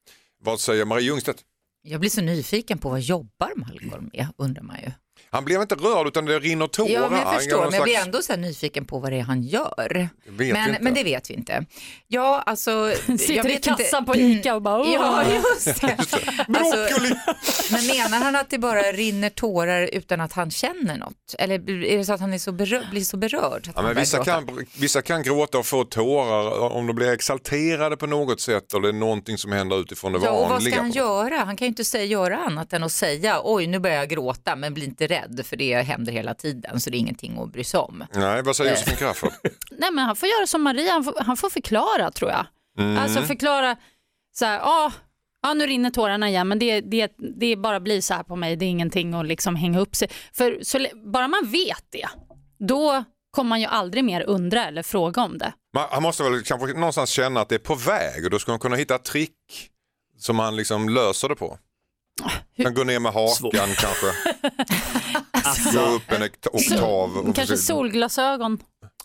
Vad 0.44 0.60
säger 0.60 0.86
Marie 0.86 1.06
Ljungstedt? 1.06 1.38
Jag 1.82 2.00
blir 2.00 2.10
så 2.10 2.22
nyfiken 2.22 2.78
på 2.78 2.90
vad 2.90 3.02
jobbar 3.02 3.52
Malcolm 3.56 4.10
med, 4.14 4.28
undrar 4.38 4.64
man 4.64 4.78
ju. 4.86 4.92
Han 5.32 5.46
blev 5.46 5.62
inte 5.62 5.76
rörd 5.76 6.08
utan 6.08 6.26
det 6.26 6.40
rinner 6.40 6.68
tårar. 6.68 6.90
Ja, 6.90 7.10
men 7.10 7.20
jag 7.20 7.26
Han 7.26 7.36
förstår, 7.36 7.58
gör 7.58 7.64
men 7.66 7.74
jag 7.74 7.80
någon 7.80 7.84
blir 7.84 7.94
slags- 7.94 8.06
ändå 8.06 8.22
så 8.22 8.34
här 8.34 8.40
nyfiken 8.40 8.86
på 8.86 9.00
vad 9.00 9.12
det 9.12 9.18
är 9.18 9.22
han 9.24 9.42
gör. 9.44 10.10
Men, 10.30 10.76
men 10.82 10.94
det 10.94 11.04
vet 11.04 11.30
vi 11.30 11.34
inte. 11.34 11.66
Ja, 12.08 12.44
alltså... 12.46 12.92
sitter 13.06 13.34
jag 13.34 13.46
i 13.46 13.48
vet 13.50 13.64
kassan 13.64 14.00
inte. 14.04 14.12
på 14.14 14.16
ICA 14.20 14.56
och 14.56 14.62
bara 14.62 14.80
"Åh." 14.82 14.92
Ja, 14.94 15.24
just 15.34 15.82
det. 15.82 15.96
Alltså, 15.98 16.78
men 17.72 17.88
menar 17.88 18.18
han 18.24 18.36
att 18.36 18.50
det 18.50 18.58
bara 18.58 18.82
rinner 18.82 19.30
tårar 19.30 19.90
utan 19.94 20.22
att 20.22 20.34
han 20.34 20.52
känner 20.52 20.98
något? 20.98 21.36
Eller 21.40 21.70
är 21.86 21.98
det 21.98 22.06
så 22.06 22.14
att 22.14 22.20
han 22.20 22.34
är 22.34 22.38
så 22.38 22.52
berö- 22.52 22.90
blir 22.92 23.02
så 23.04 23.18
berörd? 23.18 23.66
så 23.66 23.70
Att 23.70 23.76
Ja, 23.76 23.82
men 23.82 23.96
vissa, 23.96 24.18
gråta? 24.18 24.32
kan, 24.32 24.66
vissa 24.78 25.02
kan 25.02 25.24
gråta 25.24 25.58
och 25.58 25.66
få 25.66 25.84
tårar 25.84 26.60
om 26.74 26.88
de 26.88 26.96
blir 26.96 27.12
exalterade 27.14 27.98
på 27.98 28.08
något 28.08 28.42
sätt 28.42 28.74
eller 28.74 28.82
det 28.84 28.90
är 28.90 28.94
någonting 28.94 29.38
som 29.38 29.52
händer 29.52 29.80
utifrån 29.82 30.14
det 30.14 30.20
Ja, 30.24 30.32
och 30.32 30.40
vad 30.42 30.50
vanliga. 30.50 30.74
ska 30.74 30.82
han 30.82 30.92
göra? 30.92 31.38
Han 31.38 31.58
kan 31.58 31.66
ju 31.66 31.70
inte 31.70 31.86
säga, 31.86 32.06
göra 32.06 32.38
annat 32.38 32.74
än 32.74 32.84
att 32.84 32.92
säga 32.92 33.42
oj 33.44 33.68
nu 33.68 33.80
börjar 33.80 33.98
jag 33.98 34.10
gråta 34.10 34.56
men 34.56 34.74
blir 34.74 34.86
inte 34.86 35.08
rädd 35.10 35.42
för 35.46 35.58
det 35.58 35.82
händer 35.82 36.12
hela 36.12 36.34
tiden 36.34 36.80
så 36.80 36.90
det 36.90 36.98
är 36.98 37.00
ingenting 37.00 37.40
att 37.40 37.52
bry 37.52 37.64
sig 37.64 37.80
om. 37.80 38.04
Nej, 38.14 38.44
vad 38.44 38.56
säger 38.56 38.72
Josefin 38.72 38.96
Crafoord? 38.96 39.32
Nej 39.72 39.92
men 39.92 40.06
han 40.06 40.16
får 40.16 40.30
göra 40.30 40.48
som 40.48 40.62
Maria, 40.62 40.92
han 40.92 41.04
får, 41.04 41.14
han 41.18 41.38
får 41.38 41.50
förklara 41.50 42.12
tror 42.12 42.32
jag. 42.32 42.46
Mm. 42.78 42.98
Alltså 42.98 43.22
förklara 43.22 43.76
så 44.32 44.46
här, 44.46 44.60
ja, 44.60 44.92
ja 45.42 45.54
nu 45.54 45.68
rinner 45.68 45.90
tårarna 45.90 46.30
igen 46.30 46.48
men 46.48 46.60
det, 46.60 46.82
det, 46.82 47.12
det 47.40 47.56
bara 47.56 47.80
blir 47.80 48.02
så 48.02 48.14
här 48.14 48.24
på 48.24 48.36
mig, 48.36 48.56
det 48.56 48.66
är 48.66 48.70
ingenting 48.70 49.14
att 49.14 49.28
liksom 49.28 49.56
hänga 49.56 49.80
upp 49.80 49.96
sig. 49.96 50.10
För 50.34 50.60
så, 50.62 50.86
bara 51.14 51.28
man 51.28 51.52
vet 51.52 51.86
det, 51.90 52.08
då 52.60 53.04
kommer 53.32 53.50
man 53.50 53.62
ju 53.62 53.66
aldrig 53.66 54.04
mer 54.04 54.22
undra 54.22 54.66
eller 54.66 54.84
fråga 54.84 55.22
om 55.22 55.38
det. 55.38 55.54
Man, 55.74 55.88
han 55.92 56.04
måste 56.04 56.24
väl 56.24 56.44
kanske 56.44 56.68
någonstans 56.68 57.10
känna 57.10 57.42
att 57.42 57.50
det 57.50 57.56
är 57.56 57.60
på 57.60 57.76
väg 57.76 58.26
och 58.26 58.32
då 58.32 58.40
ska 58.40 58.52
han 58.52 58.60
kunna 58.60 58.76
hitta 58.76 58.98
trick 58.98 59.70
som 60.18 60.40
han 60.40 60.56
liksom 60.56 60.90
löser 60.90 61.30
det 61.30 61.36
på. 61.36 61.58
Kan 62.64 62.74
gå 62.74 62.84
ner 62.84 63.00
med 63.00 63.12
hakan 63.14 63.36
Svårt. 63.36 63.54
kanske. 63.56 64.08
Gå 65.74 65.80
upp 65.86 66.12
en 66.12 66.24
okt- 66.24 66.48
oktav. 66.54 67.18
och 67.18 67.24
Kanske 67.26 67.42
försöka- 67.42 67.58
solglasögon. 67.58 68.58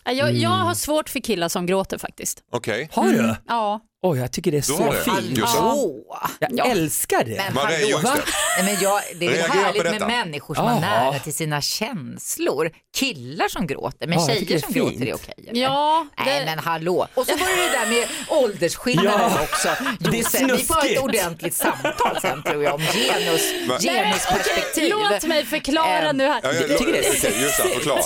Ja, 0.05 0.11
Jag, 0.11 0.33
jag 0.33 0.49
har 0.49 0.73
svårt 0.73 1.09
för 1.09 1.19
killar 1.19 1.49
som 1.49 1.65
gråter 1.65 1.97
faktiskt. 1.97 2.43
Okej. 2.51 2.89
Har 2.93 3.07
du? 3.07 3.35
Ja. 3.47 3.79
Oj, 4.09 4.19
jag 4.19 4.31
tycker 4.31 4.51
det 4.51 4.57
är 4.57 4.61
så 4.61 4.91
det? 4.91 5.03
fint. 5.03 5.37
Just 5.37 5.53
det. 5.55 5.59
Åh. 5.61 6.27
Jag 6.39 6.49
Ja. 6.53 6.65
älskar 6.65 7.23
det. 7.23 7.35
Men 7.45 7.53
Maria 7.53 7.77
hallå, 7.77 7.87
Ljungstedt. 7.89 8.27
Nej, 8.59 8.65
men 8.73 8.83
jag, 8.83 9.01
det 9.15 9.25
är 9.25 9.29
väl 9.29 9.37
Reagera 9.37 9.53
på 9.53 9.59
härligt 9.65 9.83
med 9.83 9.93
detta. 9.93 10.07
människor 10.07 10.55
som 10.55 10.65
har 10.65 10.79
nära 10.79 11.19
till 11.19 11.33
sina 11.33 11.61
känslor. 11.61 12.71
Killar 12.95 13.47
som 13.47 13.67
gråter, 13.67 14.07
men 14.07 14.19
Ja, 14.19 14.25
jag 14.29 14.37
tycker 14.39 14.45
tjejer 14.59 14.73
det 14.73 14.79
är 14.79 14.81
som 14.83 14.89
fint. 14.91 14.99
gråter 14.99 15.11
är 15.11 15.15
okej. 15.15 15.45
eller? 15.49 15.61
Ja, 15.61 16.07
Nej 16.25 16.39
det- 16.39 16.45
men 16.45 16.59
hallå. 16.59 17.07
Och 17.13 17.25
så 17.25 17.31
var 17.37 17.47
det 17.47 17.55
det 17.55 17.71
där 17.79 17.89
med 17.89 18.07
åldersskillnaden 18.43 19.31
Ja, 19.35 19.41
också. 19.43 19.69
det 19.99 20.09
är 20.09 20.13
Josef, 20.17 20.41
vi 20.41 20.47
får 20.47 20.73
ha 20.73 20.81
ett 20.81 20.87
snuskigt. 20.87 21.01
ordentligt 21.03 21.55
samtal 21.55 22.17
sen 22.21 22.43
tror 22.43 22.63
jag 22.63 22.73
om 22.75 22.81
genus, 22.81 23.41
Men- 23.67 23.79
genusperspektiv. 23.79 24.89
Låt 24.89 25.23
mig 25.23 25.45
förklara 25.45 25.85
Ehm, 26.09 26.17
nu 26.17 26.23
här. 26.27 26.39
Ja, 26.43 26.53
jag, 26.53 26.69
Jag 26.69 26.77
tycker 26.77 26.91
det 26.93 27.07
är 27.07 27.11
okej, 27.11 27.41
just 27.41 27.63
det, 27.63 27.69
förklara. 27.69 28.01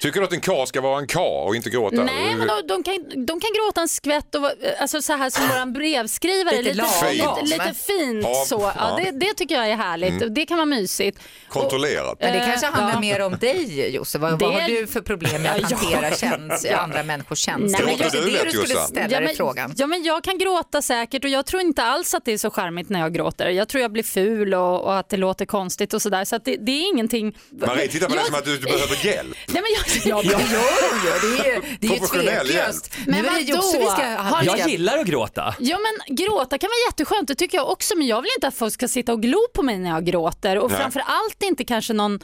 Tycker 0.00 0.20
du 0.20 0.26
att 0.26 0.32
en 0.32 0.40
kar 0.40 0.66
ska 0.66 0.80
vara 0.80 0.98
en 0.98 1.06
kar 1.06 1.44
och 1.46 1.56
inte 1.56 1.70
gråta? 1.70 1.96
Nej, 1.96 2.34
men 2.36 2.46
de, 2.46 2.66
de, 2.68 2.82
kan, 2.82 3.26
de 3.26 3.40
kan 3.40 3.50
gråta 3.54 3.80
en 3.80 3.88
skvätt 3.88 4.34
och 4.34 4.42
vara- 4.42 4.52
alltså 4.80 5.02
så 5.02 5.12
här 5.12 5.30
som 5.30 5.43
våran 5.48 5.72
brevskrivare. 5.72 6.62
Lite 6.62 6.68
lite, 6.74 7.12
lite, 7.12 7.42
lite 7.42 7.74
fint 7.86 8.20
Ja, 8.22 8.44
så. 8.46 8.72
ja. 8.78 9.00
Det, 9.04 9.10
det 9.10 9.34
tycker 9.34 9.54
jag 9.54 9.68
är 9.70 9.76
härligt. 9.76 10.34
Det 10.34 10.46
kan 10.46 10.56
vara 10.56 10.66
mysigt. 10.66 11.18
Kontrollerat. 11.48 12.16
Men 12.20 12.32
det 12.32 12.44
kanske 12.46 12.66
handlar 12.66 12.94
ja. 12.94 13.00
mer 13.00 13.20
om 13.20 13.36
dig 13.40 13.90
Josef. 13.94 14.20
Vad, 14.22 14.38
Det- 14.38 14.44
vad 14.44 14.54
har 14.54 14.68
du 14.68 14.86
för 14.86 15.00
problem 15.00 15.42
med 15.42 15.52
att 15.56 15.72
hantera 15.72 16.10
käns- 16.16 16.66
andra 16.76 17.02
människors 17.02 17.38
känslor? 17.38 17.86
Det 17.86 17.96
kanske 17.98 18.18
det 18.18 18.24
du 18.24 18.30
lätt, 18.30 18.52
skulle 18.52 18.66
ställa 18.66 19.00
Ja 19.02 19.08
dig 19.18 19.26
men, 19.26 19.36
frågan. 19.36 19.74
ja, 19.76 19.86
men 19.86 20.02
jag 20.04 20.24
kan 20.24 20.38
gråta 20.38 20.82
säkert 20.82 21.24
och 21.24 21.30
jag 21.30 21.46
tror 21.46 21.62
inte 21.62 21.82
alls 21.82 22.14
att 22.14 22.24
det 22.24 22.32
är 22.32 22.38
så 22.38 22.50
charmigt 22.50 22.88
när 22.88 23.00
jag 23.00 23.14
gråter. 23.14 23.48
Jag 23.48 23.68
tror 23.68 23.82
jag 23.82 23.92
blir 23.92 24.02
ful 24.02 24.54
och, 24.54 24.84
och 24.84 24.98
att 24.98 25.08
det 25.08 25.16
låter 25.16 25.46
konstigt 25.46 25.94
och 25.94 26.02
sådär. 26.02 26.24
Så 26.24 26.36
att 26.36 26.44
det, 26.44 26.56
det 26.56 26.72
är 26.72 26.88
ingenting. 26.94 27.36
Marie, 27.50 27.88
titta 27.88 28.06
på 28.06 28.12
det 28.12 28.16
Jag- 28.18 28.26
som 28.26 28.34
att 28.34 28.44
du, 28.44 28.56
du 28.58 28.64
behöver 28.64 29.06
hjälp. 29.06 29.36
Nej, 29.48 29.62
men 29.62 29.64
jag, 29.76 29.84
Ja, 30.04 30.22
det 30.22 30.28
gör 30.28 30.38
hon 30.38 31.00
ju. 31.04 31.38
Det 31.42 31.48
är 31.48 31.54
ju, 31.54 31.60
det 31.80 31.86
är 31.86 31.90
ju 31.92 31.98
tveklöst. 31.98 32.92
Men 33.06 33.24
vadå? 33.24 34.56
Jag 34.58 34.68
gillar 34.70 34.98
att 34.98 35.06
gråta. 35.06 35.33
Ja 35.58 35.78
men 35.78 36.16
gråta 36.16 36.58
kan 36.58 36.68
vara 36.68 36.90
jätteskönt, 36.90 37.28
det 37.28 37.34
tycker 37.34 37.58
jag 37.58 37.70
också 37.70 37.96
men 37.96 38.06
jag 38.06 38.22
vill 38.22 38.30
inte 38.36 38.48
att 38.48 38.54
folk 38.54 38.72
ska 38.72 38.88
sitta 38.88 39.12
och 39.12 39.22
glo 39.22 39.38
på 39.54 39.62
mig 39.62 39.78
när 39.78 39.90
jag 39.90 40.04
gråter 40.04 40.58
och 40.58 40.70
Nej. 40.70 40.80
framför 40.80 41.00
allt 41.00 41.42
inte 41.42 41.64
kanske 41.64 41.92
någon 41.92 42.20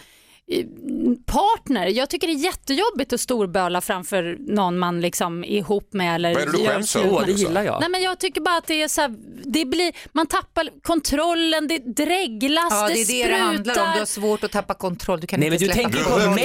partner. 1.26 1.87
Jag 1.87 2.11
tycker 2.11 2.26
det 2.26 2.33
är 2.33 2.45
jättejobbigt 2.45 3.12
att 3.12 3.21
storböla 3.21 3.80
framför 3.80 4.37
någon 4.40 4.78
man 4.78 5.00
liksom 5.00 5.45
är 5.45 5.49
ihop 5.49 5.92
med 5.92 6.14
eller 6.14 6.35
Vad 6.35 6.42
är 6.42 6.47
det 6.47 6.52
du 6.52 6.59
gör 6.64 6.73
skäms 6.73 6.97
över? 6.97 7.26
Det 7.26 7.33
gillar 7.33 7.62
jag. 7.62 7.80
Nej 7.80 7.88
men 7.90 8.02
jag 8.02 8.19
tycker 8.21 8.40
bara 8.40 8.57
att 8.57 8.66
det 8.66 8.83
är 8.83 8.88
så 8.88 9.00
här, 9.00 9.14
det 9.45 9.64
blir, 9.64 9.92
man 10.12 10.26
tappar 10.26 10.69
kontrollen, 10.83 11.69
det 11.69 11.78
dreglas, 11.78 12.66
Ja, 12.71 12.87
det 12.88 12.92
är 12.92 12.97
det 12.97 13.04
sprutar. 13.04 13.28
det 13.30 13.37
handlar 13.37 13.78
om. 13.87 13.90
Du 13.95 13.99
har 13.99 14.07
svårt 14.07 14.45
att 14.45 14.50
tappa 14.52 14.75
kontroll. 14.75 15.21
Du 15.21 15.26
kan 15.26 15.40
Nej, 15.40 15.49
inte 15.52 15.64
men 15.64 15.69
du 15.69 15.75
tänker 15.83 15.99
Du 15.99 16.04
på 16.25 16.30
mig. 16.30 16.42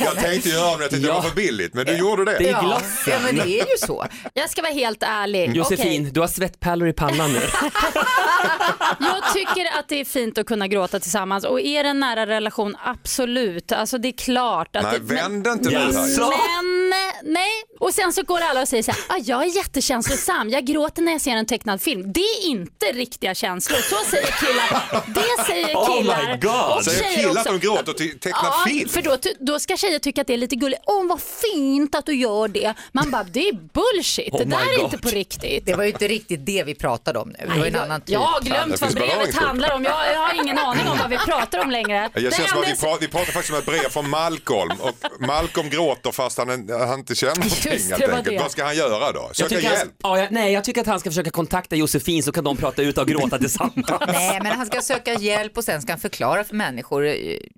Jag 0.00 0.16
tänkte 0.18 0.48
göra 0.48 0.76
det, 0.76 0.78
men 0.78 0.80
jag 0.80 0.90
tyckte 0.90 1.06
det 1.06 1.12
var 1.12 1.22
för 1.22 1.36
billigt. 1.36 1.74
Men 1.74 1.86
du 1.86 1.96
gjorde 1.98 2.24
det. 2.24 2.36
Det 2.38 2.48
är 2.48 2.52
Ja, 2.52 2.60
glassen. 2.60 3.12
ja, 3.12 3.18
men 3.24 3.36
det 3.36 3.60
är 3.60 3.66
ju 3.70 3.76
så. 3.78 4.06
Jag 4.34 4.50
ska 4.50 4.62
vara 4.62 4.72
helt 4.72 5.02
ärlig. 5.02 5.56
Josefin, 5.56 6.02
Okej. 6.02 6.10
du 6.14 6.20
har 6.20 6.28
svettpärlor 6.28 6.88
i 6.88 6.92
pannan 6.92 7.32
nu. 7.32 7.38
Jag 9.00 9.32
tycker 9.34 9.78
att 9.78 9.88
det 9.88 10.00
är 10.00 10.04
fint 10.04 10.38
att 10.38 10.46
kunna 10.46 10.68
gråta 10.68 11.00
tillsammans 11.00 11.44
och 11.44 11.60
är 11.60 11.82
det 11.82 11.88
en 11.88 12.00
nära 12.00 12.26
relation, 12.26 12.76
absolut. 12.84 13.72
Alltså 13.72 13.98
det 13.98 14.08
är 14.08 14.12
klart. 14.12 14.76
Att 14.76 14.82
Nej, 14.82 14.98
det, 15.00 15.14
vänd 15.14 15.46
inte 15.46 15.68
nu. 15.68 15.74
Jaså? 15.74 16.20
Men 16.20 16.92
nej, 17.32 17.50
och 17.80 17.94
sen 17.94 18.12
så 18.12 18.22
går 18.22 18.40
alla 18.40 18.62
och 18.62 18.68
säger 18.68 18.82
så 18.82 18.90
här, 18.90 19.00
ah, 19.08 19.18
jag 19.24 19.42
är 19.42 19.56
jättekänslosam, 19.56 20.50
jag 20.50 20.64
gråter 20.64 21.02
när 21.02 21.12
jag 21.12 21.20
ser 21.20 21.30
en 21.36 21.46
tecknad 21.46 21.80
film. 21.80 22.12
Det 22.12 22.20
är 22.20 22.46
inte 22.46 22.86
riktiga 22.86 23.34
känslor, 23.34 23.78
så 23.78 24.10
säger 24.10 24.26
killar. 24.26 25.02
Det 25.14 25.44
säger 25.46 25.74
Oh 25.76 25.90
my 25.96 26.02
killar. 26.02 26.38
God. 26.42 26.76
och 26.78 26.84
Säger 26.84 27.16
killar 27.16 27.40
att 27.40 27.46
de 27.46 27.58
gråter 27.58 27.92
till 27.92 28.18
tecknad 28.18 28.40
Ja, 28.44 28.64
film? 28.66 28.88
för 28.88 29.02
då, 29.02 29.16
då 29.40 29.58
ska 29.60 29.76
tjejer 29.76 29.98
tycka 29.98 30.20
att 30.20 30.26
det 30.26 30.34
är 30.34 30.38
lite 30.38 30.56
gulligt. 30.56 30.82
Åh 30.86 31.06
vad 31.08 31.20
fint 31.20 31.94
att 31.94 32.06
du 32.06 32.14
gör 32.14 32.48
det. 32.48 32.74
Man 32.92 33.10
bara, 33.10 33.24
det 33.24 33.48
är 33.48 33.52
bullshit. 33.52 34.32
Oh 34.32 34.38
det 34.38 34.44
där 34.44 34.56
är 34.72 34.76
God. 34.76 34.84
inte 34.84 34.98
på 34.98 35.08
riktigt. 35.08 35.66
Det 35.66 35.74
var 35.74 35.84
ju 35.84 35.90
inte 35.90 36.08
riktigt 36.08 36.46
det 36.46 36.62
vi 36.66 36.74
pratade 36.74 37.18
om 37.18 37.28
nu. 37.28 37.46
Det 37.54 37.58
var 37.58 37.66
en 37.66 37.76
annan 37.76 38.00
typ. 38.00 38.08
Jag 38.08 38.20
har 38.20 38.40
Det 38.40 38.46
glömt 38.50 38.80
vad 38.80 38.94
brevet 38.94 39.34
handlar 39.34 39.72
om. 39.74 39.84
Jag, 39.84 40.14
jag 40.14 40.20
har 40.20 40.34
ingen 40.42 40.58
aning 40.58 40.88
om 40.88 40.98
vad 40.98 41.10
vi 41.10 41.16
pratar 41.18 41.58
om 41.58 41.70
längre. 41.70 42.10
Det 42.14 42.20
känns 42.20 42.50
som 42.50 42.60
att 42.60 42.68
vi, 42.68 42.73
pratar, 42.76 43.00
vi 43.00 43.08
pratar 43.08 43.32
faktiskt 43.32 43.52
om 43.52 43.58
ett 43.58 43.66
brev 43.66 43.88
från 43.90 44.10
Malcolm 44.10 44.80
och 44.80 44.94
Malcolm 45.26 45.70
gråter 45.70 46.12
fast 46.12 46.38
han, 46.38 46.48
han 46.70 46.98
inte 46.98 47.14
känner 47.14 47.34
någonting 47.34 47.72
Just 47.72 47.88
det, 47.88 47.96
helt 47.96 48.12
enkelt. 48.14 48.36
det. 48.36 48.42
Vad 48.42 48.50
ska 48.50 48.64
han 48.64 48.76
göra 48.76 49.12
då? 49.12 49.20
Jag 49.20 49.36
Söka 49.36 49.48
tycker, 49.48 49.68
han, 49.68 49.78
hjälp? 49.78 49.92
ja, 50.02 50.18
jag, 50.18 50.32
nej, 50.32 50.52
jag 50.52 50.64
tycker 50.64 50.80
att 50.80 50.86
han 50.86 51.00
ska 51.00 51.10
försöka 51.10 51.30
kontakta 51.30 51.76
Josefin 51.76 52.22
så 52.22 52.32
kan 52.32 52.44
de 52.44 52.56
prata 52.56 52.82
ut 52.82 52.98
och 52.98 53.06
gråta 53.08 53.38
tillsammans. 53.38 53.86
Nej, 54.06 54.40
men 54.42 54.52
han 54.56 54.66
ska 54.66 54.80
söka 54.82 55.14
hjälp 55.14 55.56
och 55.56 55.64
sen 55.64 55.82
ska 55.82 55.92
han 55.92 56.00
förklara 56.00 56.44
för 56.44 56.54
människor. 56.54 57.06
eh, 57.06 57.14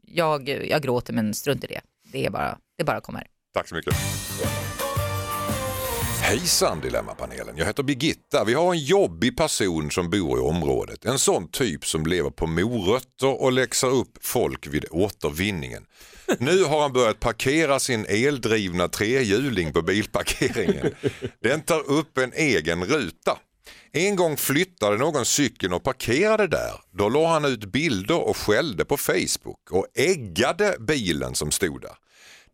Jag, 0.07 0.49
jag 0.49 0.83
gråter 0.83 1.13
men 1.13 1.35
strunt 1.35 1.65
i 1.65 1.67
det. 1.67 1.81
Det 2.13 2.27
är 2.27 2.31
bara, 2.31 2.59
det 2.79 2.85
bara 2.85 3.01
kommer. 3.01 3.27
Tack 3.55 3.69
så 3.69 3.75
mycket. 3.75 3.95
Hejsan 6.27 6.81
Dilemmapanelen, 6.81 7.57
jag 7.57 7.67
heter 7.67 7.83
Birgitta. 7.83 8.45
Vi 8.45 8.55
har 8.55 8.73
en 8.73 8.79
jobbig 8.79 9.37
person 9.37 9.91
som 9.91 10.11
bor 10.11 10.39
i 10.39 10.41
området. 10.41 11.05
En 11.05 11.19
sån 11.19 11.49
typ 11.49 11.87
som 11.87 12.07
lever 12.07 12.31
på 12.31 12.47
morötter 12.47 13.43
och 13.43 13.53
läxar 13.53 13.89
upp 13.89 14.19
folk 14.21 14.67
vid 14.67 14.85
återvinningen. 14.91 15.87
Nu 16.39 16.65
har 16.65 16.83
han 16.83 16.93
börjat 16.93 17.21
parkera 17.21 17.79
sin 17.79 18.07
eldrivna 18.09 18.89
trehjuling 18.89 19.73
på 19.73 19.83
bilparkeringen. 19.83 20.95
Den 21.43 21.61
tar 21.61 21.91
upp 21.91 22.19
en 22.19 22.33
egen 22.33 22.85
ruta. 22.85 23.39
En 23.93 24.17
gång 24.17 24.37
flyttade 24.37 24.97
någon 24.97 25.25
cykeln 25.25 25.73
och 25.73 25.83
parkerade 25.83 26.47
där. 26.47 26.73
Då 26.91 27.09
la 27.09 27.33
han 27.33 27.45
ut 27.45 27.65
bilder 27.65 28.29
och 28.29 28.37
skällde 28.37 28.85
på 28.85 28.97
Facebook 28.97 29.71
och 29.71 29.87
äggade 29.95 30.77
bilen 30.81 31.35
som 31.35 31.51
stod 31.51 31.83
där. 31.83 32.06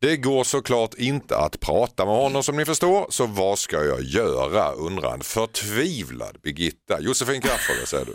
Det 0.02 0.16
går 0.16 0.44
såklart 0.44 0.94
inte 0.94 1.36
att 1.36 1.60
prata 1.60 2.04
med 2.04 2.14
honom 2.14 2.42
som 2.42 2.56
ni 2.56 2.64
förstår, 2.64 3.06
så 3.08 3.26
vad 3.26 3.58
ska 3.58 3.84
jag 3.84 4.02
göra 4.02 4.72
undrar 4.72 5.14
en 5.14 5.20
förtvivlad 5.20 6.36
Birgitta. 6.42 7.00
Josefin 7.00 7.40
Crafoord, 7.40 7.76
vad 7.78 7.88
säger 7.88 8.04
du? 8.04 8.14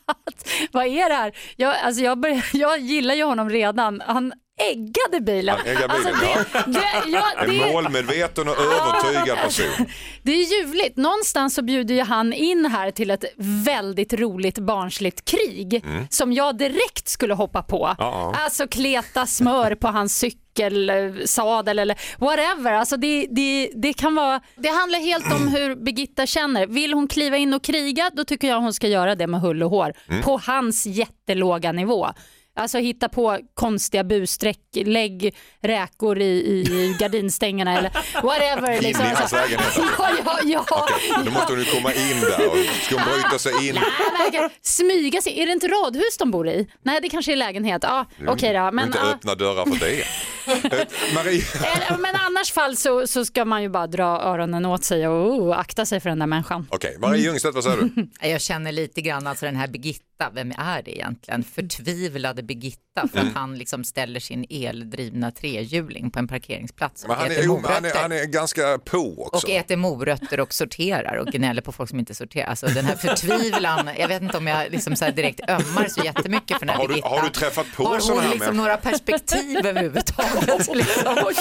Vad 0.72 0.86
är 0.86 1.08
det 1.08 1.14
här? 1.14 1.36
Jag, 1.56 1.76
alltså 1.76 2.02
jag, 2.02 2.20
börjar, 2.20 2.44
jag 2.52 2.78
gillar 2.78 3.14
ju 3.14 3.24
honom 3.24 3.50
redan. 3.50 4.02
Han 4.06 4.32
äggade 4.58 5.20
bilen. 5.24 5.56
Han 5.58 5.66
äggade 5.66 5.94
bilen, 5.94 6.14
alltså 6.14 6.64
det, 6.66 6.72
det, 6.78 7.10
ja, 7.10 7.32
En 7.44 7.72
målmedveten 7.72 8.48
och 8.48 8.54
övertygad 8.60 9.38
person. 9.38 9.86
det 10.22 10.32
är 10.32 10.60
ljuvligt. 10.60 10.96
Någonstans 10.96 11.54
så 11.54 11.62
bjuder 11.62 11.94
ju 11.94 12.02
han 12.02 12.32
in 12.32 12.66
här 12.66 12.90
till 12.90 13.10
ett 13.10 13.24
väldigt 13.36 14.12
roligt 14.12 14.58
barnsligt 14.58 15.24
krig 15.24 15.82
Mm. 15.86 16.06
som 16.10 16.32
jag 16.32 16.58
direkt 16.58 17.08
skulle 17.08 17.34
hoppa 17.34 17.62
på. 17.62 17.94
Ja. 17.98 18.34
Alltså 18.44 18.66
kleta 18.68 19.26
smör 19.26 19.74
på 19.74 19.88
hans 19.88 20.18
cykelsadel 20.18 21.78
eller 21.78 21.96
whatever. 22.18 22.72
Alltså 22.72 22.96
det, 22.96 23.26
det, 23.30 23.70
det, 23.74 23.92
kan 23.92 24.14
vara, 24.14 24.40
det 24.56 24.68
handlar 24.68 24.98
helt 24.98 25.32
om 25.32 25.48
hur 25.48 25.74
Birgitta 25.76 26.26
känner. 26.26 26.66
Vill 26.66 26.92
hon 26.94 27.08
kliva 27.08 27.36
in 27.36 27.54
och 27.54 27.62
kriga 27.64 28.10
då 28.14 28.24
tycker 28.24 28.48
jag 28.48 28.60
hon 28.60 28.74
ska 28.74 28.88
göra 28.88 29.14
det 29.14 29.26
med 29.26 29.40
hull 29.40 29.62
och 29.62 29.70
hår 29.70 29.92
Mm. 30.08 30.22
på 30.22 30.40
hans 30.46 30.86
jättelåga 30.86 31.72
nivå. 31.72 32.08
Alltså 32.56 32.78
hitta 32.78 33.08
på 33.08 33.38
konstiga 33.54 34.04
busstreck, 34.04 34.58
lägg 34.74 35.34
räkor 35.62 36.18
i, 36.18 36.24
i 36.24 36.96
gardinstängerna 36.98 37.78
eller 37.78 37.90
whatever. 38.22 38.72
In 38.72 38.78
i 38.78 38.82
liksom. 38.82 39.06
hans 39.06 39.32
lägenhet. 39.32 39.72
Ja, 39.98 40.10
ja, 40.24 40.38
ja. 40.44 40.64
Okej, 40.70 41.24
då 41.24 41.30
måste 41.30 41.52
hon 41.52 41.58
ju 41.58 41.64
komma 41.64 41.92
in 41.92 42.20
där 42.20 42.48
och 42.48 42.56
ska 42.82 42.94
hon 42.94 43.04
bryta 43.04 43.38
sig 43.38 43.68
in. 43.68 43.74
Nej, 43.74 44.50
Smyga 44.62 45.22
sig. 45.22 45.40
Är 45.40 45.46
det 45.46 45.52
inte 45.52 45.68
radhus 45.68 46.16
de 46.18 46.30
bor 46.30 46.48
i? 46.48 46.68
Nej, 46.82 47.00
det 47.02 47.08
kanske 47.08 47.32
är 47.32 47.36
lägenhet. 47.36 47.82
Ja, 47.82 48.06
okej 48.28 48.54
då. 48.54 48.70
Men 48.72 48.86
inte 48.86 48.98
ja. 49.02 49.10
öppna 49.10 49.34
dörrar 49.34 49.64
för 49.64 49.86
det. 49.86 50.04
Marie, 51.14 51.42
Eller, 51.54 51.98
men 51.98 52.14
annars 52.14 52.52
fall 52.52 52.76
så, 52.76 53.06
så 53.06 53.24
ska 53.24 53.44
man 53.44 53.62
ju 53.62 53.68
bara 53.68 53.86
dra 53.86 54.04
öronen 54.04 54.66
åt 54.66 54.84
sig 54.84 55.08
och 55.08 55.32
oh, 55.32 55.58
akta 55.58 55.86
sig 55.86 56.00
för 56.00 56.08
den 56.08 56.18
där 56.18 56.26
människan. 56.26 56.66
okej, 56.70 56.96
Marie 57.00 57.22
Ljungstedt, 57.22 57.54
vad 57.54 57.64
säger 57.64 57.76
du? 57.76 58.08
Jag 58.28 58.40
känner 58.40 58.72
lite 58.72 59.00
grann 59.00 59.26
alltså 59.26 59.46
den 59.46 59.56
här 59.56 59.68
Birgitta, 59.68 60.15
vem 60.34 60.52
är 60.58 60.82
det 60.82 60.96
egentligen? 60.96 61.44
Förtvivlade 61.44 62.42
Birgitta 62.42 63.08
för 63.12 63.18
att 63.18 63.34
han 63.34 63.58
liksom 63.58 63.84
ställer 63.84 64.20
sin 64.20 64.46
eldrivna 64.50 65.30
trehjuling 65.30 66.10
på 66.10 66.18
en 66.18 66.28
parkeringsplats 66.28 67.02
och 67.02 67.08
Men 67.08 67.18
han, 67.18 67.26
äter 67.26 67.38
är, 67.40 67.44
jo, 67.44 67.62
han, 67.64 67.74
är, 67.74 67.80
morötter. 67.80 68.02
han 68.02 68.12
är 68.12 68.24
ganska 68.24 68.78
på 68.84 69.22
också. 69.32 69.46
Och 69.46 69.50
äter 69.52 69.76
morötter 69.76 70.40
och 70.40 70.54
sorterar 70.54 71.16
och 71.16 71.26
gnäller 71.26 71.62
på 71.62 71.72
folk 71.72 71.90
som 71.90 71.98
inte 71.98 72.14
sorterar. 72.14 72.46
Alltså 72.46 72.66
den 72.66 72.84
här 72.84 72.96
förtvivlan, 72.96 73.90
jag 73.98 74.08
vet 74.08 74.22
inte 74.22 74.36
om 74.38 74.46
jag 74.46 74.72
liksom 74.72 74.96
så 74.96 75.10
direkt 75.10 75.40
ömmar 75.50 75.88
så 75.88 76.04
jättemycket 76.04 76.58
för 76.58 76.66
den 76.66 76.68
här 76.68 76.76
Har 76.76 76.82
du- 76.88 76.94
Birgitta. 76.94 77.08
har 77.08 77.22
du 77.22 77.28
träffat 77.28 77.66
på 77.76 77.82
Har 77.84 77.90
hon 77.90 78.18
här 78.18 78.28
liksom 78.30 78.38
människor? 78.38 78.52
några 78.52 78.76
perspektiv 78.76 79.66
överhuvudtaget? 79.66 80.68
Liksom? 80.76 81.32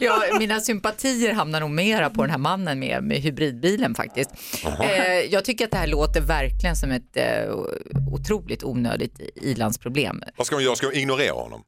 Ja, 0.00 0.22
mina 0.38 0.60
sympatier 0.60 1.32
hamnar 1.32 1.60
nog 1.60 1.70
mera 1.70 2.10
på 2.10 2.22
den 2.22 2.30
här 2.30 2.38
mannen 2.38 2.78
med, 2.78 3.02
med 3.02 3.16
hybridbilen 3.16 3.94
faktiskt. 3.94 4.30
Eh, 4.80 5.02
jag 5.30 5.44
tycker 5.44 5.64
att 5.64 5.70
det 5.70 5.76
här 5.76 5.86
låter 5.86 6.20
verkligen 6.20 6.76
som 6.76 6.90
ett 6.90 7.16
eh, 7.16 7.45
otroligt 8.12 8.64
onödigt 8.64 9.20
ilandsproblem. 9.36 10.22
Vad 10.36 10.46
ska 10.46 10.56
hon 10.56 10.64
göra? 10.64 10.76
Ska 10.76 10.86
hon 10.86 10.94
ignorera 10.96 11.32
honom? 11.32 11.62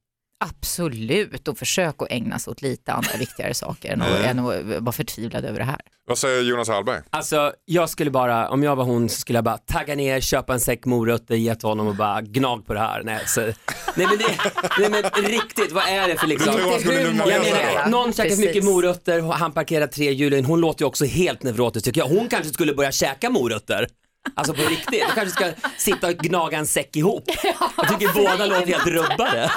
Absolut, 0.45 1.49
och 1.49 1.59
försök 1.59 2.03
att 2.03 2.11
ägna 2.13 2.39
sig 2.39 2.51
åt 2.51 2.63
lite 2.63 2.93
andra 2.93 3.11
viktigare 3.19 3.55
saker 3.55 3.93
än 3.93 4.03
att, 4.03 4.09
Mm. 4.09 4.39
än 4.39 4.39
att 4.39 4.83
vara 4.83 4.93
förtvivlad 4.93 5.45
över 5.45 5.59
det 5.59 5.65
här. 5.65 5.81
Vad 6.09 6.19
säger 6.19 6.43
Jonas 6.43 6.69
Hallberg? 6.69 7.01
Alltså 7.11 7.53
jag 7.65 7.91
skulle 7.91 8.11
bara, 8.11 8.49
om 8.49 8.63
jag 8.63 8.77
var 8.77 8.85
hon 8.85 9.09
så 9.09 9.21
skulle 9.21 9.37
jag 9.37 9.45
bara 9.45 9.59
tagga 9.59 9.95
ner, 9.95 10.21
köpa 10.21 10.53
en 10.55 10.61
säck 10.61 10.85
morötter, 10.85 11.35
ge 11.35 11.55
till 11.55 11.69
honom 11.69 11.87
och 11.87 11.95
bara 11.97 12.21
gnag 12.23 12.67
på 12.67 12.75
det 12.75 12.81
här. 12.81 13.03
Nej, 13.05 13.21
så, 13.27 13.41
nej, 13.41 13.55
men, 13.97 14.07
det, 14.19 14.37
nej 14.79 14.91
men 14.91 15.23
riktigt, 15.25 15.73
vad 15.73 15.85
är 15.89 16.09
det 16.09 16.17
för 16.17 16.27
liksom? 16.27 16.55
Du 16.55 16.61
Jag 16.61 17.15
menar, 17.17 17.89
någon 17.91 18.13
käkar 18.13 18.31
för 18.31 18.43
mycket 18.43 18.65
morötter, 18.65 19.21
han 19.21 19.53
parkerar 19.53 19.87
trehjulen, 19.87 20.45
hon 20.45 20.61
låter 20.61 20.83
ju 20.83 20.87
också 20.87 21.05
helt 21.05 21.43
neurotisk 21.43 21.85
tycker 21.85 22.01
jag. 22.01 22.09
Hon 22.09 22.29
kanske 22.29 22.53
skulle 22.53 22.75
börja 22.75 22.93
käka 22.93 23.31
morötter. 23.31 23.89
Alltså 24.35 24.55
på 24.55 24.63
riktigt, 24.63 25.05
de 25.09 25.15
kanske 25.15 25.31
ska 25.31 25.53
sitta 25.77 26.07
och 26.09 26.15
gnaga 26.17 26.59
en 26.59 26.67
säck 26.67 26.97
ihop. 26.97 27.25
Jag 27.77 27.89
tycker 27.89 28.15
båda 28.15 28.47
låter 28.47 28.67
helt 28.67 28.87
rubbade. 28.87 29.51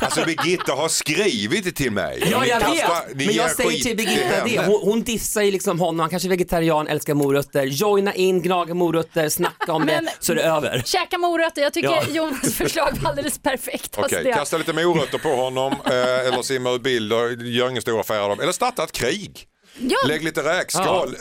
Alltså 0.00 0.24
Birgitta 0.24 0.72
har 0.72 0.88
skrivit 0.88 1.64
det 1.64 1.72
till 1.72 1.90
mig. 1.92 2.28
Ja 2.30 2.46
jag 2.46 2.60
vet, 2.60 2.88
men 3.16 3.24
jag 3.26 3.32
ger 3.34 3.48
säger 3.48 3.82
till 3.84 3.96
Birgitta 3.96 4.44
det. 4.44 4.66
Hon, 4.66 4.80
hon 4.82 5.02
dissar 5.02 5.42
ju 5.42 5.50
liksom 5.50 5.80
honom, 5.80 6.00
han 6.00 6.10
kanske 6.10 6.26
är 6.28 6.30
vegetarian, 6.30 6.86
älskar 6.88 7.14
morötter. 7.14 7.62
Joina 7.66 8.14
in, 8.14 8.42
gnaga 8.42 8.74
morötter, 8.74 9.28
snacka 9.28 9.72
om 9.72 9.82
Men- 9.84 10.04
det 10.04 10.10
så 10.20 10.32
är 10.32 10.36
det 10.36 10.42
över. 10.42 10.82
Käka 10.86 11.18
morötter, 11.18 11.62
jag 11.62 11.72
tycker 11.72 11.88
Ja. 11.88 12.02
Jonas 12.10 12.54
förslag 12.56 12.98
var 13.02 13.10
alldeles 13.10 13.38
perfekt. 13.38 13.94
Okej, 13.98 14.24
det- 14.24 14.32
kasta 14.32 14.58
lite 14.58 14.72
morötter 14.72 15.18
på 15.18 15.28
honom 15.28 15.72
eh, 15.86 15.92
eller 16.26 16.42
simma 16.42 16.70
ut 16.70 16.82
bilder, 16.82 17.44
gör 17.44 17.68
ingen 17.70 17.82
stor 17.82 18.00
affär 18.00 18.18
av 18.20 18.28
dem. 18.28 18.40
Eller 18.40 18.52
starta 18.52 18.84
ett 18.84 18.92
krig. 18.92 19.46
Ja. 19.78 19.96
Lägg 20.08 20.24
lite 20.24 20.42
räkskal 20.42 21.16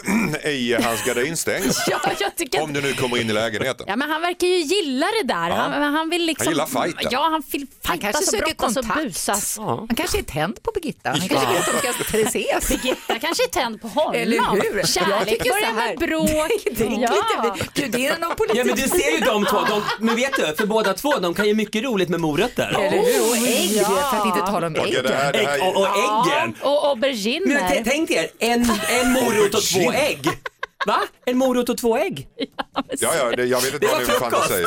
i 0.45 0.73
hans 0.73 1.03
gardinstäng. 1.05 1.63
Ja, 2.51 2.61
Om 2.63 2.73
du 2.73 2.81
nu 2.81 2.93
kommer 2.93 3.21
in 3.21 3.29
i 3.29 3.33
lägenheten. 3.33 3.85
Ja 3.89 3.95
men 3.95 4.09
han 4.09 4.21
verkar 4.21 4.47
ju 4.47 4.57
gilla 4.57 5.05
det 5.21 5.27
där. 5.27 5.49
Han, 5.49 5.93
han 5.93 6.09
vill 6.09 6.25
liksom... 6.25 6.45
Han 6.47 6.53
gillar 6.53 6.83
fighten. 6.83 7.09
Ja 7.11 7.29
han 7.31 7.43
vill 7.51 7.67
Han 7.83 7.97
kanske 7.97 8.23
söker 8.23 8.53
kontakt. 8.53 9.27
Ja. 9.57 9.75
Han 9.87 9.95
kanske 9.95 10.17
är 10.17 10.23
tänd 10.23 10.63
på 10.63 10.71
Birgitta. 10.71 11.09
Han 11.09 11.19
kanske 11.19 11.47
vill 11.47 11.57
att 11.57 11.97
de 11.97 12.03
ska 12.03 12.17
ses. 12.19 12.67
Birgitta 12.69 13.19
kanske 13.19 13.43
är 13.43 13.47
tänd 13.47 13.81
på 13.81 13.87
honom. 13.87 14.13
Eller 14.15 14.37
hur? 14.37 14.83
Kärlek 14.83 15.43
börjar 15.43 15.73
med 15.73 15.97
bråk. 15.99 16.51
Det 16.75 16.83
är 16.83 16.99
ja. 17.01 18.13
är 18.13 18.19
någon 18.19 18.35
politik. 18.35 18.59
Ja 18.59 18.63
men 18.65 18.75
du 18.75 18.87
ser 18.87 19.11
ju 19.11 19.19
de 19.19 19.45
två, 19.45 19.57
de, 19.69 19.81
men 19.99 20.15
vet 20.15 20.33
du, 20.35 20.55
för 20.57 20.65
båda 20.65 20.93
två, 20.93 21.17
de 21.19 21.33
kan 21.33 21.47
ju 21.47 21.53
mycket 21.53 21.83
roligt 21.83 22.09
med 22.09 22.19
morötter. 22.19 22.67
Eller 22.79 22.89
hur? 22.97 23.29
Och 23.29 23.37
ägg, 23.37 23.71
Ja. 23.73 24.09
för 24.11 24.17
att 24.17 24.25
inte 24.25 24.39
tala 24.51 24.67
om 24.67 24.75
Okej, 24.79 24.95
ägg. 24.97 25.03
det 25.03 25.15
här, 25.15 25.33
det 25.33 25.39
Ägg, 25.39 25.47
här, 25.47 25.67
och, 25.67 25.81
och 25.81 25.87
äggen. 25.87 26.55
Och 26.61 26.71
Men 26.71 26.89
auberginer. 26.89 27.81
tänk 27.85 28.11
er, 28.11 28.27
en, 28.43 28.61
en 28.89 29.11
morot 29.11 29.53
och 29.55 29.63
två 29.63 29.91
ägg. 29.91 30.29
Va? 30.85 30.99
En 31.25 31.37
morot 31.37 31.69
och 31.69 31.77
två 31.77 31.97
ägg? 31.97 32.27
ja, 32.99 33.15
ja, 33.17 33.31
det, 33.35 33.45
jag 33.45 33.61
vet 33.61 33.73
inte 33.73 33.85
Det 33.85 33.91
vad 33.91 33.95
var 33.95 34.05
det 34.07 34.11
är 34.11 34.19
för 34.19 34.29
frukost. 34.29 34.47
fantasi. 34.49 34.65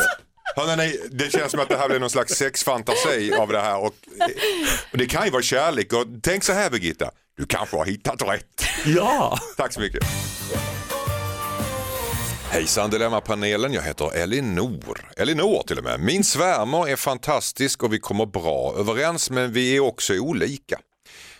Hörrni, 0.56 0.98
det 1.10 1.32
känns 1.32 1.50
som 1.50 1.60
att 1.60 1.68
det 1.68 1.76
här 1.76 1.88
blir 1.88 1.98
någon 2.00 2.10
slags 2.10 2.32
sexfantasi 2.34 3.32
av 3.38 3.48
det 3.48 3.60
här. 3.60 3.78
Och, 3.78 3.94
och 4.92 4.98
det 4.98 5.06
kan 5.06 5.24
ju 5.24 5.30
vara 5.30 5.42
kärlek. 5.42 5.92
Och 5.92 6.04
tänk 6.22 6.44
så 6.44 6.52
här 6.52 6.70
Birgitta, 6.70 7.10
du 7.36 7.46
kanske 7.46 7.76
har 7.76 7.84
hittat 7.84 8.22
rätt. 8.22 8.64
Ja. 8.86 9.38
Tack 9.56 9.72
så 9.72 9.80
mycket. 9.80 10.04
Hejsan 12.50 12.90
Dilemmapanelen, 12.90 13.72
jag 13.72 13.82
heter 13.82 14.16
Elinor. 14.16 15.10
Elinor 15.16 15.62
till 15.66 15.78
och 15.78 15.84
med. 15.84 16.00
Min 16.00 16.24
svärmor 16.24 16.88
är 16.88 16.96
fantastisk 16.96 17.82
och 17.82 17.92
vi 17.92 17.98
kommer 17.98 18.26
bra 18.26 18.74
överens 18.78 19.30
men 19.30 19.52
vi 19.52 19.76
är 19.76 19.80
också 19.80 20.14
olika. 20.14 20.78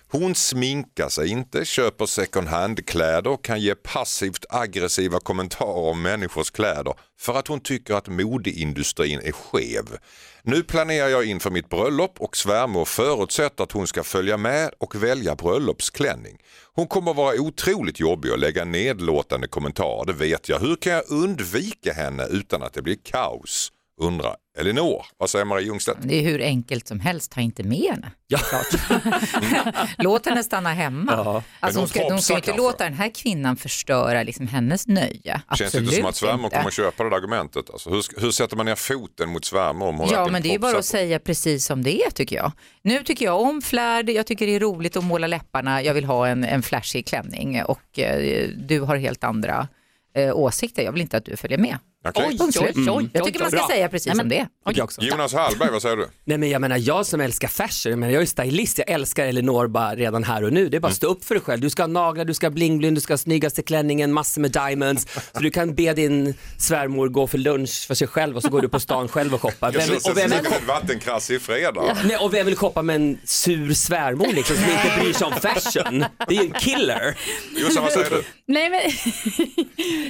Hon 0.09 0.35
sminkar 0.35 1.09
sig 1.09 1.29
inte, 1.29 1.65
köper 1.65 2.07
second 2.07 2.49
hand-kläder 2.49 3.31
och 3.31 3.45
kan 3.45 3.61
ge 3.61 3.75
passivt 3.75 4.45
aggressiva 4.49 5.21
kommentarer 5.21 5.91
om 5.91 6.03
människors 6.03 6.51
kläder 6.51 6.95
för 7.19 7.35
att 7.39 7.49
hon 7.49 7.61
tycker 7.61 7.95
att 7.95 8.09
modeindustrin 8.09 9.21
är 9.25 9.33
skev. 9.33 9.99
Nu 10.43 10.63
planerar 10.63 11.09
jag 11.09 11.25
inför 11.25 11.51
mitt 11.51 11.69
bröllop 11.69 12.21
och 12.21 12.37
svärmor 12.37 12.85
förutsätter 12.85 13.65
att 13.65 13.73
hon 13.73 13.87
ska 13.87 14.03
följa 14.03 14.37
med 14.37 14.71
och 14.79 14.95
välja 15.03 15.35
bröllopsklänning. 15.35 16.39
Hon 16.75 16.87
kommer 16.87 17.15
vara 17.15 17.41
otroligt 17.41 18.01
jobbig 18.01 18.33
och 18.33 18.39
lägga 18.39 18.65
nedlåtande 18.65 19.49
kommentarer, 19.49 20.07
det 20.07 20.13
vet 20.13 20.49
jag. 20.49 20.59
Hur 20.59 20.77
kan 20.77 20.93
jag 20.93 21.11
undvika 21.11 21.93
henne 21.93 22.27
utan 22.31 22.63
att 22.63 22.73
det 22.73 22.83
blir 22.83 22.99
kaos? 23.05 23.73
Undrar 24.01 24.37
Elinor. 24.59 25.07
Vad 25.19 25.31
säger 25.31 25.45
Marie 25.45 25.67
Ljungstedt? 25.67 25.99
Det 26.03 26.15
är 26.15 26.23
hur 26.23 26.43
enkelt 26.43 26.89
som 26.89 27.01
helst, 27.01 27.33
ta 27.33 27.41
inte 27.41 27.63
med 27.63 27.91
henne. 27.91 28.11
Ja. 28.27 28.39
Låt 29.99 30.27
henne 30.27 30.45
stanna 30.45 30.71
hemma. 30.73 31.13
Ja. 31.13 31.43
Alltså, 31.61 31.81
Men 31.81 31.83
hon 31.83 31.89
ska, 31.89 32.09
hon 32.09 32.23
ska 32.23 32.37
inte 32.37 32.57
låta 32.57 32.85
den 32.85 32.95
här 32.95 33.11
kvinnan 33.15 33.57
förstöra 33.57 34.23
liksom 34.23 34.49
hennes 34.49 34.87
nöje. 34.87 35.21
Känns 35.23 35.43
Absolut 35.47 35.73
det 35.73 35.79
inte 35.79 35.97
som 35.97 36.07
att 36.07 36.17
svärmor 36.17 36.51
kommer 36.51 36.71
köpa 36.71 37.05
det 37.05 37.11
där 37.11 37.17
argumentet? 37.17 37.71
Alltså, 37.71 37.91
hur, 37.91 38.21
hur 38.21 38.31
sätter 38.31 38.57
man 38.57 38.67
ner 38.67 38.75
foten 38.75 39.29
mot 39.29 39.45
svärmor 39.45 39.89
om 39.89 39.99
hon 39.99 40.09
Ja, 40.11 40.29
men 40.31 40.43
det 40.43 40.55
är 40.55 40.59
bara 40.59 40.79
att 40.79 40.85
säga 40.85 41.19
precis 41.19 41.67
som 41.67 41.83
det 41.83 42.03
är 42.03 42.11
tycker 42.11 42.37
jag. 42.37 42.53
Nu 42.83 43.03
tycker 43.03 43.25
jag 43.25 43.41
om 43.41 43.63
flärd, 43.63 44.11
jag 44.11 44.27
tycker 44.27 44.47
det 44.47 44.55
är 44.55 44.61
roligt 44.61 44.97
att 44.97 45.05
måla 45.05 45.27
läpparna, 45.27 45.83
jag 45.83 45.95
vill 45.95 46.05
ha 46.05 46.29
en, 46.29 46.45
en 46.45 46.63
flashig 46.63 47.07
klänning 47.07 47.63
och 47.65 47.99
eh, 47.99 48.49
du 48.57 48.81
har 48.81 48.97
helt 48.97 49.25
andra 49.25 49.69
eh, 50.15 50.37
åsikter, 50.37 50.83
jag 50.83 50.93
vill 50.93 51.03
inte 51.03 51.17
att 51.17 51.25
du 51.25 51.37
följer 51.37 51.59
med. 51.59 51.79
Okej. 52.09 52.39
Punkt 52.39 52.57
slut. 52.59 52.77
Mm. 52.77 53.11
Jag 53.13 53.25
tycker 53.25 53.41
man 53.41 53.51
ska 53.51 53.59
Bra. 53.59 53.69
säga 53.69 53.89
precis 53.89 54.19
som 54.19 54.29
det 54.29 54.39
är. 54.39 54.49
Jag 54.65 54.85
också. 54.85 55.01
Jonas 55.01 55.35
Hallberg, 55.35 55.71
vad 55.71 55.83
säger 55.83 55.97
du? 55.97 56.09
Nej 56.25 56.39
men 56.39 56.51
jag 56.51 56.61
menar 56.61 56.77
jag 56.79 57.07
som 57.07 57.21
älskar 57.21 57.49
fashion, 57.49 57.91
jag, 57.91 57.99
menar, 57.99 58.13
jag 58.13 58.23
är 58.23 58.27
stylist, 58.27 58.79
jag 58.79 58.91
älskar 58.91 59.27
Elinor 59.27 59.67
bara 59.67 59.95
redan 59.95 60.25
här 60.25 60.45
och 60.45 60.53
nu. 60.53 60.69
Det 60.69 60.77
är 60.77 60.81
bara 60.81 60.89
att 60.89 60.97
stå 60.97 61.07
upp 61.07 61.25
för 61.25 61.35
dig 61.35 61.43
själv. 61.45 61.61
Du 61.61 61.71
ska 61.71 61.83
ha 61.83 61.87
naglar, 61.87 62.25
du 62.25 62.35
ska 62.35 62.47
ha 62.47 62.53
bling-bling, 62.53 62.95
du 62.95 63.01
ska 63.01 63.13
ha 63.13 63.19
snyggaste 63.19 63.63
klänningen, 63.63 64.13
massor 64.13 64.41
med 64.41 64.53
diamonds. 64.53 65.07
Så 65.33 65.41
du 65.41 65.51
kan 65.51 65.75
be 65.75 65.93
din 65.93 66.35
svärmor 66.59 67.09
gå 67.09 67.27
för 67.27 67.39
lunch 67.39 67.87
för 67.87 67.95
sig 67.95 68.09
själv 68.09 68.37
och 68.37 68.43
så 68.43 68.49
går 68.49 68.61
du 68.61 68.69
på 68.69 68.81
stan 68.81 69.09
själv 69.09 69.35
och 69.35 69.43
shoppar. 69.43 69.73
Vem, 69.73 69.81
känner 69.81 70.11
och, 70.11 70.17
vem, 70.17 70.33
en 70.33 70.67
vattenkrass 70.67 71.31
i 71.31 71.39
fredag. 71.39 71.97
nej, 72.05 72.17
och 72.17 72.35
vem 72.35 72.47
vill 72.47 72.57
shoppa 72.57 72.83
med 72.83 72.97
en 72.97 73.19
sur 73.25 73.75
svärmor 73.75 74.33
liksom, 74.33 74.57
som 74.57 74.65
inte 74.65 75.01
bryr 75.01 75.13
sig 75.13 75.27
om 75.27 75.33
fashion? 75.33 76.05
Det 76.29 76.37
är 76.37 76.43
ju 76.43 76.47
en 76.47 76.53
killer. 76.53 77.19
Jossan, 77.57 77.83
vad 77.83 77.93
säger 77.93 78.11
du? 78.11 78.23
Nej, 78.47 78.71
men 78.71 78.81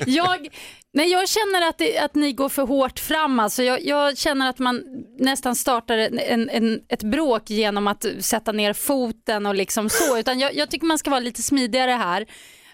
jag, 0.15 0.49
nej, 0.97 1.11
jag 1.11 1.29
känner 1.29 1.69
att, 1.69 1.79
det, 1.79 1.99
att 1.99 2.15
ni 2.15 2.33
går 2.33 2.49
för 2.49 2.63
hårt 2.63 2.99
fram. 2.99 3.41
Alltså, 3.41 3.63
jag, 3.63 3.85
jag 3.85 4.19
känner 4.19 4.49
att 4.49 4.59
man 4.59 4.83
nästan 5.19 5.57
startar 5.57 5.99
en, 5.99 6.51
en, 6.51 6.81
ett 6.89 7.03
bråk 7.03 7.51
genom 7.51 7.87
att 7.87 8.07
sätta 8.21 8.53
ner 8.53 8.73
foten 8.73 9.47
och 9.47 9.55
liksom 9.55 9.89
så. 9.91 10.19
Utan 10.19 10.39
jag, 10.39 10.55
jag 10.55 10.71
tycker 10.71 10.87
man 10.87 10.99
ska 10.99 11.11
vara 11.11 11.21
lite 11.21 11.43
smidigare 11.43 11.91
här. 11.91 12.27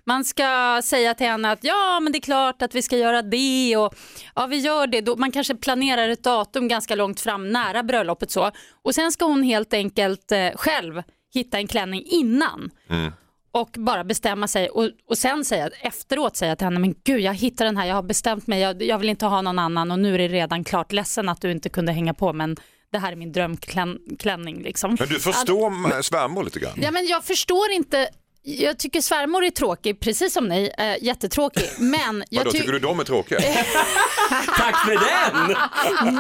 Man 0.05 0.25
ska 0.25 0.81
säga 0.85 1.15
till 1.15 1.27
henne 1.27 1.51
att 1.51 1.65
ja 1.65 2.01
men 2.01 2.13
det 2.13 2.19
är 2.19 2.21
klart 2.21 2.63
att 2.63 2.75
vi 2.75 2.83
ska 2.83 2.97
göra 2.97 3.23
det 3.23 3.77
och 3.77 3.95
ja 4.35 4.47
vi 4.47 4.57
gör 4.57 4.87
det. 4.87 5.01
Då, 5.01 5.17
man 5.17 5.33
kanske 5.33 5.55
planerar 5.55 6.09
ett 6.09 6.25
datum 6.25 6.69
ganska 6.69 6.95
långt 6.95 7.21
fram 7.21 7.53
nära 7.53 7.83
bröllopet 7.83 8.31
så. 8.31 8.51
Och 8.83 8.95
sen 8.95 9.13
ska 9.13 9.25
hon 9.25 9.43
helt 9.43 9.75
enkelt 9.75 10.33
eh, 10.33 10.51
själv 10.55 11.03
hitta 11.35 11.59
en 11.59 11.67
klänning 11.67 12.03
innan 12.07 12.71
mm 12.89 13.13
och 13.53 13.71
bara 13.79 14.05
bestämma 14.05 14.49
sig 14.49 14.69
och, 14.69 14.91
och 15.09 15.19
sen 15.19 15.45
säga 15.45 15.71
efteråt 15.81 16.37
säga 16.37 16.57
till 16.57 16.65
henne, 16.65 16.81
men 16.81 16.95
gud 17.05 17.21
jag 17.21 17.35
hittar 17.35 17.65
den 17.65 17.77
här, 17.77 17.87
jag 17.87 17.95
har 17.95 18.03
bestämt 18.03 18.47
mig, 18.47 18.61
jag, 18.61 18.83
jag 18.83 18.99
vill 18.99 19.09
inte 19.09 19.27
ha 19.27 19.43
någon 19.43 19.59
annan 19.59 19.91
och 19.91 19.99
nu 19.99 20.15
är 20.15 20.19
det 20.19 20.29
redan 20.29 20.65
klart, 20.65 20.93
ledsen 20.93 21.29
att 21.29 21.41
du 21.41 21.51
inte 21.51 21.69
kunde 21.69 21.93
hänga 21.93 22.15
på 22.15 22.33
men 22.33 22.57
det 22.93 22.99
här 22.99 23.13
är 23.13 23.17
min 23.17 23.33
drömklänning. 23.33 24.63
Liksom. 24.63 24.97
Men 24.99 25.09
du 25.09 25.21
förstår 25.21 25.97
att... 25.99 26.05
svärmor 26.05 26.45
lite 26.45 26.61
grann? 26.61 26.73
Ja, 26.77 26.91
men 26.91 27.07
jag 27.07 27.25
förstår 27.25 27.71
inte, 27.71 28.09
jag 28.45 28.79
tycker 28.79 29.01
svärmor 29.01 29.45
är 29.45 29.51
tråkig, 29.51 30.01
precis 30.01 30.33
som 30.33 30.49
ni, 30.49 30.71
äh, 30.79 31.05
jättetråkig. 31.05 31.65
Men 31.79 32.25
jag 32.31 32.41
Vadå, 32.41 32.51
ty- 32.53 32.59
tycker 32.59 32.73
du 32.73 32.79
de 32.79 33.01
är 33.01 33.05
tråkiga? 33.05 33.41
Tack 34.59 34.77
för 34.87 34.91
den! 34.93 35.57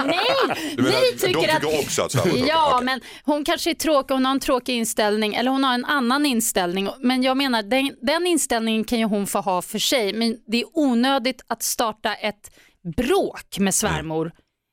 Nej, 0.07 0.19
Du 0.77 0.83
menar, 0.83 1.01
ni 1.01 1.11
de 1.13 1.19
tycker 1.19 1.41
tycker 1.41 1.57
att... 1.57 1.85
också 1.85 2.03
att 2.03 2.13
svärmor 2.13 2.27
är 2.29 2.31
tråkiga? 2.33 2.47
Ja, 2.55 2.71
Okej. 2.75 2.85
men 2.85 3.01
hon 3.25 3.45
kanske 3.45 3.71
är 3.71 3.75
tråkig, 3.75 4.15
hon 4.15 4.25
har 4.25 4.33
en 4.33 4.41
tråkig 4.41 4.75
inställning 4.77 5.35
eller 5.35 5.51
hon 5.51 5.65
har 5.65 5.75
en 5.75 5.85
annan 5.85 6.27
inställning. 6.27 6.89
Men 7.01 7.23
jag 7.23 7.37
menar, 7.37 7.63
den, 7.63 7.91
den 8.03 8.27
inställningen 8.27 8.85
kan 8.85 8.99
ju 8.99 9.05
hon 9.05 9.27
få 9.27 9.39
ha 9.41 9.63
för 9.63 9.79
sig. 9.79 10.13
Men 10.13 10.37
det 10.47 10.61
är 10.61 10.67
onödigt 10.73 11.43
att 11.47 11.63
starta 11.63 12.15
ett 12.15 12.51
bråk 12.97 13.59
med 13.59 13.75
svärmor 13.75 14.33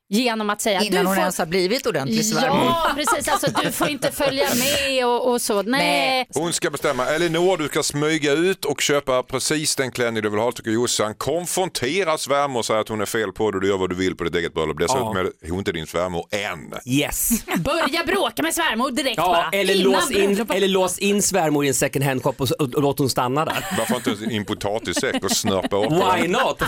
genom 0.09 0.49
att 0.49 0.61
säga 0.61 0.81
Innan 0.81 1.01
du 1.01 1.07
hon 1.07 1.15
får... 1.15 1.21
ens 1.21 1.37
har 1.37 1.45
blivit 1.45 1.85
ordentlig 1.85 2.25
svärmor. 2.25 2.65
Ja, 2.65 2.91
precis. 2.95 3.27
Alltså, 3.27 3.47
du 3.63 3.71
får 3.71 3.89
inte 3.89 4.11
följa 4.11 4.47
med 4.55 5.05
och, 5.05 5.31
och 5.31 5.41
så. 5.41 5.61
Nej. 5.61 6.27
Hon 6.33 6.53
ska 6.53 6.69
bestämma. 6.69 7.05
Elinor, 7.05 7.57
du 7.57 7.67
ska 7.67 7.83
smyga 7.83 8.31
ut 8.31 8.65
och 8.65 8.81
köpa 8.81 9.23
precis 9.23 9.75
den 9.75 9.91
klänning 9.91 10.23
du 10.23 10.29
vill 10.29 10.39
ha 10.39 10.51
tycker 10.51 10.71
Jossan. 10.71 11.13
Konfrontera 11.15 12.17
svärmor 12.17 12.59
och 12.59 12.65
säga 12.65 12.79
att 12.79 12.89
hon 12.89 13.01
är 13.01 13.05
fel 13.05 13.31
på 13.31 13.51
det. 13.51 13.59
Du 13.59 13.67
gör 13.67 13.77
vad 13.77 13.89
du 13.89 13.95
vill 13.95 14.15
på 14.15 14.23
ditt 14.23 14.35
eget 14.35 14.53
bröllop. 14.53 14.79
Dessutom 14.79 15.17
Ja. 15.17 15.21
är 15.47 15.49
hon 15.49 15.59
inte 15.59 15.71
din 15.71 15.87
svärmor 15.87 16.25
än. 16.31 16.73
Yes. 16.85 17.29
Börja 17.57 18.03
bråka 18.05 18.43
med 18.43 18.53
svärmor 18.53 18.91
direkt 18.91 19.17
Ja, 19.17 19.27
bara. 19.51 19.59
eller 19.59 19.73
Innan 19.75 19.91
lås, 19.91 20.11
in, 20.11 20.45
eller 20.49 20.67
lås 20.67 20.99
in 20.99 21.21
svärmor 21.21 21.65
i 21.65 21.67
en 21.67 21.73
second 21.73 22.05
hand 22.05 22.23
shop 22.23 22.33
och, 22.37 22.51
och, 22.59 22.73
och 22.75 22.81
låt 22.81 22.99
hon 22.99 23.09
stanna 23.09 23.45
där. 23.45 23.65
Varför 23.77 23.95
inte 24.11 24.35
in 24.35 24.45
potatissäck 24.45 25.23
och 25.23 25.31
snörpa 25.31 25.77
upp 25.77 25.91
Why 26.15 26.21
den? 26.21 26.31
not? 26.31 26.63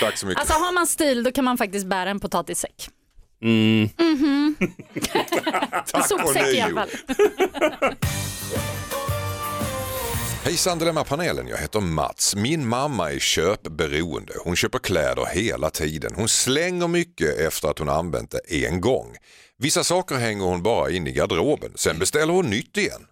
Tack 0.00 0.18
så 0.18 0.26
mycket. 0.26 0.40
Alltså 0.40 0.54
har 0.58 0.72
man 0.72 0.86
stil 0.86 1.22
då 1.22 1.32
kan 1.32 1.44
man 1.44 1.58
faktiskt 1.58 1.86
bära 1.86 2.10
en 2.10 2.20
potatissäck. 2.20 2.71
Mm. 3.42 3.88
En 5.94 6.02
sopsäck 6.02 6.54
i 6.54 6.60
alla 6.60 6.86
fall. 6.86 7.96
Hejsan 10.44 10.78
Dilemma-panelen, 10.78 11.48
jag 11.48 11.56
heter 11.56 11.80
Mats. 11.80 12.36
Min 12.36 12.68
mamma 12.68 13.12
är 13.12 13.18
köpberoende. 13.18 14.32
Hon 14.44 14.56
köper 14.56 14.78
kläder 14.78 15.26
hela 15.32 15.70
tiden. 15.70 16.12
Hon 16.16 16.28
slänger 16.28 16.88
mycket 16.88 17.38
efter 17.38 17.68
att 17.68 17.78
hon 17.78 17.88
använt 17.88 18.30
det 18.30 18.66
en 18.66 18.80
gång. 18.80 19.16
Vissa 19.58 19.84
saker 19.84 20.14
hänger 20.14 20.44
hon 20.44 20.62
bara 20.62 20.90
in 20.90 21.06
i 21.06 21.12
garderoben, 21.12 21.72
sen 21.74 21.98
beställer 21.98 22.32
hon 22.32 22.50
nytt 22.50 22.76
igen. 22.76 23.06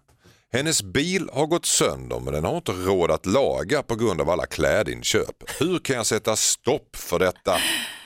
Hennes 0.53 0.83
bil 0.83 1.29
har 1.33 1.45
gått 1.45 1.65
sönder 1.65 2.19
men 2.19 2.33
den 2.33 2.43
har 2.43 2.57
inte 2.57 2.71
råd 2.71 3.11
att 3.11 3.25
laga 3.25 3.83
på 3.83 3.95
grund 3.95 4.21
av 4.21 4.29
alla 4.29 4.45
klädinköp. 4.45 5.43
Hur 5.59 5.79
kan 5.79 5.95
jag 5.95 6.05
sätta 6.05 6.35
stopp 6.35 6.95
för 6.95 7.19
detta? 7.19 7.57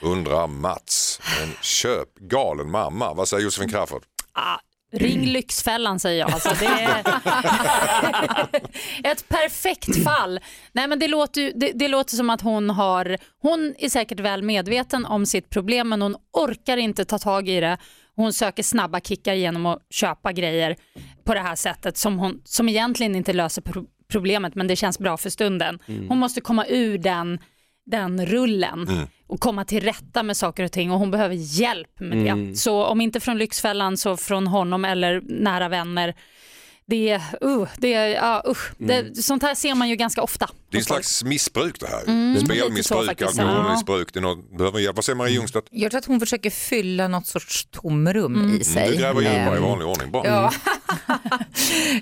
Undrar 0.01 0.47
Mats. 0.47 1.19
En 1.43 1.53
köpgalen 1.61 2.71
mamma. 2.71 3.13
Vad 3.13 3.27
säger 3.27 3.43
Josefin 3.43 3.69
Crafoord? 3.69 4.03
Ah, 4.33 4.57
ring 4.91 5.25
Lyxfällan 5.25 5.99
säger 5.99 6.19
jag. 6.19 6.31
Alltså, 6.31 6.55
det 6.59 6.65
är 6.65 6.99
ett 9.11 9.29
perfekt 9.29 10.03
fall. 10.03 10.39
Nej, 10.71 10.87
men 10.87 10.99
det, 10.99 11.07
låter, 11.07 11.51
det, 11.55 11.71
det 11.75 11.87
låter 11.87 12.15
som 12.15 12.29
att 12.29 12.41
hon 12.41 12.69
har, 12.69 13.17
hon 13.41 13.75
är 13.77 13.89
säkert 13.89 14.19
väl 14.19 14.41
medveten 14.43 15.05
om 15.05 15.25
sitt 15.25 15.49
problem 15.49 15.89
men 15.89 16.01
hon 16.01 16.15
orkar 16.33 16.77
inte 16.77 17.05
ta 17.05 17.19
tag 17.19 17.49
i 17.49 17.59
det. 17.59 17.77
Hon 18.15 18.33
söker 18.33 18.63
snabba 18.63 18.99
kickar 18.99 19.33
genom 19.33 19.65
att 19.65 19.79
köpa 19.89 20.31
grejer 20.31 20.75
på 21.23 21.33
det 21.33 21.39
här 21.39 21.55
sättet 21.55 21.97
som, 21.97 22.19
hon, 22.19 22.41
som 22.45 22.69
egentligen 22.69 23.15
inte 23.15 23.33
löser 23.33 23.61
pro- 23.61 23.85
problemet 24.07 24.55
men 24.55 24.67
det 24.67 24.75
känns 24.75 24.99
bra 24.99 25.17
för 25.17 25.29
stunden. 25.29 25.79
Hon 26.09 26.17
måste 26.19 26.41
komma 26.41 26.65
ur 26.67 26.97
den, 26.97 27.39
den 27.85 28.25
rullen 28.25 28.87
och 29.27 29.39
komma 29.39 29.65
till 29.65 29.83
rätta 29.83 30.23
med 30.23 30.37
saker 30.37 30.63
och 30.63 30.71
ting 30.71 30.91
och 30.91 30.99
hon 30.99 31.11
behöver 31.11 31.35
hjälp 31.35 31.99
med 31.99 32.17
det. 32.17 32.55
Så 32.55 32.85
om 32.85 33.01
inte 33.01 33.19
från 33.19 33.37
Lyxfällan 33.37 33.97
så 33.97 34.17
från 34.17 34.47
honom 34.47 34.85
eller 34.85 35.21
nära 35.25 35.69
vänner. 35.69 36.15
Det, 36.87 37.21
uh, 37.43 37.67
det, 37.77 37.89
ja, 37.89 38.43
usch. 38.47 38.71
det, 38.77 39.23
sånt 39.23 39.43
här 39.43 39.55
ser 39.55 39.75
man 39.75 39.89
ju 39.89 39.95
ganska 39.95 40.21
ofta. 40.21 40.49
Det 40.71 40.77
är 40.77 40.79
en 40.79 40.85
slags 40.85 41.23
missbruk 41.23 41.79
det 41.79 41.87
här. 41.87 42.03
Mm, 42.07 42.45
Spelmissbruk, 42.45 43.21
alkoholmissbruk. 43.21 44.13
Det 44.13 44.19
är 44.19 44.21
något, 44.21 44.57
behöver 44.57 44.79
hjälp. 44.79 44.95
Vad 44.95 45.05
säger 45.05 45.17
Marie 45.17 45.33
Ljungstedt? 45.33 45.67
Jag 45.71 45.91
tror 45.91 45.99
att 45.99 46.05
hon 46.05 46.19
försöker 46.19 46.49
fylla 46.49 47.07
något 47.07 47.27
sorts 47.27 47.65
tomrum 47.71 48.57
i 48.61 48.63
sig. 48.63 48.89
Du 48.89 48.95
gräver 48.97 49.21
djupare 49.21 49.55
i 49.55 49.57
Ehm, 49.57 49.63
vanlig 49.63 49.87
ordning. 49.87 50.11
Bra. 50.11 50.25
Ja. 50.25 50.51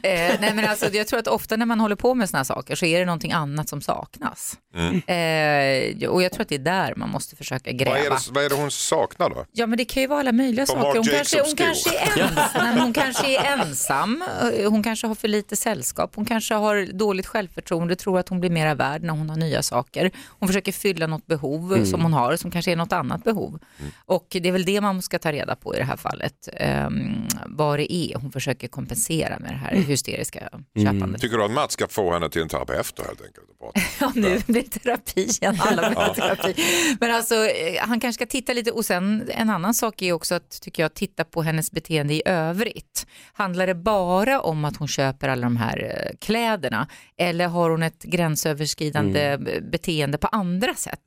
eh, 0.03 0.35
nej 0.41 0.53
men 0.53 0.65
alltså, 0.65 0.89
jag 0.93 1.07
tror 1.07 1.19
att 1.19 1.27
ofta 1.27 1.57
när 1.57 1.65
man 1.65 1.79
håller 1.79 1.95
på 1.95 2.13
med 2.13 2.29
såna 2.29 2.39
här 2.39 2.43
saker 2.43 2.75
så 2.75 2.85
är 2.85 2.99
det 2.99 3.05
någonting 3.05 3.31
annat 3.31 3.69
som 3.69 3.81
saknas. 3.81 4.57
Eh, 4.75 6.09
och 6.09 6.23
jag 6.23 6.31
tror 6.31 6.41
att 6.41 6.49
det 6.49 6.55
är 6.55 6.59
där 6.59 6.93
man 6.95 7.09
måste 7.09 7.35
försöka 7.35 7.69
Mm. 7.69 7.85
Vad, 7.85 7.97
är 7.97 8.01
gräva. 8.01 8.15
det, 8.15 8.31
vad 8.31 8.43
är 8.43 8.49
det 8.49 8.55
hon 8.55 8.71
saknar 8.71 9.29
då? 9.29 9.45
Ja 9.51 9.67
men 9.67 9.77
det 9.77 9.85
kan 9.85 10.01
ju 10.01 10.07
vara 10.07 10.19
alla 10.19 10.31
möjliga 10.31 10.65
På 10.65 10.71
saker. 10.71 11.03
Kanske, 11.03 11.37
kanske 11.57 11.97
är 11.97 12.79
hon 12.79 12.93
kanske 12.93 13.37
är 13.37 13.43
ensam, 13.59 14.23
eh, 14.53 14.69
hon 14.73 14.83
kanske 14.83 15.07
har 15.07 15.15
för 15.15 15.27
lite 15.27 15.55
sällskap, 15.55 16.15
hon 16.15 16.25
kanske 16.25 16.53
har 16.53 16.93
dåligt 16.93 17.25
självförtroende, 17.25 17.95
tror 17.95 18.19
att 18.19 18.29
hon 18.29 18.39
blir 18.39 18.49
mera 18.49 18.75
värd 18.75 19.03
när 19.03 19.13
hon 19.13 19.29
har 19.29 19.37
nya 19.37 19.61
saker. 19.63 20.11
Hon 20.27 20.47
försöker 20.49 20.71
fylla 20.71 21.07
något 21.07 21.25
behov 21.27 21.73
Mm. 21.73 21.85
som 21.85 22.01
hon 22.01 22.13
har 22.13 22.35
som 22.35 22.51
kanske 22.51 22.71
är 22.71 22.75
något 22.75 22.93
annat 22.93 23.23
behov. 23.23 23.59
Och 24.05 24.27
det 24.29 24.47
är 24.47 24.51
väl 24.51 24.65
det 24.65 24.81
man 24.81 25.01
ska 25.01 25.19
ta 25.19 25.31
reda 25.31 25.55
på 25.55 25.75
i 25.75 25.77
det 25.77 25.83
här 25.83 25.97
fallet, 25.97 26.49
um, 26.87 27.27
vad 27.45 27.79
det 27.79 27.93
är 27.93 28.15
hon 28.17 28.31
försöker 28.31 28.67
kompensera 28.67 29.39
med 29.39 29.51
det 29.51 29.55
här 29.57 29.71
Mm. 29.71 29.85
hysteriska 29.85 30.49
köpandet. 30.77 31.21
Tycker 31.21 31.37
du 31.37 31.43
att 31.43 31.51
Mats 31.51 31.73
ska 31.73 31.87
få 31.87 32.13
henne 32.13 32.29
till 32.29 32.41
en 32.41 32.47
terapeut 32.49 32.93
då 32.95 33.03
helt 33.03 33.21
enkelt? 33.21 33.47
Ja, 33.99 34.11
nu 34.15 34.39
blir 34.45 34.61
det 34.63 34.79
terapi 34.79 35.21
igen. 35.23 35.57
Alla 35.61 35.89
vill 35.89 35.97
ha 35.97 36.13
terapi. 36.13 36.55
Men 36.99 37.11
alltså, 37.15 37.35
eh, 37.35 37.79
han 37.87 37.99
kanske 37.99 38.13
ska 38.23 38.31
titta 38.31 38.53
lite 38.53 38.71
och 38.71 38.85
sen 38.85 39.23
en 39.29 39.49
annan 39.49 39.73
sak 39.73 40.01
är 40.01 40.13
också 40.13 40.35
att 40.35 40.61
tycker 40.61 40.83
jag, 40.83 40.93
titta 40.93 41.23
på 41.23 41.41
hennes 41.43 41.71
beteende 41.71 42.13
i 42.13 42.21
övrigt. 42.25 43.07
Handlar 43.33 43.67
det 43.67 43.75
bara 43.75 44.41
om 44.41 44.62
att 44.65 44.77
hon 44.77 44.87
köper 44.87 45.29
alla 45.29 45.41
de 45.41 45.57
här 45.57 45.77
eh, 46.07 46.17
kläderna 46.21 46.87
eller 47.17 47.47
har 47.47 47.69
hon 47.69 47.83
ett 47.83 48.03
gränsöverskridande 48.03 49.37
b- 49.39 49.61
beteende 49.61 50.17
på 50.17 50.27
andra 50.27 50.73
sätt? 50.75 50.99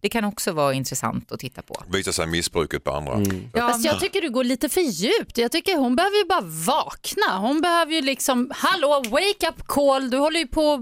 Det 0.00 0.08
kan 0.08 0.24
också 0.24 0.52
vara 0.52 0.74
intressant 0.74 1.32
att 1.32 1.40
titta 1.40 1.62
på. 1.62 1.74
Visa 1.92 2.12
sig 2.12 2.26
missbruket 2.26 2.84
på 2.84 2.90
andra. 2.92 3.20
Ja, 3.54 3.68
Fast 3.68 3.84
jag 3.84 4.00
tycker 4.00 4.20
du 4.20 4.30
går 4.30 4.44
lite 4.44 4.68
för 4.68 4.80
djupt. 4.80 5.38
Jag 5.38 5.52
tycker 5.52 5.76
hon 5.76 5.96
behöver 5.96 6.16
ju 6.16 6.24
bara 6.28 6.40
vakna. 6.74 7.38
Hon 7.38 7.60
behöver 7.60 7.92
ju 7.92 8.00
liksom, 8.00 8.50
hallå, 8.54 9.02
wake 9.10 9.48
up 9.48 9.66
call. 9.66 10.10
Du 10.10 10.18
håller 10.18 10.40
ju 10.40 10.46
på 10.46 10.72
att 10.74 10.80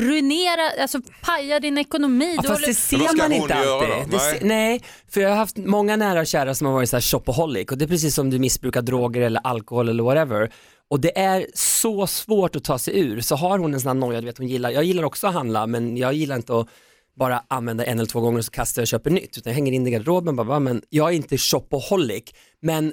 ruinera, 0.00 0.82
alltså 0.82 0.98
paja 1.22 1.60
din 1.60 1.78
ekonomi. 1.78 2.34
Ja, 2.36 2.42
du 2.42 2.48
fast 2.48 2.60
håller... 2.60 2.66
det 2.68 2.74
ser 2.74 3.16
man 3.16 3.32
inte 3.32 3.54
alltid. 3.54 3.88
Nej. 4.18 4.38
se- 4.40 4.44
nej, 4.46 4.82
för 5.08 5.20
jag 5.20 5.28
har 5.30 5.36
haft 5.36 5.56
många 5.56 5.96
nära 5.96 6.20
och 6.20 6.26
kära 6.26 6.54
som 6.54 6.66
har 6.66 6.74
varit 6.74 6.90
så 6.90 6.96
här 6.96 7.00
shopaholic 7.00 7.70
och 7.70 7.78
det 7.78 7.84
är 7.84 7.88
precis 7.88 8.14
som 8.14 8.30
du 8.30 8.38
missbrukar 8.38 8.82
droger 8.82 9.20
eller 9.20 9.40
alkohol 9.46 9.88
eller 9.88 10.02
whatever. 10.02 10.50
Och 10.90 11.00
det 11.00 11.18
är 11.18 11.46
så 11.54 12.06
svårt 12.06 12.56
att 12.56 12.64
ta 12.64 12.78
sig 12.78 13.00
ur. 13.00 13.20
Så 13.20 13.36
har 13.36 13.58
hon 13.58 13.74
en 13.74 13.80
sån 13.80 13.88
här 13.88 13.94
noja, 13.94 14.20
du 14.20 14.26
vet 14.26 14.38
hon 14.38 14.48
gillar, 14.48 14.70
jag 14.70 14.84
gillar 14.84 15.02
också 15.02 15.26
att 15.26 15.34
handla 15.34 15.66
men 15.66 15.96
jag 15.96 16.14
gillar 16.14 16.36
inte 16.36 16.58
att 16.58 16.68
bara 17.16 17.44
använda 17.48 17.84
en 17.84 17.98
eller 17.98 18.08
två 18.08 18.20
gånger 18.20 18.38
och 18.38 18.44
så 18.44 18.50
kastar 18.50 18.80
jag 18.80 18.84
och 18.84 18.88
köper 18.88 19.10
nytt. 19.10 19.38
Utan 19.38 19.50
jag 19.50 19.54
hänger 19.54 19.72
in 19.72 19.84
det 19.84 19.90
i 19.90 19.92
garderoben, 19.92 20.36
bara, 20.36 20.46
bara, 20.46 20.60
men 20.60 20.82
jag 20.88 21.10
är 21.10 21.14
inte 21.14 21.38
shopaholic. 21.38 22.24
Men 22.60 22.92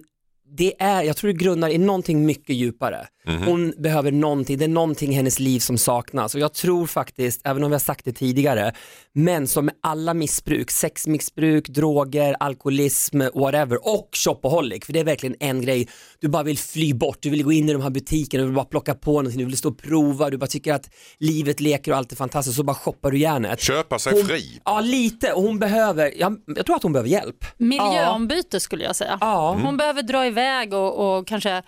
det 0.50 0.74
är, 0.80 1.04
jag 1.04 1.18
tror 1.18 1.28
det 1.28 1.38
grundar 1.38 1.70
i 1.70 1.78
någonting 1.78 2.26
mycket 2.26 2.56
djupare. 2.56 3.08
Hon 3.46 3.74
behöver 3.78 4.12
någonting, 4.12 4.58
det 4.58 4.66
är 4.66 4.70
någonting 4.70 5.12
i 5.12 5.16
hennes 5.16 5.40
liv 5.40 5.60
som 5.60 5.78
saknas 5.78 6.36
och 6.36 6.42
jag 6.42 6.54
tror 6.54 6.88
faktiskt, 6.88 7.42
även 7.44 7.64
om 7.64 7.70
vi 7.70 7.74
har 7.74 7.80
sagt 7.80 8.06
det 8.06 8.12
tidigare, 8.12 8.74
men 9.14 9.48
som 9.48 9.66
med 9.66 9.76
alla 9.84 10.14
missbruk, 10.14 10.72
sexmissbruk, 10.72 11.70
droger, 11.70 12.36
alkoholism, 12.40 13.22
whatever 13.34 13.88
och 13.88 14.10
shopaholic, 14.12 14.86
för 14.86 14.94
det 14.94 15.00
är 15.00 15.04
verkligen 15.04 15.36
en 15.40 15.62
grej, 15.62 15.88
du 16.20 16.28
bara 16.28 16.44
vill 16.44 16.58
fly 16.58 16.94
bort, 16.94 17.18
du 17.22 17.30
vill 17.30 17.44
gå 17.44 17.52
in 17.52 17.70
i 17.70 17.74
de 17.74 17.82
här 17.82 17.90
butikerna, 17.90 18.42
du 18.42 18.48
vill 18.48 18.56
bara 18.56 18.66
plocka 18.66 18.96
på 18.96 19.12
någonting, 19.12 19.40
du 19.40 19.46
vill 19.46 19.58
stå 19.58 19.70
och 19.70 19.78
prova, 19.78 20.30
du 20.30 20.38
bara 20.38 20.48
tycker 20.48 20.74
att 20.74 20.90
livet 21.20 21.60
leker 21.60 21.92
och 21.92 21.98
allt 21.98 22.12
är 22.12 22.16
fantastiskt, 22.16 22.58
så 22.58 22.64
bara 22.64 22.76
shoppar 22.76 23.12
du 23.12 23.18
järnet. 23.18 23.62
Köpa 23.62 24.00
sig 24.00 24.14
Hon, 24.14 24.26
fri. 24.26 24.62
Ja, 24.66 24.82
lite 24.82 25.34
och 25.34 25.42
hon 25.44 25.60
behöver, 25.60 26.14
jag, 26.20 26.38
jag 26.56 26.66
tror 26.66 26.76
att 26.76 26.84
hon 26.84 26.94
behöver 26.94 27.10
hjälp. 27.10 27.46
Miljöombyte 27.58 28.60
skulle 28.60 28.84
jag 28.84 28.96
säga. 28.96 29.18
Ja. 29.22 29.60
Hon 29.64 29.78
behöver 29.78 30.02
dra 30.02 30.26
iväg 30.26 30.37
och, 30.74 31.18
och 31.18 31.28
kanske 31.28 31.64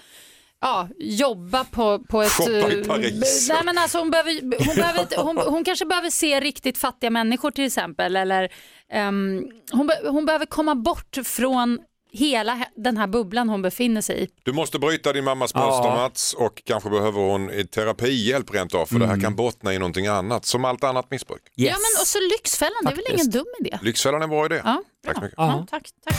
ja, 0.62 0.88
jobba 1.00 1.64
på, 1.64 2.00
på 2.00 2.22
ett... 2.22 2.32
Shoppa 2.32 2.52
i 2.52 2.80
eh, 2.82 2.88
Paris. 2.88 3.50
Nej, 3.50 3.62
men 3.66 3.78
alltså, 3.78 3.98
hon, 3.98 4.12
behöver, 4.12 4.42
hon, 4.66 4.76
behöver, 4.76 5.00
inte- 5.02 5.22
hon, 5.22 5.38
hon 5.38 5.64
kanske 5.64 5.86
behöver 5.86 6.10
se 6.10 6.40
riktigt 6.40 6.78
fattiga 6.78 7.10
människor 7.10 7.52
till 7.52 7.66
exempel. 7.66 8.16
Eller, 8.16 8.50
ehm, 8.92 9.44
hon, 9.72 9.88
be, 9.88 10.00
hon 10.10 10.26
behöver 10.26 10.46
komma 10.46 10.76
bort 10.76 11.18
från 11.26 11.80
hela 12.12 12.54
he- 12.56 12.66
den 12.84 12.98
här 12.98 13.08
bubblan 13.08 13.50
hon 13.50 13.62
befinner 13.62 14.02
sig 14.02 14.24
i. 14.24 14.28
Du 14.44 14.54
måste 14.54 14.80
bryta 14.80 15.14
din 15.14 15.24
mammas 15.24 15.56
mönster 15.56 15.90
Mats 15.90 16.34
och 16.34 16.62
kanske 16.66 16.90
behöver 16.90 17.22
hon 17.22 17.50
i 17.52 17.66
terapihjälp 17.68 18.54
rent 18.54 18.76
av 18.76 18.86
för 18.86 19.00
det 19.00 19.08
här 19.08 19.22
kan 19.22 19.36
bottna 19.36 19.74
i 19.74 19.80
någonting 19.80 20.08
annat 20.08 20.46
som 20.46 20.66
allt 20.66 20.84
annat 20.84 21.12
missbruk. 21.12 21.42
Yes. 21.58 21.70
Ja 21.72 21.76
men 21.78 22.02
och 22.02 22.08
så 22.08 22.20
Lyxfällan, 22.20 22.74
det 22.86 22.92
är 22.92 22.96
väl 22.96 23.06
ingen 23.14 23.30
dum 23.30 23.46
idé? 23.60 23.80
Lyxfällan 23.82 24.20
är 24.22 24.24
en 24.24 24.30
bra 24.30 24.46
idé. 24.46 24.62
Ja, 24.66 24.84
Tack 25.06 25.16
så 25.16 25.22
mycket. 25.22 25.38
Ja, 25.38 25.66
tack, 25.70 25.90
tack. 26.06 26.16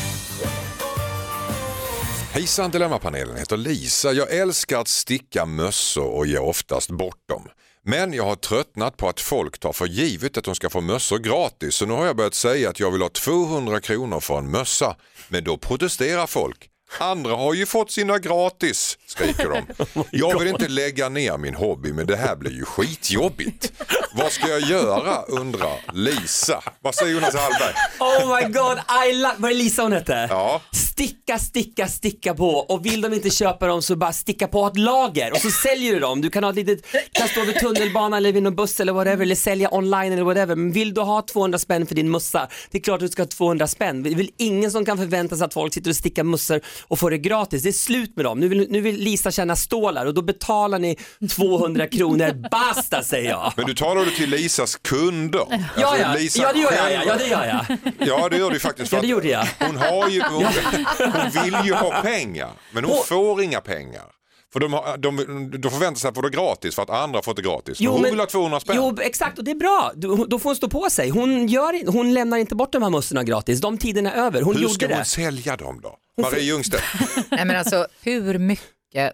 Hejsan 2.33 2.71
Dilemmapanelen 2.71 3.37
heter 3.37 3.57
Lisa. 3.57 4.13
Jag 4.13 4.35
älskar 4.35 4.81
att 4.81 4.89
sticka 4.89 5.47
mössor 5.47 6.07
och 6.07 6.27
ger 6.27 6.43
oftast 6.43 6.91
bort 6.91 7.29
dem. 7.29 7.49
Men 7.85 8.13
jag 8.13 8.25
har 8.25 8.37
tröttnat 8.37 8.97
på 8.97 9.09
att 9.09 9.21
folk 9.21 9.59
tar 9.59 9.73
för 9.73 9.87
givet 9.87 10.37
att 10.37 10.45
de 10.45 10.55
ska 10.55 10.71
få 10.71 10.81
mössor 10.81 11.19
gratis 11.19 11.75
så 11.75 11.87
nu 11.87 11.93
har 11.93 12.07
jag 12.07 12.17
börjat 12.17 12.35
säga 12.35 12.71
att 12.71 12.81
jag 12.81 12.91
vill 12.91 13.03
ha 13.03 13.09
200 13.09 13.81
kronor 13.81 14.21
för 14.21 14.39
en 14.39 14.51
mössa. 14.51 14.97
Men 15.29 15.45
då 15.45 15.57
protesterar 15.57 16.27
folk. 16.27 16.70
Andra 16.99 17.35
har 17.37 17.55
ju 17.55 17.67
fått 17.67 17.91
sina 17.91 18.19
gratis, 18.19 18.99
skriker 19.07 19.49
de. 19.49 19.63
Jag 20.11 20.39
vill 20.39 20.49
inte 20.49 20.69
lägga 20.69 21.09
ner 21.09 21.39
min 21.39 21.55
hobby 21.55 21.93
men 21.93 22.07
det 22.07 22.17
här 22.17 22.37
blir 22.37 22.51
ju 22.53 22.65
skitjobbigt. 22.65 23.73
Vad 24.13 24.33
ska 24.33 24.49
jag 24.49 24.61
göra 24.61 25.23
undrar 25.23 25.81
Lisa. 25.93 26.63
Vad 26.81 26.95
säger 26.95 27.15
Jonas 27.15 27.35
Hallberg? 27.35 27.75
Oh 28.01 28.37
my 28.37 28.43
god, 28.53 28.79
I 29.09 29.13
love, 29.13 29.35
var 29.37 29.49
det 29.49 29.55
Lisa 29.55 29.83
hon 29.83 29.93
hette? 29.93 30.27
Ja. 30.31 30.61
sticka, 30.73 31.39
sticka, 31.39 31.89
sticka 31.89 32.35
på 32.35 32.49
och 32.51 32.87
vill 32.87 33.01
de 33.01 33.13
inte 33.13 33.31
köpa 33.31 33.67
dem 33.67 33.83
så 33.83 33.97
bara 33.97 34.13
sticka 34.13 34.49
på 34.49 34.67
ett 34.67 34.79
lager 34.79 35.33
och 35.33 35.39
så 35.39 35.51
säljer 35.51 35.93
du 35.95 36.01
dem. 36.01 36.21
Du 36.21 36.31
kan 36.31 36.45
ha 36.45 36.51
ett 36.51 36.57
litet, 36.57 36.87
kan 37.13 37.29
stå 37.29 37.45
vid 37.45 37.55
tunnelbanan 37.61 38.13
eller 38.13 38.33
vid 38.33 38.43
någon 38.43 38.55
buss 38.57 38.81
eller 38.81 38.93
whatever 38.93 39.23
eller 39.23 39.35
sälja 39.35 39.75
online 39.75 40.13
eller 40.13 40.23
whatever. 40.23 40.57
Men 40.57 40.73
vill 40.73 40.95
du 40.95 41.01
ha 41.01 41.23
200 41.23 41.59
spänn 41.59 41.87
för 41.87 41.95
din 41.95 42.11
mussa, 42.11 42.49
det 42.71 42.79
är 42.79 42.83
klart 42.83 42.95
att 42.95 43.01
du 43.01 43.09
ska 43.09 43.23
ha 43.23 43.27
200 43.27 43.67
spänn. 43.67 44.03
Det 44.03 44.11
är 44.11 44.15
väl 44.15 44.31
ingen 44.37 44.71
som 44.71 44.85
kan 44.85 44.99
förvänta 44.99 45.37
sig 45.37 45.45
att 45.45 45.55
folk 45.55 45.75
sitter 45.75 45.91
och 45.91 45.97
stickar 45.97 46.25
mussor 46.25 46.61
och 46.83 46.99
får 46.99 47.11
det 47.11 47.19
gratis. 47.19 47.63
Det 47.63 47.69
är 47.69 47.73
slut 47.73 48.17
med 48.17 48.25
dem. 48.25 48.41
Nu 48.41 48.49
vill, 48.49 48.67
nu 48.71 48.81
vill 48.81 48.97
Lisa 48.97 49.31
tjäna 49.31 49.57
stålar 49.57 50.07
och 50.07 50.15
då 50.15 50.23
betalar 50.23 50.79
ni 50.79 50.97
200 51.31 51.87
kronor. 51.87 52.49
Basta 52.51 53.03
säger 53.03 53.31
jag. 53.31 53.53
Men 53.57 53.67
du 53.67 53.75
talar 53.75 54.05
du 54.05 54.11
till 54.11 54.31
Lisas 54.31 54.77
kunder? 54.77 55.45
Ja, 55.77 55.87
Alltså, 55.87 56.03
ja. 56.03 56.15
Lisa 56.15 56.43
ja, 56.43 56.53
det 56.53 56.59
gör 56.59 56.73
jag. 56.73 56.81
själv- 56.81 57.03
Ja, 57.07 57.17
det 57.17 57.27
gör 57.27 57.45
jag. 57.45 57.79
Ja, 58.09 58.29
det 58.29 58.37
gör 58.37 58.51
du 58.51 58.59
faktiskt. 58.61 58.91
för 58.91 58.97
Ja, 58.97 59.01
det 59.03 59.09
gjorde 59.09 59.29
jag. 59.29 59.47
Hon, 59.59 59.77
har 59.77 60.09
ju, 60.09 60.23
hon, 60.23 60.45
hon 61.13 61.45
vill 61.45 61.57
ju 61.65 61.75
ha 61.75 62.03
pengar, 62.03 62.51
men 62.73 62.85
hon 62.85 62.95
Hon- 62.95 63.05
får 63.05 63.43
inga 63.43 63.61
pengar. 63.61 64.03
För 64.53 64.61
de, 64.61 64.73
har, 64.73 64.97
de, 64.97 65.17
de 65.61 65.71
förväntar 65.71 65.99
sig 66.01 66.09
att 66.09 66.15
få 66.15 66.21
det 66.21 66.31
gratis 66.31 66.75
för 66.75 66.83
att 66.83 66.91
andra 66.91 67.17
har 67.17 67.23
fått 67.23 67.37
det 67.37 67.43
gratis. 67.43 67.81
Men 67.81 67.89
hon 67.89 68.03
vill 68.03 68.19
ha 68.21 68.27
200 68.27 68.61
spänn. 68.61 68.77
Jo, 68.77 68.97
exakt 69.01 69.39
och 69.39 69.45
det 69.45 69.51
är 69.51 69.55
bra. 69.55 69.93
Då 70.29 70.39
får 70.39 70.51
hon 70.51 70.57
stå 70.57 70.69
på 70.69 70.91
sig. 70.91 71.09
Hon, 71.11 71.49
gör, 71.49 71.93
hon 71.93 72.15
lämnar 72.15 72.39
inte 72.39 72.55
bort 72.55 72.73
de 72.73 72.83
här 72.83 72.91
mussorna 72.91 73.25
gratis. 73.25 73.61
De 73.61 73.79
tiderna 73.79 74.13
är 74.13 74.17
över. 74.23 74.43
Hon 74.43 74.55
Hur 74.55 74.63
gjorde 74.63 74.75
ska 74.75 74.89
det. 74.89 74.95
hon 74.95 75.05
sälja 75.05 75.57
dem 75.57 75.81
då? 75.83 75.97
Marie 76.23 76.45
Ljungstedt. 76.45 76.83
Nej 77.31 77.45
men 77.45 77.57
alltså 77.57 77.87
hur 78.03 78.39
mycket 78.39 78.65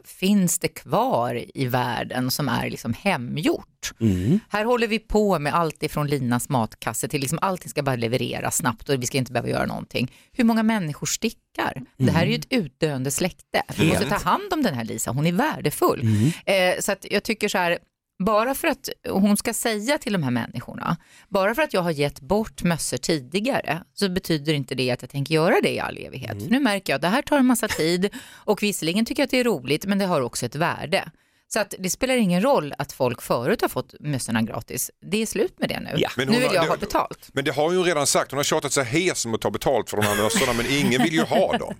finns 0.04 0.58
det 0.58 0.68
kvar 0.68 1.44
i 1.54 1.66
världen 1.66 2.30
som 2.30 2.48
är 2.48 2.70
liksom 2.70 2.94
hemgjort? 2.94 3.92
Mm. 4.00 4.40
Här 4.48 4.64
håller 4.64 4.86
vi 4.86 4.98
på 4.98 5.38
med 5.38 5.54
allt 5.54 5.82
ifrån 5.82 6.06
Linas 6.06 6.48
matkasse 6.48 7.08
till 7.08 7.20
liksom 7.20 7.38
allting 7.42 7.70
ska 7.70 7.82
bara 7.82 7.96
levereras 7.96 8.56
snabbt 8.56 8.88
och 8.88 9.02
vi 9.02 9.06
ska 9.06 9.18
inte 9.18 9.32
behöva 9.32 9.48
göra 9.48 9.66
någonting. 9.66 10.12
Hur 10.32 10.44
många 10.44 10.62
människor 10.62 11.06
stickar? 11.06 11.82
Det 11.96 12.10
här 12.10 12.22
är 12.22 12.26
ju 12.26 12.34
ett 12.34 12.52
utdöende 12.52 13.10
släkte. 13.10 13.62
Vi 13.76 13.88
måste 13.88 14.08
ta 14.08 14.16
hand 14.16 14.52
om 14.52 14.62
den 14.62 14.74
här 14.74 14.84
Lisa, 14.84 15.10
hon 15.10 15.26
är 15.26 15.32
värdefull. 15.32 16.00
Eh, 16.46 16.80
så 16.80 16.94
jag 17.02 17.22
tycker 17.22 17.48
så 17.48 17.58
här, 17.58 17.78
bara 18.18 18.54
för 18.54 18.68
att 18.68 18.88
hon 19.08 19.36
ska 19.36 19.54
säga 19.54 19.98
till 19.98 20.12
de 20.12 20.22
här 20.22 20.30
människorna, 20.30 20.96
bara 21.28 21.54
för 21.54 21.62
att 21.62 21.74
jag 21.74 21.82
har 21.82 21.90
gett 21.90 22.20
bort 22.20 22.62
mössor 22.62 22.96
tidigare 22.96 23.82
så 23.94 24.08
betyder 24.08 24.54
inte 24.54 24.74
det 24.74 24.90
att 24.90 25.02
jag 25.02 25.10
tänker 25.10 25.34
göra 25.34 25.60
det 25.62 25.74
i 25.74 25.80
all 25.80 25.96
evighet. 25.96 26.42
För 26.42 26.50
nu 26.50 26.60
märker 26.60 26.92
jag 26.92 26.96
att 26.96 27.02
det 27.02 27.08
här 27.08 27.22
tar 27.22 27.38
en 27.38 27.46
massa 27.46 27.68
tid 27.68 28.10
och 28.34 28.62
visserligen 28.62 29.04
tycker 29.04 29.22
jag 29.22 29.24
att 29.24 29.30
det 29.30 29.40
är 29.40 29.44
roligt 29.44 29.86
men 29.86 29.98
det 29.98 30.04
har 30.06 30.20
också 30.20 30.46
ett 30.46 30.54
värde. 30.56 31.10
Så 31.48 31.60
att 31.60 31.74
det 31.78 31.90
spelar 31.90 32.16
ingen 32.16 32.42
roll 32.42 32.74
att 32.78 32.92
folk 32.92 33.22
förut 33.22 33.60
har 33.62 33.68
fått 33.68 33.94
mössorna 34.00 34.42
gratis. 34.42 34.90
Det 35.10 35.22
är 35.22 35.26
slut 35.26 35.54
med 35.58 35.68
det 35.68 35.80
nu. 35.80 35.90
Ja. 35.96 36.10
Men 36.16 36.26
nu 36.26 36.32
hon 36.32 36.40
vill 36.40 36.48
har- 36.48 36.54
jag 36.54 36.62
ha 36.70 36.76
betalt. 36.76 37.28
Men 37.32 37.44
det 37.44 37.50
har 37.52 37.72
ju 37.72 37.82
redan 37.82 38.06
sagt, 38.06 38.30
hon 38.30 38.36
har 38.38 38.44
tjatat 38.44 38.72
sig 38.72 38.84
hes 38.84 39.26
om 39.26 39.34
att 39.34 39.40
ta 39.40 39.50
betalt 39.50 39.90
för 39.90 39.96
de 39.96 40.06
här 40.06 40.22
mössorna 40.22 40.52
men 40.52 40.66
ingen 40.70 41.02
vill 41.02 41.12
ju 41.12 41.22
ha 41.22 41.58
dem. 41.58 41.74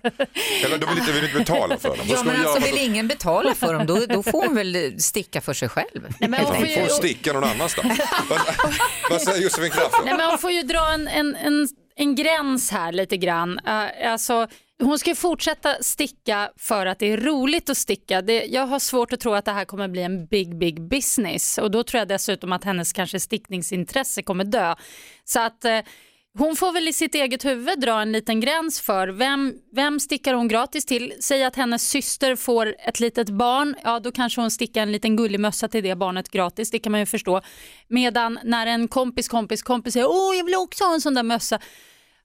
Eller 0.65 0.77
de 0.77 0.85
vill 0.89 0.97
inte, 0.99 1.11
vill 1.11 1.23
inte 1.23 1.37
betala 1.39 1.77
för 1.77 1.89
dem. 1.89 1.97
Ja 2.09 2.23
men 2.23 2.35
hon 2.35 2.43
göra 2.43 2.53
alltså 2.55 2.71
vill 2.75 2.83
ingen 2.85 3.07
betala 3.07 3.53
för 3.55 3.73
dem 3.73 3.85
då, 3.87 4.05
då 4.05 4.23
får 4.23 4.45
hon 4.45 4.55
väl 4.55 5.01
sticka 5.01 5.41
för 5.41 5.53
sig 5.53 5.69
själv. 5.69 6.01
Nej, 6.19 6.29
men 6.29 6.33
hon 6.39 6.47
får 6.47 6.53
Hon 6.61 6.67
ju, 6.69 6.75
får 6.75 6.87
sticka 6.87 7.33
någon 7.33 7.43
annanstans. 7.43 7.99
vad, 8.29 8.39
vad 9.09 9.21
säger 9.21 9.43
Josefin 9.43 9.71
Crafoord? 9.71 10.05
nej, 10.05 10.13
men 10.17 10.29
hon 10.29 10.37
får 10.37 10.51
ju 10.51 10.63
dra 10.63 10.93
en, 10.93 11.07
en, 11.07 11.35
en, 11.35 11.67
en 11.95 12.15
gräns 12.15 12.71
här 12.71 12.91
lite 12.91 13.17
grann. 13.17 13.59
Uh, 13.67 14.11
alltså, 14.11 14.47
hon 14.83 14.99
ska 14.99 15.09
ju 15.09 15.15
fortsätta 15.15 15.75
sticka 15.81 16.51
för 16.57 16.85
att 16.85 16.99
det 16.99 17.11
är 17.11 17.17
roligt 17.17 17.69
att 17.69 17.77
sticka. 17.77 18.21
Det, 18.21 18.45
jag 18.45 18.67
har 18.67 18.79
svårt 18.79 19.13
att 19.13 19.19
tro 19.19 19.33
att 19.33 19.45
det 19.45 19.51
här 19.51 19.65
kommer 19.65 19.87
bli 19.87 20.01
en 20.01 20.25
big, 20.25 20.57
big 20.57 20.87
business 20.87 21.57
och 21.57 21.71
då 21.71 21.83
tror 21.83 21.99
jag 21.99 22.07
dessutom 22.07 22.53
att 22.53 22.63
hennes 22.63 22.93
kanske 22.93 23.19
stickningsintresse 23.19 24.23
kommer 24.23 24.43
dö. 24.43 24.75
Så 25.23 25.39
att 25.39 25.65
eh, 25.65 25.79
hon 26.37 26.55
får 26.55 26.71
väl 26.71 26.87
i 26.87 26.93
sitt 26.93 27.15
eget 27.15 27.45
huvud 27.45 27.79
dra 27.79 28.01
en 28.01 28.11
liten 28.11 28.39
gräns 28.39 28.81
för 28.81 29.07
vem, 29.07 29.53
vem 29.75 29.99
stickar 29.99 30.33
hon 30.33 30.47
gratis 30.47 30.85
till. 30.85 31.13
Säg 31.19 31.43
att 31.43 31.55
hennes 31.55 31.89
syster 31.89 32.35
får 32.35 32.75
ett 32.79 32.99
litet 32.99 33.29
barn, 33.29 33.75
ja 33.83 33.99
då 33.99 34.11
kanske 34.11 34.41
hon 34.41 34.51
stickar 34.51 34.81
en 34.81 34.91
liten 34.91 35.15
gullig 35.15 35.39
mössa 35.39 35.67
till 35.67 35.83
det 35.83 35.95
barnet 35.95 36.31
gratis, 36.31 36.71
det 36.71 36.79
kan 36.79 36.91
man 36.91 36.99
ju 36.99 37.05
förstå. 37.05 37.41
Medan 37.87 38.39
när 38.43 38.67
en 38.67 38.87
kompis 38.87 39.27
kompis 39.27 39.63
kompis 39.63 39.93
säger 39.93 40.09
åh 40.09 40.37
jag 40.37 40.45
vill 40.45 40.55
också 40.55 40.83
ha 40.83 40.93
en 40.93 41.01
sån 41.01 41.13
där 41.13 41.23
mössa, 41.23 41.59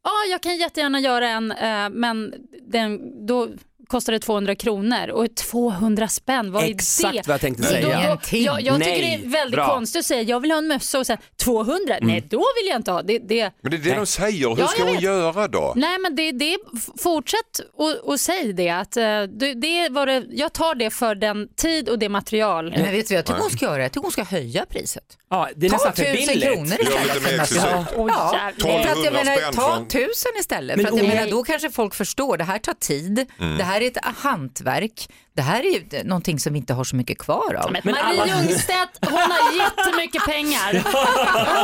ja 0.04 0.10
jag 0.30 0.40
kan 0.40 0.56
jättegärna 0.56 1.00
göra 1.00 1.28
en 1.28 1.52
eh, 1.52 1.90
men 1.90 2.34
den, 2.62 3.26
då 3.26 3.48
kostar 3.92 4.12
det 4.12 4.18
200 4.18 4.54
kronor 4.54 5.10
och 5.10 5.34
200 5.36 6.08
spänn, 6.08 6.52
vad 6.52 6.64
är 6.64 6.68
Exakt 6.70 7.12
det? 7.14 7.22
vad 7.26 7.34
jag 7.34 7.40
tänkte 7.40 7.62
Då- 7.62 7.68
säga. 7.68 7.96
då- 7.96 8.02
Ingenting. 8.04 8.44
Jag, 8.44 8.62
jag 8.62 8.74
tycker 8.78 8.90
Nej, 8.90 9.18
det 9.20 9.26
är 9.26 9.30
väldigt 9.30 9.54
bra. 9.56 9.68
konstigt 9.74 10.00
att 10.00 10.06
säga 10.06 10.22
jag 10.22 10.40
vill 10.40 10.50
ha 10.50 10.58
en 10.58 10.66
mössa 10.68 10.98
och 10.98 11.06
sen 11.06 11.18
200, 11.42 11.96
nej 12.00 12.26
då 12.30 12.38
vill 12.38 12.68
jag 12.68 12.76
inte 12.76 12.90
ha 12.92 13.02
det. 13.02 13.18
det 13.18 13.50
Men 13.62 13.70
det 13.70 13.76
är 13.76 13.78
det 13.78 13.94
de 13.94 14.06
säger, 14.06 14.48
hur 14.48 14.56
Ja, 14.58 14.66
ska 14.68 14.84
hon 14.84 14.98
göra 15.00 15.48
då? 15.48 15.72
Nej 15.76 15.98
men 15.98 16.16
det, 16.16 16.32
det 16.32 16.58
fortsätt 16.98 17.60
och, 17.74 17.90
och 17.96 18.20
säg 18.20 18.52
det 18.52 18.68
att 18.70 18.96
eh, 18.96 19.02
det, 19.22 19.54
det 19.54 19.88
var 19.90 20.06
det, 20.06 20.24
jag 20.30 20.52
tar 20.52 20.74
det 20.74 20.90
för 20.90 21.14
den 21.14 21.48
tid 21.56 21.88
och 21.88 21.98
det 21.98 22.08
material. 22.08 22.70
Men 22.70 22.82
vet 22.92 23.08
du 23.08 23.14
vad 23.14 23.18
jag 23.18 23.26
tycker 23.26 23.40
hon 23.40 23.50
ska 23.50 23.64
göra? 23.64 23.82
Jag 23.82 23.92
tycker 23.92 24.02
hon 24.02 24.12
ska 24.12 24.24
höja 24.24 24.66
priset. 24.68 25.04
Ja, 25.30 25.48
det 25.56 25.66
är 25.66 25.70
Ta 25.70 25.76
nästan 25.76 25.92
för 25.92 26.02
tusen 26.04 26.26
billigt. 26.26 26.44
kronor 26.52 26.76
istället. 26.80 27.50
Ja, 27.56 27.66
jävlar. 27.96 28.52
för 28.58 28.68
att 28.68 28.74
jag 28.74 28.80
1200 28.80 29.10
menar, 29.24 29.36
spänn 29.36 29.54
ta 29.54 29.84
tusen 29.88 30.32
istället. 30.40 30.76
Men 30.76 30.86
för 30.86 30.92
att 30.92 30.98
jag 30.98 31.04
oh, 31.04 31.08
menar, 31.08 31.22
nej. 31.22 31.30
då 31.30 31.42
kanske 31.44 31.70
folk 31.70 31.94
förstår, 31.94 32.36
det 32.36 32.44
här 32.44 32.58
tar 32.58 32.74
tid, 32.74 33.26
Mm. 33.40 33.58
det 33.58 33.64
här 33.64 33.80
är 33.86 33.90
ett 33.90 34.16
hantverk, 34.16 35.08
det 35.36 35.42
här 35.42 35.60
är 35.60 35.70
ju 35.72 36.04
någonting 36.04 36.38
som 36.40 36.52
vi 36.52 36.58
inte 36.58 36.74
har 36.74 36.84
så 36.84 36.96
mycket 36.96 37.18
kvar 37.18 37.54
av. 37.54 37.72
Men 37.72 37.80
Men 37.84 37.94
Marie 37.94 38.22
alla- 38.22 38.26
Ljungstedt, 38.42 38.98
hon 39.00 39.12
har 39.18 39.52
jättemycket 39.64 40.24
pengar. 40.24 40.72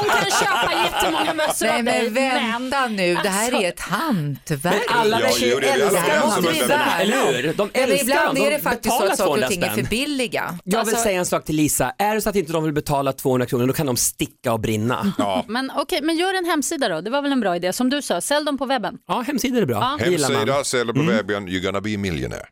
Hon 0.00 0.10
kan 0.10 0.30
köpa 0.30 0.72
jättemånga 0.84 1.34
mössor 1.34 1.66
Nej 1.66 1.78
av 1.78 1.84
dig. 1.84 2.10
men 2.10 2.14
vänta 2.14 2.86
nu, 2.86 3.14
det 3.22 3.28
här 3.28 3.44
Alltså- 3.52 3.62
är 3.62 3.68
ett 3.68 3.80
hantverk. 3.80 4.62
Men 4.88 4.98
alla 4.98 5.20
Ja, 5.20 5.28
tjejer 5.30 5.52
jo, 5.54 5.60
det 5.60 5.68
är 5.68 5.78
det 5.78 5.86
alla 5.88 5.98
älskar 5.98 6.42
de 6.42 6.58
vet 6.58 6.70
här 6.70 7.04
som 7.04 7.12
eller 7.12 7.42
hur? 7.42 7.52
De 7.54 7.70
men 7.74 7.82
älskar 7.82 8.04
ibland 8.04 8.36
dem, 8.36 8.46
är 8.46 8.50
det 8.50 8.56
de 8.56 8.62
faktiskt 8.62 8.94
så 8.96 9.02
att 9.04 9.16
saker 9.16 9.24
200 9.24 9.46
och 9.46 9.52
ting 9.52 9.62
är 9.62 9.70
för 9.74 9.82
billiga. 9.82 10.58
Jag 10.64 10.78
vill 10.78 10.78
Alltså- 10.78 11.02
säga 11.02 11.18
en 11.18 11.26
sak 11.26 11.44
till 11.44 11.56
Lisa, 11.56 11.92
är 11.98 12.14
det 12.14 12.20
så 12.20 12.28
att 12.28 12.36
inte 12.36 12.52
de 12.52 12.64
vill 12.64 12.72
betala 12.72 13.12
200 13.12 13.46
kronor 13.46 13.66
då 13.66 13.72
kan 13.72 13.86
de 13.86 13.96
sticka 13.96 14.52
och 14.52 14.60
brinna. 14.60 15.12
Ja. 15.18 15.44
Men 15.48 15.72
okej, 15.76 16.00
men 16.02 16.16
gör 16.16 16.34
en 16.38 16.44
hemsida 16.44 16.88
då. 16.88 17.00
Det 17.00 17.10
var 17.10 17.22
väl 17.22 17.32
en 17.32 17.40
bra 17.40 17.56
idé. 17.56 17.72
Som 17.72 17.90
du 17.90 18.02
sa, 18.02 18.20
sälj 18.20 18.44
dem 18.46 18.58
på 18.58 18.66
webben. 18.66 18.94
Ja, 19.08 19.20
hemsidor 19.26 19.62
är 19.62 19.66
bra. 19.66 19.76
Ja. 20.00 20.04
Hemsida, 20.04 20.64
säljer 20.64 20.94
på 20.94 21.02
webben, 21.02 21.48
you're 21.48 21.64
gonna 21.66 21.80
be 21.80 21.96
millionaire. 22.00 22.48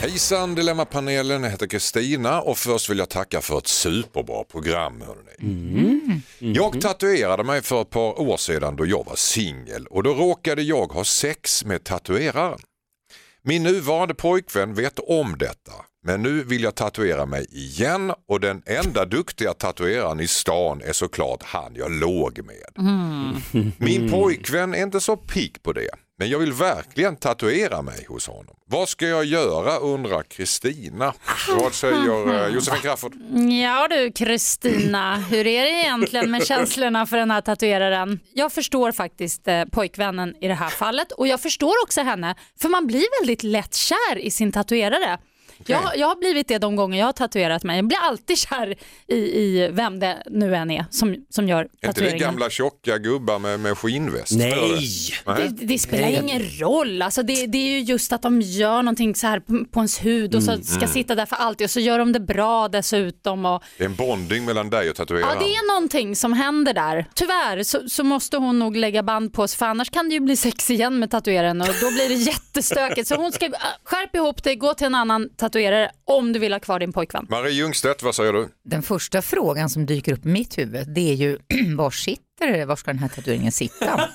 Hejsan 0.00 0.54
Dilemmapanelen, 0.54 1.42
jag 1.42 1.50
heter 1.50 1.66
Kristina 1.66 2.40
och 2.40 2.58
först 2.58 2.90
vill 2.90 2.98
jag 2.98 3.08
tacka 3.08 3.40
för 3.40 3.58
ett 3.58 3.66
superbra 3.66 4.44
program. 4.44 5.02
Hörrni. 5.06 6.20
Jag 6.38 6.80
tatuerade 6.80 7.44
mig 7.44 7.62
för 7.62 7.82
ett 7.82 7.90
par 7.90 8.20
år 8.20 8.36
sedan 8.36 8.76
då 8.76 8.86
jag 8.86 9.06
var 9.06 9.16
singel 9.16 9.86
och 9.86 10.02
då 10.02 10.14
råkade 10.14 10.62
jag 10.62 10.92
ha 10.92 11.04
sex 11.04 11.64
med 11.64 11.84
tatueraren. 11.84 12.58
Min 13.42 13.62
nuvarande 13.62 14.14
pojkvän 14.14 14.74
vet 14.74 14.98
om 14.98 15.38
detta 15.38 15.72
men 16.06 16.22
nu 16.22 16.42
vill 16.42 16.62
jag 16.62 16.74
tatuera 16.74 17.26
mig 17.26 17.46
igen 17.50 18.12
och 18.28 18.40
den 18.40 18.62
enda 18.66 19.04
duktiga 19.04 19.54
tatueraren 19.54 20.20
i 20.20 20.26
stan 20.26 20.82
är 20.82 20.92
såklart 20.92 21.42
han 21.42 21.74
jag 21.74 21.90
låg 21.90 22.40
med. 22.44 22.86
Min 23.78 24.10
pojkvän 24.10 24.74
är 24.74 24.82
inte 24.82 25.00
så 25.00 25.16
pigg 25.16 25.62
på 25.62 25.72
det, 25.72 25.90
men 26.18 26.28
jag 26.28 26.38
vill 26.38 26.52
verkligen 26.52 27.16
tatuera 27.16 27.82
mig 27.82 28.06
hos 28.08 28.26
honom. 28.26 28.56
Vad 28.66 28.88
ska 28.88 29.06
jag 29.06 29.24
göra 29.24 29.76
undrar 29.76 30.22
Kristina. 30.22 31.14
Vad 31.48 31.74
säger 31.74 32.46
eh, 32.46 32.48
Josefin 32.54 32.80
Crafoord? 32.80 33.14
Ja 33.62 33.88
du 33.88 34.12
Kristina, 34.12 35.16
hur 35.16 35.46
är 35.46 35.62
det 35.62 35.70
egentligen 35.70 36.30
med 36.30 36.46
känslorna 36.46 37.06
för 37.06 37.16
den 37.16 37.30
här 37.30 37.40
tatueraren? 37.40 38.20
Jag 38.32 38.52
förstår 38.52 38.92
faktiskt 38.92 39.48
eh, 39.48 39.64
pojkvännen 39.64 40.34
i 40.40 40.48
det 40.48 40.54
här 40.54 40.68
fallet 40.68 41.12
och 41.12 41.26
jag 41.26 41.40
förstår 41.40 41.74
också 41.84 42.00
henne 42.00 42.34
för 42.60 42.68
man 42.68 42.86
blir 42.86 43.20
väldigt 43.20 43.42
lätt 43.42 43.74
kär 43.74 44.18
i 44.18 44.30
sin 44.30 44.52
tatuerare. 44.52 45.18
Jag, 45.66 45.82
jag 45.96 46.06
har 46.08 46.16
blivit 46.16 46.48
det 46.48 46.58
de 46.58 46.76
gånger 46.76 46.98
jag 46.98 47.06
har 47.06 47.12
tatuerat 47.12 47.62
mig. 47.64 47.76
Jag 47.76 47.86
blir 47.86 47.98
alltid 47.98 48.38
kär 48.38 48.74
i, 49.06 49.14
i 49.16 49.68
vem 49.72 50.00
det 50.00 50.22
nu 50.26 50.54
än 50.56 50.70
är 50.70 50.84
som, 50.90 51.16
som 51.30 51.48
gör 51.48 51.58
Är 51.58 51.62
inte 51.62 51.76
det 51.80 51.86
tatueringen. 51.92 52.18
gamla 52.20 52.50
tjocka 52.50 52.98
gubbar 52.98 53.38
med, 53.38 53.60
med 53.60 53.78
skinnväst? 53.78 54.32
Nej. 54.36 54.50
Det, 55.26 55.32
Nej. 55.32 55.48
det 55.52 55.78
spelar 55.78 56.02
Nej. 56.08 56.20
ingen 56.22 56.42
roll. 56.60 57.02
Alltså 57.02 57.22
det, 57.22 57.46
det 57.46 57.58
är 57.58 57.68
ju 57.70 57.80
just 57.80 58.12
att 58.12 58.22
de 58.22 58.40
gör 58.40 58.82
någonting 58.82 59.14
så 59.14 59.26
här 59.26 59.40
på, 59.40 59.64
på 59.70 59.80
ens 59.80 60.04
hud 60.04 60.34
och 60.34 60.42
så 60.42 60.50
Mm, 60.54 60.64
ska 60.64 60.86
sitta 60.86 61.14
där 61.14 61.26
för 61.26 61.36
alltid 61.36 61.64
och 61.64 61.70
så 61.70 61.80
gör 61.80 61.98
de 61.98 62.12
det 62.12 62.20
bra 62.20 62.68
dessutom. 62.68 63.46
Och, 63.46 63.62
Det 63.78 63.84
är 63.84 63.88
en 63.88 63.94
bonding 63.94 64.44
mellan 64.44 64.70
dig 64.70 64.90
och 64.90 64.96
tatueraren. 64.96 65.28
ja, 65.40 65.46
det 65.46 65.54
är 65.54 65.74
någonting 65.74 66.16
som 66.16 66.32
händer 66.32 66.74
där. 66.74 67.06
Tyvärr 67.14 67.62
så, 67.62 67.88
så 67.88 68.04
måste 68.04 68.36
hon 68.36 68.58
nog 68.58 68.76
lägga 68.76 69.02
band 69.02 69.32
på 69.32 69.48
sig 69.48 69.58
för 69.58 69.66
annars 69.66 69.90
kan 69.90 70.08
det 70.08 70.14
ju 70.14 70.20
bli 70.20 70.36
sex 70.36 70.70
igen 70.70 70.98
med 70.98 71.10
tatueraren 71.10 71.60
och 71.60 71.66
då 71.66 71.90
blir 71.90 72.08
det 72.08 72.14
jättestökigt. 72.30 73.08
Så 73.08 73.14
hon 73.14 73.32
ska 73.32 73.46
äh, 73.46 73.52
skärpa 73.84 74.18
ihop 74.18 74.42
dig, 74.42 74.56
gå 74.56 74.74
till 74.74 74.86
en 74.86 74.94
annan 74.94 75.28
tatuerare 75.44 75.90
om 76.04 76.32
du 76.32 76.38
vill 76.38 76.52
ha 76.52 76.60
kvar 76.60 76.78
din 76.78 76.92
pojkvän. 76.92 77.26
Marie 77.30 77.52
Ljungstedt, 77.52 78.02
vad 78.02 78.14
säger 78.14 78.32
du? 78.32 78.48
Den 78.64 78.82
första 78.82 79.22
frågan 79.22 79.70
som 79.70 79.86
dyker 79.86 80.12
upp 80.12 80.26
i 80.26 80.28
mitt 80.28 80.58
huvud 80.58 80.88
det 80.94 81.10
är 81.10 81.14
ju 81.14 81.38
var 81.76 81.90
sitter 81.90 82.52
det? 82.52 82.64
Var 82.64 82.76
ska 82.76 82.90
den 82.90 82.98
här 82.98 83.08
tatueringen 83.08 83.52
sitta? 83.52 84.10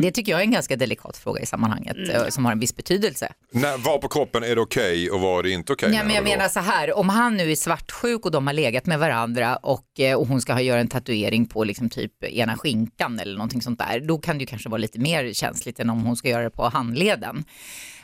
Det 0.00 0.10
tycker 0.10 0.32
jag 0.32 0.40
är 0.40 0.44
en 0.44 0.50
ganska 0.50 0.76
delikat 0.76 1.16
fråga 1.16 1.40
i 1.40 1.46
sammanhanget 1.46 1.96
eh, 2.12 2.28
som 2.28 2.44
har 2.44 2.52
en 2.52 2.58
viss 2.58 2.76
betydelse. 2.76 3.32
När, 3.52 3.78
var 3.78 3.98
på 3.98 4.08
kroppen 4.08 4.42
är 4.42 4.54
det 4.54 4.60
okej 4.60 5.10
och 5.10 5.20
var 5.20 5.38
är 5.38 5.42
det 5.42 5.50
inte 5.50 5.72
okej? 5.72 5.90
Nej, 5.90 6.04
men 6.04 6.14
jag 6.14 6.24
menar 6.24 6.48
så 6.48 6.60
här, 6.60 6.92
om 6.98 7.08
han 7.08 7.36
nu 7.36 7.50
är 7.50 7.56
svartsjuk 7.56 8.24
och 8.24 8.30
de 8.30 8.46
har 8.46 8.54
legat 8.54 8.86
med 8.86 8.98
varandra 8.98 9.56
och, 9.56 10.00
eh, 10.00 10.16
och 10.16 10.26
hon 10.26 10.40
ska 10.40 10.52
ha 10.52 10.60
göra 10.60 10.80
en 10.80 10.88
tatuering 10.88 11.46
på 11.46 11.64
liksom 11.64 11.90
typ 11.90 12.24
ena 12.24 12.56
skinkan 12.56 13.20
eller 13.20 13.34
någonting 13.34 13.62
sånt 13.62 13.78
där, 13.78 14.00
då 14.00 14.18
kan 14.18 14.38
det 14.38 14.42
ju 14.42 14.46
kanske 14.46 14.68
vara 14.68 14.78
lite 14.78 14.98
mer 14.98 15.32
känsligt 15.32 15.80
än 15.80 15.90
om 15.90 16.04
hon 16.04 16.16
ska 16.16 16.28
göra 16.28 16.42
det 16.42 16.50
på 16.50 16.68
handleden. 16.68 17.44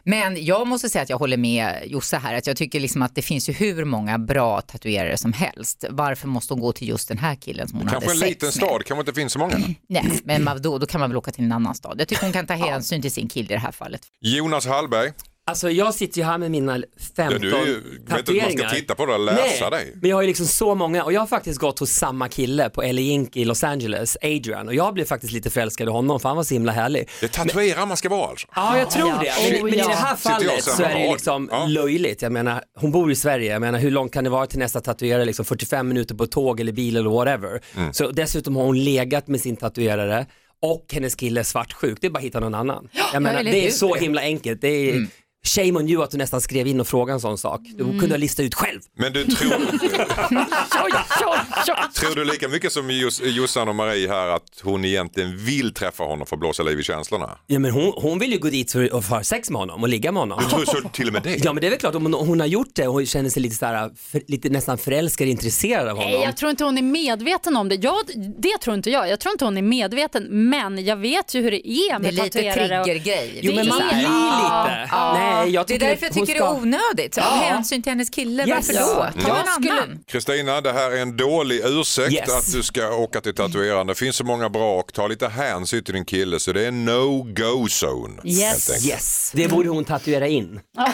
Men 0.05 0.45
jag 0.45 0.67
måste 0.67 0.89
säga 0.89 1.03
att 1.03 1.11
jag 1.11 1.19
håller 1.19 1.37
med 1.37 1.83
Josse 1.87 2.17
här, 2.17 2.35
att 2.35 2.47
jag 2.47 2.57
tycker 2.57 2.81
liksom 2.81 3.03
att 3.03 3.15
det 3.15 3.23
finns 3.23 3.49
ju 3.49 3.53
hur 3.53 3.85
många 3.85 4.19
bra 4.19 4.61
tatuerare 4.61 5.17
som 5.17 5.33
helst. 5.33 5.85
Varför 5.91 6.29
måste 6.29 6.55
hon 6.55 6.61
gå 6.61 6.73
till 6.73 6.89
just 6.89 7.09
den 7.09 7.19
här 7.19 7.35
killen 7.35 7.69
som 7.69 7.79
hon 7.79 7.89
Kanske 7.89 8.09
hade 8.11 8.17
en 8.17 8.19
sex 8.21 8.29
liten 8.31 8.47
med? 8.47 8.55
stad, 8.55 8.85
kanske 8.87 9.01
inte 9.01 9.13
finns 9.21 9.33
så 9.33 9.39
många. 9.39 9.59
Nej, 9.89 10.21
men 10.25 10.63
då, 10.63 10.79
då 10.79 10.87
kan 10.87 11.01
man 11.01 11.11
väl 11.11 11.17
åka 11.17 11.31
till 11.31 11.45
en 11.45 11.53
annan 11.53 11.75
stad. 11.75 11.97
Jag 12.01 12.09
tycker 12.09 12.23
hon 12.23 12.33
kan 12.33 12.47
ta 12.47 12.55
hänsyn 12.55 13.03
till 13.03 13.13
sin 13.13 13.29
kille 13.29 13.45
i 13.51 13.53
det 13.55 13.59
här 13.61 13.73
fallet. 13.73 14.01
Jonas 14.21 14.67
Hallberg, 14.67 15.13
Alltså 15.51 15.71
jag 15.71 15.95
sitter 15.95 16.19
ju 16.19 16.25
här 16.25 16.39
med 16.39 16.51
mina 16.51 16.83
15 17.17 17.33
Ja, 17.33 17.39
du 17.39 17.57
är 17.57 17.67
ju- 17.67 17.75
vet 17.75 18.29
inte 18.29 18.45
att 18.45 18.59
man 18.59 18.69
ska 18.69 18.69
titta 18.77 18.95
på 18.95 19.07
det 19.07 19.13
och 19.15 19.21
läsa 19.21 19.71
Nej, 19.71 19.71
dig. 19.71 19.93
men 20.01 20.11
jag 20.11 20.17
har 20.17 20.23
ju 20.23 20.29
liksom 20.29 20.47
så 20.47 20.75
många 20.75 21.05
och 21.05 21.13
jag 21.13 21.21
har 21.21 21.27
faktiskt 21.27 21.59
gått 21.61 21.79
hos 21.79 21.91
samma 21.91 22.29
kille 22.29 22.71
på 22.71 22.83
LA 22.83 23.01
Ink 23.01 23.37
i 23.37 23.45
Los 23.45 23.65
Angeles, 23.65 24.17
Adrian, 24.23 24.69
och 24.69 24.75
jag 24.75 24.95
blev 24.95 25.05
faktiskt 25.05 25.33
lite 25.33 25.51
förälskad 25.51 25.89
i 25.89 25.91
honom 25.91 26.21
för 26.21 26.29
han 26.29 26.37
var 26.37 26.45
så 26.45 26.55
himla 26.55 26.73
härlig. 26.73 27.09
det 27.21 27.27
är 27.27 27.29
tatuerare 27.29 27.87
man 27.87 27.97
ska 27.97 28.09
vara 28.09 28.29
alltså. 28.29 28.47
Ja, 28.55 28.79
jag 28.79 28.91
tror 28.91 29.07
det. 29.25 29.33
Men, 29.53 29.61
oh, 29.61 29.65
men 29.65 29.75
i 29.75 29.77
det 29.77 29.85
här 29.95 30.17
fallet 30.17 30.63
så 30.65 30.83
är 30.83 30.95
det 30.99 31.13
liksom 31.13 31.49
Ja. 31.53 31.67
löjligt. 31.67 32.23
Jag 32.23 32.33
menar, 32.33 32.63
hon 32.79 32.91
bor 32.91 33.13
i 33.13 33.15
Sverige, 33.17 33.53
jag 33.53 33.61
menar 33.61 33.79
hur 33.79 33.91
långt 33.91 34.13
kan 34.13 34.25
det 34.25 34.31
vara 34.31 34.47
till 34.47 34.59
nästa 34.59 34.81
tatuerare, 34.81 35.25
liksom 35.25 35.45
45 35.45 35.89
minuter 35.89 36.15
på 36.15 36.27
tåg 36.27 36.61
eller 36.61 36.73
bil 36.73 36.97
eller 36.97 37.11
whatever. 37.11 37.61
Mm. 37.77 37.93
Så 37.93 38.11
dessutom 38.11 38.57
har 38.57 38.65
hon 38.65 38.85
legat 38.85 39.29
med 39.29 39.41
sin 39.41 39.57
tatuerare 39.57 40.27
och 40.63 40.87
hennes 40.93 41.15
kille 41.15 41.41
är 41.41 41.45
svartsjuk, 41.45 41.99
det 42.01 42.07
är 42.07 42.11
bara 42.11 42.19
att 42.19 42.25
hitta 42.25 42.41
någon 42.41 42.55
annan. 42.55 42.89
Jag 43.13 43.23
menar, 43.23 43.43
det 43.45 43.67
är 43.67 43.71
så 43.71 43.95
himla 43.95 44.21
enkelt. 44.21 44.61
Det 44.61 44.69
är, 44.91 45.07
Shame 45.47 45.73
on 45.79 45.89
you 45.89 46.03
att 46.03 46.11
du 46.11 46.19
nästan 46.19 46.41
skrev 46.41 46.67
in 46.67 46.81
och 46.81 46.89
frågade 46.89 47.17
en 47.17 47.21
sån 47.21 47.39
sak. 47.39 47.61
Du 47.75 47.85
kunde 47.85 48.09
ha 48.11 48.17
listat 48.17 48.45
ut 48.45 48.55
själv. 48.55 48.81
Men 48.99 49.13
du 49.13 49.25
tror, 49.25 49.51
tror 52.01 52.15
du 52.15 52.25
lika 52.25 52.49
mycket 52.49 52.73
som 52.73 52.91
Jos, 52.91 53.21
Jossan 53.25 53.69
och 53.69 53.75
Marie 53.75 54.09
här 54.09 54.27
att 54.29 54.43
hon 54.63 54.85
egentligen 54.85 55.37
vill 55.45 55.75
träffa 55.75 56.05
honom 56.05 56.27
för 56.27 56.37
att 56.37 56.41
blåsa 56.41 56.63
liv 56.63 56.81
i 56.81 56.83
känslorna? 56.83 57.39
Ja, 57.47 57.59
men 57.59 57.71
hon, 57.71 57.93
hon 57.97 58.19
vill 58.19 58.33
ju 58.33 58.39
gå 58.39 58.49
dit 58.49 58.73
för 58.73 58.99
att 58.99 59.07
ha 59.09 59.23
sex 59.25 59.51
med 59.51 59.59
honom 59.61 59.83
och 59.83 59.89
ligga 59.89 60.13
med 60.13 60.21
honom. 60.21 60.41
Du 60.45 60.51
tror 60.51 60.65
så 60.65 60.89
till 60.89 61.07
och 61.07 61.13
med 61.13 61.23
det? 61.23 61.45
Ja 61.45 61.53
men 61.53 61.61
det 61.61 61.67
är 61.67 61.71
väl 61.71 61.79
klart 61.81 61.95
om 61.95 62.03
hon, 62.03 62.15
hon 62.29 62.41
har 62.41 62.47
gjort 62.47 62.71
det 62.75 62.87
och 62.89 62.95
hon 62.95 63.07
känner 63.07 63.31
sig 63.31 63.43
lite, 63.43 63.55
sådär, 63.57 63.91
för, 63.97 64.23
lite 64.29 64.49
nästan 64.49 64.79
förälskad, 64.79 65.29
intresserad 65.29 65.89
av 65.89 65.97
honom. 65.97 66.13
Nej, 66.13 66.23
jag 66.23 66.37
tror 66.37 66.51
inte 66.51 66.65
hon 66.65 66.79
är 66.79 66.83
medveten 66.83 67.57
om 67.57 67.69
det. 67.69 67.75
Jag, 67.75 67.97
det 68.39 68.59
tror 68.63 68.77
inte 68.77 68.91
jag. 68.91 69.09
Jag 69.09 69.21
tror 69.21 69.33
inte 69.33 69.45
hon 69.45 69.57
är 69.57 69.63
medveten, 69.63 70.27
men 70.49 70.85
jag 70.85 70.97
vet 70.97 71.35
ju 71.35 71.43
hur 71.43 71.51
det 71.51 71.69
är 71.69 71.89
Det 71.89 71.95
är 71.95 71.99
med 71.99 72.15
lite 72.15 72.29
tatuerare. 72.43 72.79
och- 72.81 72.85
triggergrej. 72.87 73.41
Jo 73.43 73.53
men 73.55 73.69
man 73.69 73.79
Det 73.79 73.85
blir 73.95 73.99
lite. 73.99 74.89
Nej, 75.13 75.30
jag 75.31 75.67
Det 75.67 75.75
är 75.75 75.79
därför 75.79 76.07
jag 76.07 76.15
tycker 76.15 76.27
det 76.27 76.33
är 76.33 76.37
ska- 76.37 76.51
onödigt. 76.55 77.19
Av 77.19 77.25
hänsyn 77.25 77.83
till 77.83 77.93
hennes 77.93 78.11
kille, 78.11 78.47
Yes. 78.49 78.69
varför 78.75 78.95
då? 78.95 79.21
Ta 79.23 79.29
Jag 79.29 79.39
en 79.41 79.47
skulle- 79.47 79.73
annan. 79.73 79.99
Kristina, 80.07 80.61
det 80.61 80.73
här 80.73 80.91
är 80.91 80.97
en 81.03 81.17
dålig 81.17 81.61
ursäkt 81.65 82.13
Yes. 82.13 82.31
att 82.31 82.53
du 82.53 82.63
ska 82.63 82.89
åka 82.95 83.21
till 83.21 83.35
tatueraren. 83.35 83.87
Det 83.87 83.95
finns 83.95 84.17
så 84.17 84.25
många 84.25 84.49
bra 84.49 84.79
och 84.81 84.93
ta 84.93 85.07
lite 85.07 85.29
hänsyn 85.29 85.85
till 85.85 85.95
din 85.95 86.05
kille 86.05 86.41
så 86.41 86.53
det 86.53 86.67
är 86.67 86.71
no-go 86.71 87.67
zone. 87.69 88.21
Yes. 88.25 88.87
Yes, 88.87 89.31
det 89.35 89.49
borde 89.49 89.69
hon 89.69 89.85
tatuera 89.85 90.27
in. 90.29 90.61
Ja. 90.77 90.87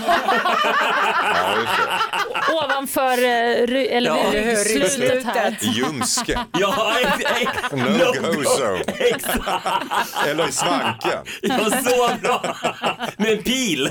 Ovanför 2.65 3.25
eh, 3.25 3.97
eller 3.97 4.11
Ja, 4.11 4.17
ryggslutet 4.33 5.25
här. 5.25 5.57
Ljumsken, 5.61 6.41
Ja, 6.59 6.97
exakt. 7.01 7.73
no-go 7.73 8.43
zone. 8.43 8.83
Eller 10.27 10.49
i 10.49 10.53
svanken. 10.53 11.19
Ja, 11.43 11.59
så 11.85 12.11
bra. 12.23 12.57
Med 13.17 13.33
en 13.33 13.43
pil. 13.43 13.91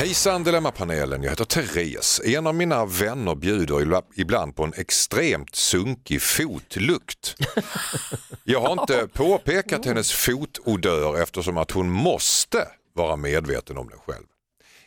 Hejsan 0.00 0.44
Dilemmapanelen, 0.44 1.22
jag 1.22 1.30
heter 1.30 1.44
Therese. 1.44 2.20
En 2.24 2.46
av 2.46 2.54
mina 2.54 2.84
vänner 2.84 3.34
bjuder 3.34 3.74
ibla- 3.74 4.02
ibland 4.14 4.56
på 4.56 4.64
en 4.64 4.72
extremt 4.76 5.54
sunkig 5.54 6.22
fotlukt. 6.22 7.36
Jag 8.44 8.60
har 8.60 8.72
inte 8.72 9.08
påpekat 9.12 9.84
hennes 9.84 10.12
fotodör 10.12 11.22
eftersom 11.22 11.56
att 11.56 11.70
hon 11.70 11.90
måste 11.90 12.68
vara 12.94 13.16
medveten 13.16 13.78
om 13.78 13.88
den 13.88 13.98
själv. 13.98 14.24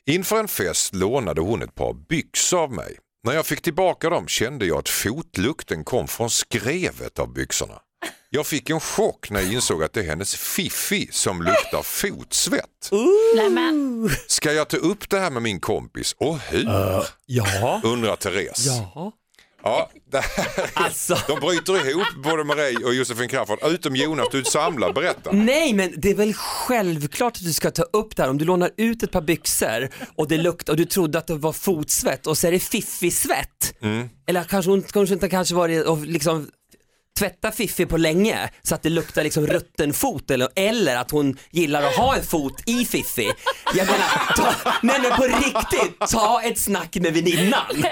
Inför 0.05 0.39
en 0.39 0.47
fest 0.47 0.95
lånade 0.95 1.41
hon 1.41 1.61
ett 1.61 1.75
par 1.75 1.93
byxor 1.93 2.59
av 2.59 2.71
mig. 2.71 2.97
När 3.23 3.33
jag 3.33 3.45
fick 3.45 3.61
tillbaka 3.61 4.09
dem 4.09 4.27
kände 4.27 4.65
jag 4.65 4.77
att 4.77 4.89
fotlukten 4.89 5.83
kom 5.83 6.07
från 6.07 6.29
skrevet 6.29 7.19
av 7.19 7.33
byxorna. 7.33 7.79
Jag 8.35 8.47
fick 8.47 8.69
en 8.69 8.79
chock 8.79 9.29
när 9.29 9.41
jag 9.41 9.53
insåg 9.53 9.83
att 9.83 9.93
det 9.93 9.99
är 9.99 10.03
hennes 10.05 10.35
fiffi 10.35 11.07
som 11.11 11.41
luktar 11.41 11.83
fotsvett. 11.83 12.91
Ska 14.27 14.53
jag 14.53 14.67
ta 14.67 14.77
upp 14.77 15.09
det 15.09 15.19
här 15.19 15.31
med 15.31 15.41
min 15.41 15.59
kompis 15.59 16.15
och 16.19 16.39
hur? 16.39 16.65
Ja. 17.25 17.81
Undrar 17.83 18.15
Therese. 18.15 18.65
Ja. 18.65 19.11
Ja, 19.63 19.89
här, 20.13 20.71
Alltså. 20.73 21.17
de 21.27 21.39
bryter 21.39 21.89
ihop 21.89 22.03
både 22.23 22.43
Marie 22.43 22.85
och 22.85 22.93
Josefin 22.93 23.29
Crafoord. 23.29 23.59
Utom 23.63 23.95
Jonas, 23.95 24.27
du 24.31 24.43
samlar, 24.43 24.93
berätta. 24.93 25.31
Nej 25.31 25.73
men 25.73 25.93
det 25.97 26.09
är 26.09 26.15
väl 26.15 26.33
självklart 26.33 27.37
att 27.37 27.43
du 27.43 27.53
ska 27.53 27.71
ta 27.71 27.83
upp 27.83 28.15
det 28.15 28.23
här 28.23 28.29
om 28.29 28.37
du 28.37 28.45
lånar 28.45 28.69
ut 28.77 29.03
ett 29.03 29.11
par 29.11 29.21
byxor 29.21 29.89
och 30.15 30.27
det 30.27 30.37
luktar 30.37 30.73
och 30.73 30.77
du 30.77 30.85
trodde 30.85 31.17
att 31.17 31.27
det 31.27 31.35
var 31.35 31.53
fotsvett 31.53 32.27
och 32.27 32.37
så 32.37 32.47
är 32.47 32.51
det 32.51 32.59
fiffisvett. 32.59 33.75
Eller 34.27 34.43
kanske 34.43 34.71
hon 34.71 34.81
kanske 34.81 35.13
inte 35.13 35.29
kanske 35.29 35.55
varit 35.55 35.85
och 35.85 35.97
liksom 35.97 36.49
tvätta 37.19 37.51
Fiffi 37.51 37.85
på 37.85 37.97
länge 37.97 38.49
så 38.61 38.75
att 38.75 38.83
det 38.83 38.89
luktar 38.89 39.23
liksom 39.23 39.47
rutten 39.47 39.93
fot 39.93 40.31
eller, 40.31 40.49
eller 40.55 40.95
att 40.95 41.11
hon 41.11 41.37
gillar 41.51 41.83
att 41.83 41.95
ha 41.95 42.15
en 42.15 42.23
fot 42.23 42.63
i 42.65 42.85
Fiffi. 42.85 43.31
Jag 43.75 43.85
menar, 43.85 44.35
ta, 44.35 44.71
nej 44.81 44.99
men 45.01 45.11
på 45.11 45.23
riktigt, 45.23 45.99
ta 46.11 46.41
ett 46.41 46.59
snack 46.59 46.95
med 46.95 47.13
väninnan. 47.13 47.83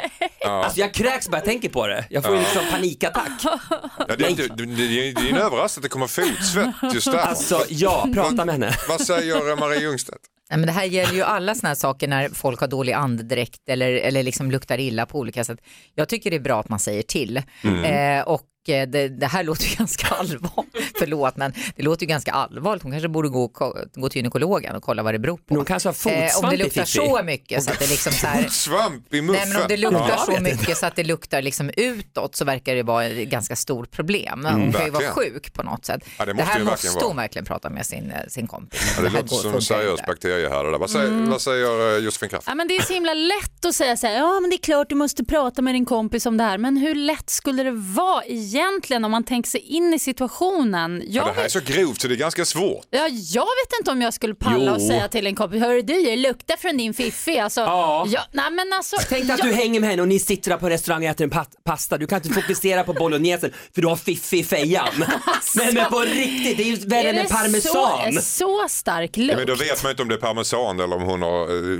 Alltså 0.45 0.79
jag 0.79 0.93
kräks 0.93 1.29
bara 1.29 1.37
jag 1.37 1.45
tänker 1.45 1.69
på 1.69 1.87
det. 1.87 2.05
Jag 2.09 2.23
får 2.23 2.35
ju 2.35 2.39
liksom 2.39 2.61
panikattack. 2.71 3.31
Ja, 3.43 4.15
det, 4.17 4.25
är 4.25 4.29
inte, 4.29 4.47
det, 4.47 4.65
det, 4.65 5.11
det 5.11 5.21
är 5.21 5.29
en 5.29 5.37
överraskning 5.37 5.81
att 5.81 5.83
det 5.83 5.89
kommer 5.89 6.07
fotsvett 6.07 6.93
just 6.93 7.11
där. 7.11 7.17
Alltså 7.17 7.65
ja, 7.69 8.07
prata 8.13 8.45
med 8.45 8.53
henne. 8.53 8.75
Vad 8.89 9.01
säger 9.01 9.55
Marie 9.55 9.81
Ljungstedt? 9.81 10.21
Nej, 10.49 10.59
men 10.59 10.67
det 10.67 10.73
här 10.73 10.85
gäller 10.85 11.13
ju 11.13 11.21
alla 11.21 11.55
såna 11.55 11.67
här 11.67 11.75
saker 11.75 12.07
när 12.07 12.29
folk 12.29 12.59
har 12.59 12.67
dålig 12.67 12.93
andedräkt 12.93 13.69
eller, 13.69 13.91
eller 13.91 14.23
liksom 14.23 14.51
luktar 14.51 14.79
illa 14.79 15.05
på 15.05 15.19
olika 15.19 15.43
sätt. 15.43 15.59
Jag 15.95 16.09
tycker 16.09 16.29
det 16.29 16.35
är 16.35 16.39
bra 16.39 16.59
att 16.59 16.69
man 16.69 16.79
säger 16.79 17.03
till. 17.03 17.37
Eh, 17.37 18.21
och 18.25 18.41
det, 18.65 18.85
det 19.07 19.27
här 19.27 19.43
låter 19.51 19.65
ju 19.65 19.75
ganska 19.75 20.07
allvarligt, 20.15 20.91
förlåt 20.99 21.37
men 21.37 21.53
det 21.75 21.83
låter 21.83 22.03
ju 22.03 22.07
ganska 22.07 22.31
allvarligt. 22.31 22.83
Hon 22.83 22.91
kanske 22.91 23.09
borde 23.09 23.29
gå, 23.29 23.47
gå 23.93 24.09
till 24.09 24.19
gynekologen 24.19 24.75
och 24.75 24.83
kolla 24.83 25.03
vad 25.03 25.13
det 25.13 25.19
beror 25.19 25.37
på. 25.37 25.55
Hon 25.55 25.65
kanske 25.65 25.89
har 25.89 25.93
Eh, 26.11 26.21
fotsvamp 26.27 26.43
om 26.43 26.49
det 26.49 26.55
i 26.55 26.63
luktar 26.63 26.85
så 26.85 27.23
mycket 27.23 27.63
så 27.63 27.71
att 27.71 27.79
det 27.79 27.89
liksom 27.89 28.13
så 28.13 28.27
här 28.27 28.47
Svamp 28.49 29.13
i 29.13 29.21
muffen. 29.21 29.41
Nej 29.41 29.53
men 29.53 29.61
om 29.61 29.67
det 29.67 29.77
luktar 29.77 30.09
Ja, 30.09 30.17
så 30.35 30.41
mycket 30.41 30.77
så 30.77 30.85
att 30.85 30.95
det 30.95 31.03
luktar 31.03 31.41
liksom 31.41 31.71
utåt 31.77 32.35
så 32.35 32.45
verkar 32.45 32.75
det 32.75 32.83
vara 32.83 33.05
ett 33.05 33.29
ganska 33.29 33.55
stort 33.55 33.91
problem. 33.91 34.45
Hon 34.51 34.73
kan 34.73 34.85
ju 34.85 34.91
vara 34.91 35.11
sjuk 35.11 35.53
på 35.53 35.63
något 35.63 35.85
sätt. 35.85 36.01
Ja, 36.17 36.25
det 36.25 36.31
det, 36.31 36.35
måste 36.35 36.51
här 36.51 36.59
ju 36.59 36.65
verkligen 36.65 36.93
måste 36.93 37.03
vara. 37.05 37.07
hon 37.07 37.17
verkligen 37.17 37.45
prata 37.45 37.69
med 37.69 37.85
sin, 37.85 38.11
eh, 38.11 38.17
sin 38.27 38.47
kompis. 38.47 38.93
Ja, 38.97 39.01
det 39.03 39.09
här 39.09 39.21
låter 39.21 39.35
som 39.35 39.53
en 39.53 39.61
seriös 39.61 39.91
inte. 39.91 40.03
bakterie 40.07 40.49
här. 40.49 40.63
Det 40.63 40.71
där. 40.71 40.77
Vad 40.77 40.89
säger, 40.89 41.11
vad 41.11 41.41
säger 41.41 41.97
eh, 41.97 42.03
Josefin 42.03 42.29
Crafoord? 42.29 42.51
ja, 42.51 42.55
men 42.55 42.67
det 42.67 42.75
är 42.77 42.81
så 42.81 42.93
himla 42.93 43.13
lätt 43.13 43.65
att 43.65 43.75
säga 43.75 43.97
så 43.97 44.07
här, 44.07 44.13
ja 44.13 44.39
men 44.39 44.49
det 44.49 44.55
är 44.55 44.63
klart 44.63 44.89
du 44.89 44.95
måste 44.95 45.23
prata 45.25 45.61
med 45.61 45.75
din 45.75 45.85
kompis 45.85 46.25
om 46.25 46.37
det 46.37 46.43
här, 46.43 46.57
men 46.57 46.77
hur 46.77 46.95
lätt 46.95 47.29
skulle 47.29 47.63
det 47.63 47.71
vara 47.71 48.23
egentligen 48.55 49.05
om 49.05 49.11
man 49.11 49.23
tänker 49.23 49.49
sig 49.49 49.61
in 49.61 49.93
i 49.93 49.99
situationen? 49.99 51.03
Ja, 51.07 51.21
Jag, 51.21 51.27
det 51.27 51.33
här 51.39 51.45
är 51.45 51.49
så 51.49 51.59
grovt 51.59 52.01
så 52.01 52.07
det 52.07 52.13
är 52.13 52.17
ganska 52.17 52.45
svårt. 52.45 52.85
ja, 52.89 53.07
jag 53.09 53.41
vet 53.45 53.79
inte 53.79 53.91
om 53.91 54.01
jag 54.01 54.13
skulle 54.13 54.35
palla 54.35 54.71
och 54.73 54.81
Jo. 54.81 54.87
säga 54.87 55.07
till 55.07 55.27
en 55.27 55.35
kompis, 55.35 55.61
hörru 55.61 55.81
du, 55.81 56.03
det 56.03 56.15
luktar 56.15 56.57
från 56.57 56.77
din 56.77 56.93
fiffi. 56.93 57.39
Alltså, 57.39 57.61
Ja. 57.61 58.07
nej, 58.31 58.51
men 58.51 58.73
alltså, 58.73 58.95
Tänk 59.09 59.27
dig 59.27 59.33
att 59.33 59.41
du 59.41 59.51
hänger 59.53 59.79
med 59.79 59.89
henne 59.89 60.01
och 60.01 60.07
ni 60.07 60.19
sitter 60.19 60.51
där 60.51 60.57
på 60.57 60.69
restaurang 60.69 61.03
och 61.03 61.09
äter 61.09 61.23
en 61.23 61.29
pat- 61.29 61.55
pasta. 61.65 61.97
Du 61.97 62.07
kan 62.07 62.17
inte 62.17 62.41
fokusera 62.41 62.83
på 62.83 62.93
bolognesen 62.93 63.51
för 63.75 63.81
du 63.81 63.87
har 63.87 63.95
fiffi 63.95 64.39
i 64.39 64.43
fejan. 64.43 64.87
Men, 65.55 65.73
men 65.73 65.85
på 65.91 65.99
riktigt, 65.99 66.57
det 66.57 66.63
är 66.63 66.67
ju 66.67 66.75
värre 66.75 67.09
än 67.09 67.17
en 67.17 67.27
så, 67.27 67.33
parmesan. 67.35 68.21
så 68.23 68.65
stark 68.69 69.17
Ja, 69.17 69.23
lukt? 69.23 69.37
men 69.37 69.47
då 69.47 69.55
vet 69.55 69.83
man 69.83 69.89
inte 69.89 70.01
om 70.01 70.09
det 70.09 70.15
är 70.15 70.19
parmesan 70.19 70.79
eller 70.79 70.95
om 70.95 71.01
hon 71.01 71.21
har... 71.21 71.41
eh, 71.73 71.79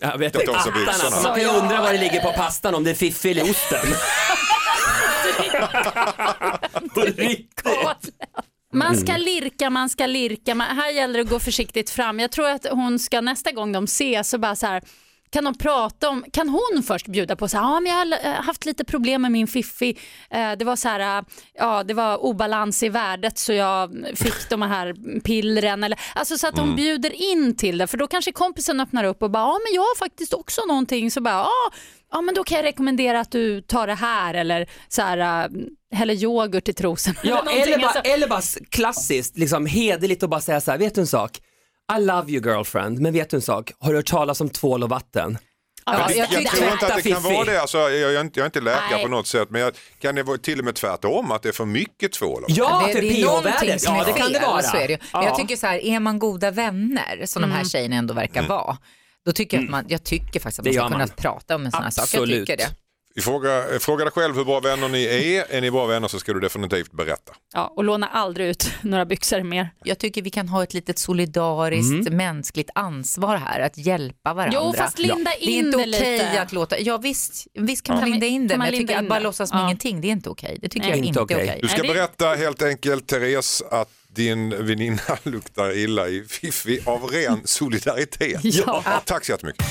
Jag 0.00 0.18
vet 0.18 0.34
inte. 0.34 0.52
alltså. 0.52 1.10
Man 1.10 1.22
kan 1.22 1.40
ju 1.40 1.46
undra 1.46 1.80
vad 1.82 1.94
det 1.94 2.00
ligger 2.00 2.20
på 2.20 2.32
pastan, 2.32 2.74
om 2.74 2.84
det 2.84 2.90
är 2.90 2.94
fiffi 2.94 3.30
eller 3.30 3.42
osten. 3.50 3.86
på 6.94 7.00
riktigt. 7.00 8.14
Man 8.74 8.96
ska 8.96 9.16
lirka, 9.16 9.70
man 9.70 9.88
ska 9.88 10.06
lirka. 10.06 10.54
Man, 10.54 10.76
här 10.76 10.90
gäller 10.90 11.14
det 11.14 11.20
att 11.20 11.30
gå 11.30 11.38
försiktigt 11.38 11.90
fram. 11.90 12.20
Jag 12.20 12.30
tror 12.30 12.48
att 12.48 12.66
hon 12.70 12.98
ska 12.98 13.20
nästa 13.20 13.52
gång 13.52 13.72
de 13.72 13.84
ses 13.84 14.30
så 14.30 14.38
bara 14.38 14.56
så 14.56 14.66
här 14.66 14.82
kan 15.32 15.44
de 15.44 15.54
prata 15.58 16.08
om, 16.08 16.24
kan 16.32 16.48
hon 16.48 16.82
först 16.86 17.06
bjuda 17.06 17.36
på 17.36 17.48
så 17.48 17.56
här, 17.56 17.64
ja 17.64 17.80
men 17.80 17.92
jag 17.92 17.98
har 17.98 18.32
eh, 18.32 18.42
haft 18.42 18.64
lite 18.66 18.84
problem 18.84 19.22
med 19.22 19.32
min 19.32 19.46
fiffi, 19.46 19.98
Eh, 20.30 20.52
det 20.52 20.64
var 20.64 20.76
så 20.76 20.88
här, 20.88 21.18
eh, 21.18 21.24
ja 21.54 21.84
det 21.84 21.94
var 21.94 22.24
obalans 22.24 22.82
i 22.82 22.88
värdet 22.88 23.38
så 23.38 23.52
jag 23.52 24.06
fick 24.14 24.48
de 24.50 24.62
här 24.62 25.20
pillren 25.20 25.84
eller, 25.84 26.00
alltså 26.14 26.38
så 26.38 26.46
att 26.46 26.58
hon 26.58 26.76
bjuder 26.76 27.32
in 27.32 27.56
till 27.56 27.78
det 27.78 27.86
för 27.86 27.98
då 27.98 28.06
kanske 28.06 28.32
kompisen 28.32 28.80
öppnar 28.80 29.04
upp 29.04 29.22
och 29.22 29.30
bara, 29.30 29.42
ja 29.42 29.58
men 29.66 29.74
jag 29.74 29.82
har 29.82 29.96
faktiskt 29.98 30.34
också 30.34 30.60
någonting 30.68 31.10
så 31.10 31.20
bara, 31.20 31.34
ja 31.34 31.72
ja 32.12 32.20
men 32.20 32.34
då 32.34 32.44
kan 32.44 32.56
jag 32.56 32.64
rekommendera 32.64 33.20
att 33.20 33.30
du 33.30 33.60
tar 33.60 33.86
det 33.86 33.94
här 33.94 34.34
eller 34.34 34.66
så 34.88 35.02
här, 35.02 35.50
häller 35.92 36.14
yoghurt 36.14 36.68
i 36.68 36.72
trosen. 36.72 37.14
Ja, 37.22 37.34
någonting. 37.34 37.62
eller 37.62 37.78
bara, 37.78 37.86
Alltså, 37.86 38.12
eller 38.12 38.28
bara 38.28 38.42
klassiskt, 38.70 39.38
liksom 39.38 39.66
hederligt 39.66 40.22
och 40.22 40.28
bara 40.28 40.40
säga 40.40 40.60
så 40.60 40.70
här, 40.70 40.78
vet 40.78 40.94
du 40.94 41.00
en 41.00 41.06
sak? 41.06 41.40
I 41.96 42.00
love 42.00 42.32
you 42.32 42.42
girlfriend, 42.44 42.98
men 43.00 43.12
vet 43.12 43.30
du 43.30 43.36
en 43.36 43.42
sak? 43.42 43.72
Har 43.78 43.90
du 43.90 43.96
hört 43.98 44.06
talas 44.06 44.40
om 44.40 44.48
tvål 44.50 44.82
och 44.82 44.88
vatten? 44.88 45.38
Ja, 45.86 46.10
jag, 46.10 46.18
jag 46.32 46.46
tror 46.46 46.72
inte 46.72 46.86
att 46.86 47.02
det 47.02 47.10
kan 47.10 47.22
vara 47.22 47.44
det, 47.44 47.60
alltså, 47.60 47.78
jag, 47.78 47.92
jag, 47.98 48.14
är 48.14 48.20
inte, 48.20 48.40
jag 48.40 48.44
är 48.44 48.46
inte 48.46 48.60
läkare 48.60 48.82
Nej. 48.92 49.02
på 49.02 49.08
något 49.08 49.26
sätt, 49.26 49.50
men 49.50 49.60
jag, 49.60 49.72
kan 49.98 50.14
det 50.14 50.22
vara 50.22 50.38
till 50.38 50.58
och 50.58 50.64
med 50.64 50.74
tvärtom, 50.74 51.30
att 51.32 51.42
det 51.42 51.48
är 51.48 51.52
för 51.52 51.64
mycket 51.64 52.12
tvål? 52.12 52.44
Ja, 52.48 52.84
det, 52.86 52.92
för 52.92 53.00
det 53.00 53.20
är 53.20 53.26
någonting 53.26 53.78
som 53.78 53.94
Ja, 53.94 54.02
är 54.02 54.06
det 54.06 54.12
kan 54.12 54.32
det 54.32 54.40
vara. 54.40 54.62
Så 54.62 54.76
är 54.76 54.88
det. 54.88 54.98
Men 55.12 55.22
Ja. 55.22 55.24
jag 55.28 55.36
tycker 55.38 55.56
så 55.56 55.66
här, 55.66 55.78
är 55.84 56.00
man 56.00 56.18
goda 56.18 56.50
vänner, 56.50 57.22
som 57.26 57.42
de 57.42 57.50
här 57.50 57.64
tjejerna 57.64 57.96
ändå 57.96 58.14
verkar 58.14 58.48
vara, 58.48 58.76
då 59.24 59.32
tycker 59.32 59.56
jag 59.56 59.64
att 59.64 59.70
man, 59.70 59.84
jag 59.88 60.04
tycker 60.04 60.40
faktiskt 60.40 60.58
att 60.58 60.64
man 60.64 60.74
ska 60.74 60.82
kunna 60.86 60.98
man. 60.98 61.08
prata 61.08 61.54
om 61.54 61.64
en 61.66 61.72
sån 61.72 61.82
här 61.82 61.90
sak. 61.90 62.08
Jag 62.12 62.26
tycker 62.28 62.56
det. 62.56 62.68
Fråga, 63.20 63.64
fråga 63.80 64.04
dig 64.04 64.12
själv 64.12 64.36
hur 64.36 64.44
bra 64.44 64.60
vänner 64.60 64.88
ni 64.88 65.04
är. 65.04 65.44
Är 65.50 65.60
ni 65.60 65.70
bra 65.70 65.86
vänner 65.86 66.08
så 66.08 66.18
ska 66.20 66.32
du 66.32 66.40
definitivt 66.40 66.92
berätta. 66.92 67.32
ja, 67.54 67.72
och 67.76 67.84
låna 67.84 68.06
aldrig 68.06 68.46
ut 68.48 68.70
några 68.82 69.04
byxor 69.04 69.42
mer. 69.42 69.70
Jag 69.84 69.98
tycker 69.98 70.22
vi 70.22 70.30
kan 70.30 70.48
ha 70.48 70.62
ett 70.62 70.74
litet 70.74 70.98
solidariskt 70.98 72.10
mänskligt 72.12 72.70
ansvar 72.74 73.36
här, 73.36 73.60
att 73.60 73.78
hjälpa 73.78 74.34
varandra. 74.34 74.58
Jo 74.64 74.72
fast 74.76 74.98
linda 74.98 75.30
det 75.40 75.44
är 75.44 75.48
in 75.50 75.66
inte 75.66 75.76
okej 75.78 75.86
lite. 76.18 76.42
att 76.42 76.52
låta, 76.52 76.78
ja 76.78 76.96
visst, 76.98 77.46
visst 77.54 77.82
kan 77.82 77.94
man 77.94 78.02
Kan 78.02 78.06
vi- 78.06 78.10
linda 78.12 78.26
in 78.26 78.48
det, 78.48 78.56
man 78.56 78.58
men 78.58 78.74
jag 78.74 78.80
tycker 78.80 78.94
in 78.98 79.04
att 79.04 79.08
bara 79.08 79.18
låtsas 79.20 79.48
som 79.50 79.58
Ja. 79.58 79.64
ingenting, 79.64 80.00
det 80.00 80.08
är 80.08 80.12
inte 80.12 80.30
okej. 80.30 80.58
Det 80.62 80.68
tycker 80.68 80.80
Nej. 80.86 80.90
jag 80.98 80.98
Inte 81.06 81.20
inte 81.20 81.20
är 81.34 81.36
okej. 81.36 81.48
okej. 81.48 81.58
Du 81.62 81.68
ska 81.68 81.82
berätta 81.82 82.34
helt 82.34 82.62
enkelt 82.62 83.06
Therese 83.08 83.62
att 83.70 83.88
din 84.08 84.66
väninna 84.66 85.00
luktar 85.22 85.76
illa 85.76 86.08
i 86.08 86.24
Fiffi 86.28 86.80
av 86.86 87.02
ren 87.04 87.40
solidaritet. 87.44 88.40
Ja. 88.42 88.82
Tack 89.04 89.24
så 89.24 89.32
jättemycket. 89.32 89.66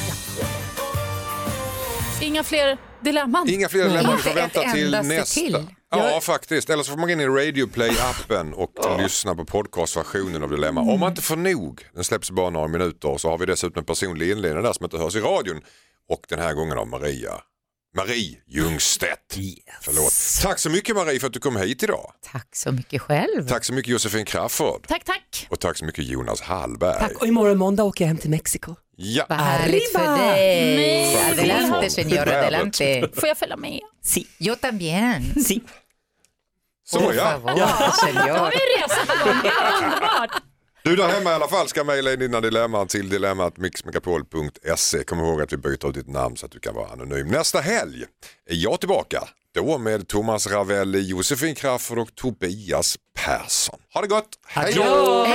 Inga 2.22 2.44
fler 2.44 2.78
dilemman. 3.04 3.49
Inga 3.49 3.70
fler 3.70 3.84
dilemman, 3.84 4.16
du 4.16 4.22
får 4.24 4.34
vänta 4.34 4.62
till 4.72 4.91
nästa. 4.91 5.41
till. 5.41 5.68
Ja, 5.91 6.20
faktiskt. 6.22 6.70
Eller 6.70 6.84
så 6.84 6.91
får 6.91 6.97
man 6.97 7.08
gå 7.08 7.12
in 7.14 7.20
i 7.20 7.26
Radio 7.28 7.68
Play-appen 7.68 8.54
och 8.54 9.02
lyssna 9.02 9.36
på 9.36 9.45
podcastversionen 9.45 10.43
av 10.43 10.49
Dilemma. 10.49 10.82
Om 10.82 10.99
man 10.99 11.10
inte 11.10 11.22
får 11.22 11.36
nog, 11.36 11.86
den 11.95 12.04
släpps 12.04 12.32
bara 12.32 12.49
några 12.49 12.68
minuter, 12.68 13.18
så 13.18 13.30
har 13.30 13.38
vi 13.38 13.45
dessutom 13.45 13.80
en 13.80 13.86
personlig 13.86 14.32
inledning 14.32 14.64
där 14.64 14.74
som 14.74 14.84
inte 14.84 14.97
hörs 14.97 15.16
i 15.16 15.20
radion. 15.20 15.62
Och 16.10 16.26
den 16.30 16.39
här 16.39 16.54
gången 16.54 16.78
av 16.78 16.88
Maria. 16.88 17.34
Marie 17.97 18.38
Ljungstedt. 18.47 19.38
Förlåt. 19.82 20.14
Tack 20.43 20.60
så 20.60 20.70
mycket 20.70 20.95
Marie 20.95 21.20
för 21.20 21.28
att 21.28 21.34
du 21.34 21.39
kom 21.39 21.56
hit 21.58 21.84
idag. 21.84 22.12
Tack 22.32 22.56
så 22.56 22.72
mycket 22.72 23.02
själv. 23.02 23.47
Tack 23.47 23.66
så 23.66 23.74
mycket 23.74 23.91
Josefin 23.91 24.26
Crafoord. 24.26 24.88
Tack 24.88 25.04
tack. 25.04 25.47
Och 25.49 25.60
tack 25.60 25.78
så 25.78 25.86
mycket 25.86 26.06
Jonas 26.06 26.41
Hallberg. 26.41 26.99
Tack 26.99 27.22
och 27.22 27.28
imorgon 27.28 27.58
måndag 27.58 27.84
åker 27.84 28.04
jag 28.04 28.08
hem 28.08 28.18
till 28.18 28.30
Mexiko. 28.30 28.76
Ja. 29.04 29.26
Vad 29.30 29.38
härligt 29.38 29.91
för 29.91 30.18
dig. 30.18 30.76
Nej. 30.76 31.32
Adelante, 31.32 31.89
señora, 31.89 32.39
adelante. 32.39 33.10
Får 33.16 33.28
jag 33.28 33.38
följa 33.38 33.58
med? 33.58 33.80
Si, 34.04 34.28
Yo 34.39 34.56
también. 34.56 35.43
si. 35.43 35.62
Så 36.84 36.99
Por 36.99 37.16
ja. 37.16 37.24
favor, 37.24 37.49
señor. 37.91 38.52
Vi 38.52 38.58
reser 38.82 39.06
på 39.06 39.26
gång, 39.26 39.38
underbart. 39.84 40.43
Du 40.84 40.95
där 40.95 41.08
hemma 41.10 41.32
i 41.32 41.34
alla 41.34 41.47
fall 41.47 41.68
ska 41.68 41.84
mejla 41.84 42.14
in 42.14 42.20
dina 42.20 42.41
dilemman 42.41 42.88
till 42.88 43.10
dilemmatmixmegapol.se. 43.10 45.04
Kom 45.04 45.20
ihåg 45.20 45.41
att 45.41 45.54
vi 45.54 45.58
byter 45.58 45.89
ut 45.89 45.95
ditt 45.95 46.08
namn 46.10 46.38
så 46.38 46.45
att 46.45 46.52
du 46.52 46.60
kan 46.60 46.76
vara 46.76 46.91
anonym. 46.91 47.28
Nästa 47.28 47.60
helg 47.60 48.04
är 48.49 48.56
jag 48.56 48.80
tillbaka. 48.80 49.24
Då 49.56 49.78
med 49.78 50.08
Thomas 50.08 50.47
Ravelli, 50.47 50.99
Josefin 50.99 51.56
Crafoord 51.56 51.99
och 51.99 52.16
Tobias 52.16 52.97
Persson. 53.20 53.80
Ha 53.93 54.02
det 54.02 54.08
gott! 54.08 54.30
Då! 54.56 54.62
Hej 54.62 54.74
då. 54.76 55.26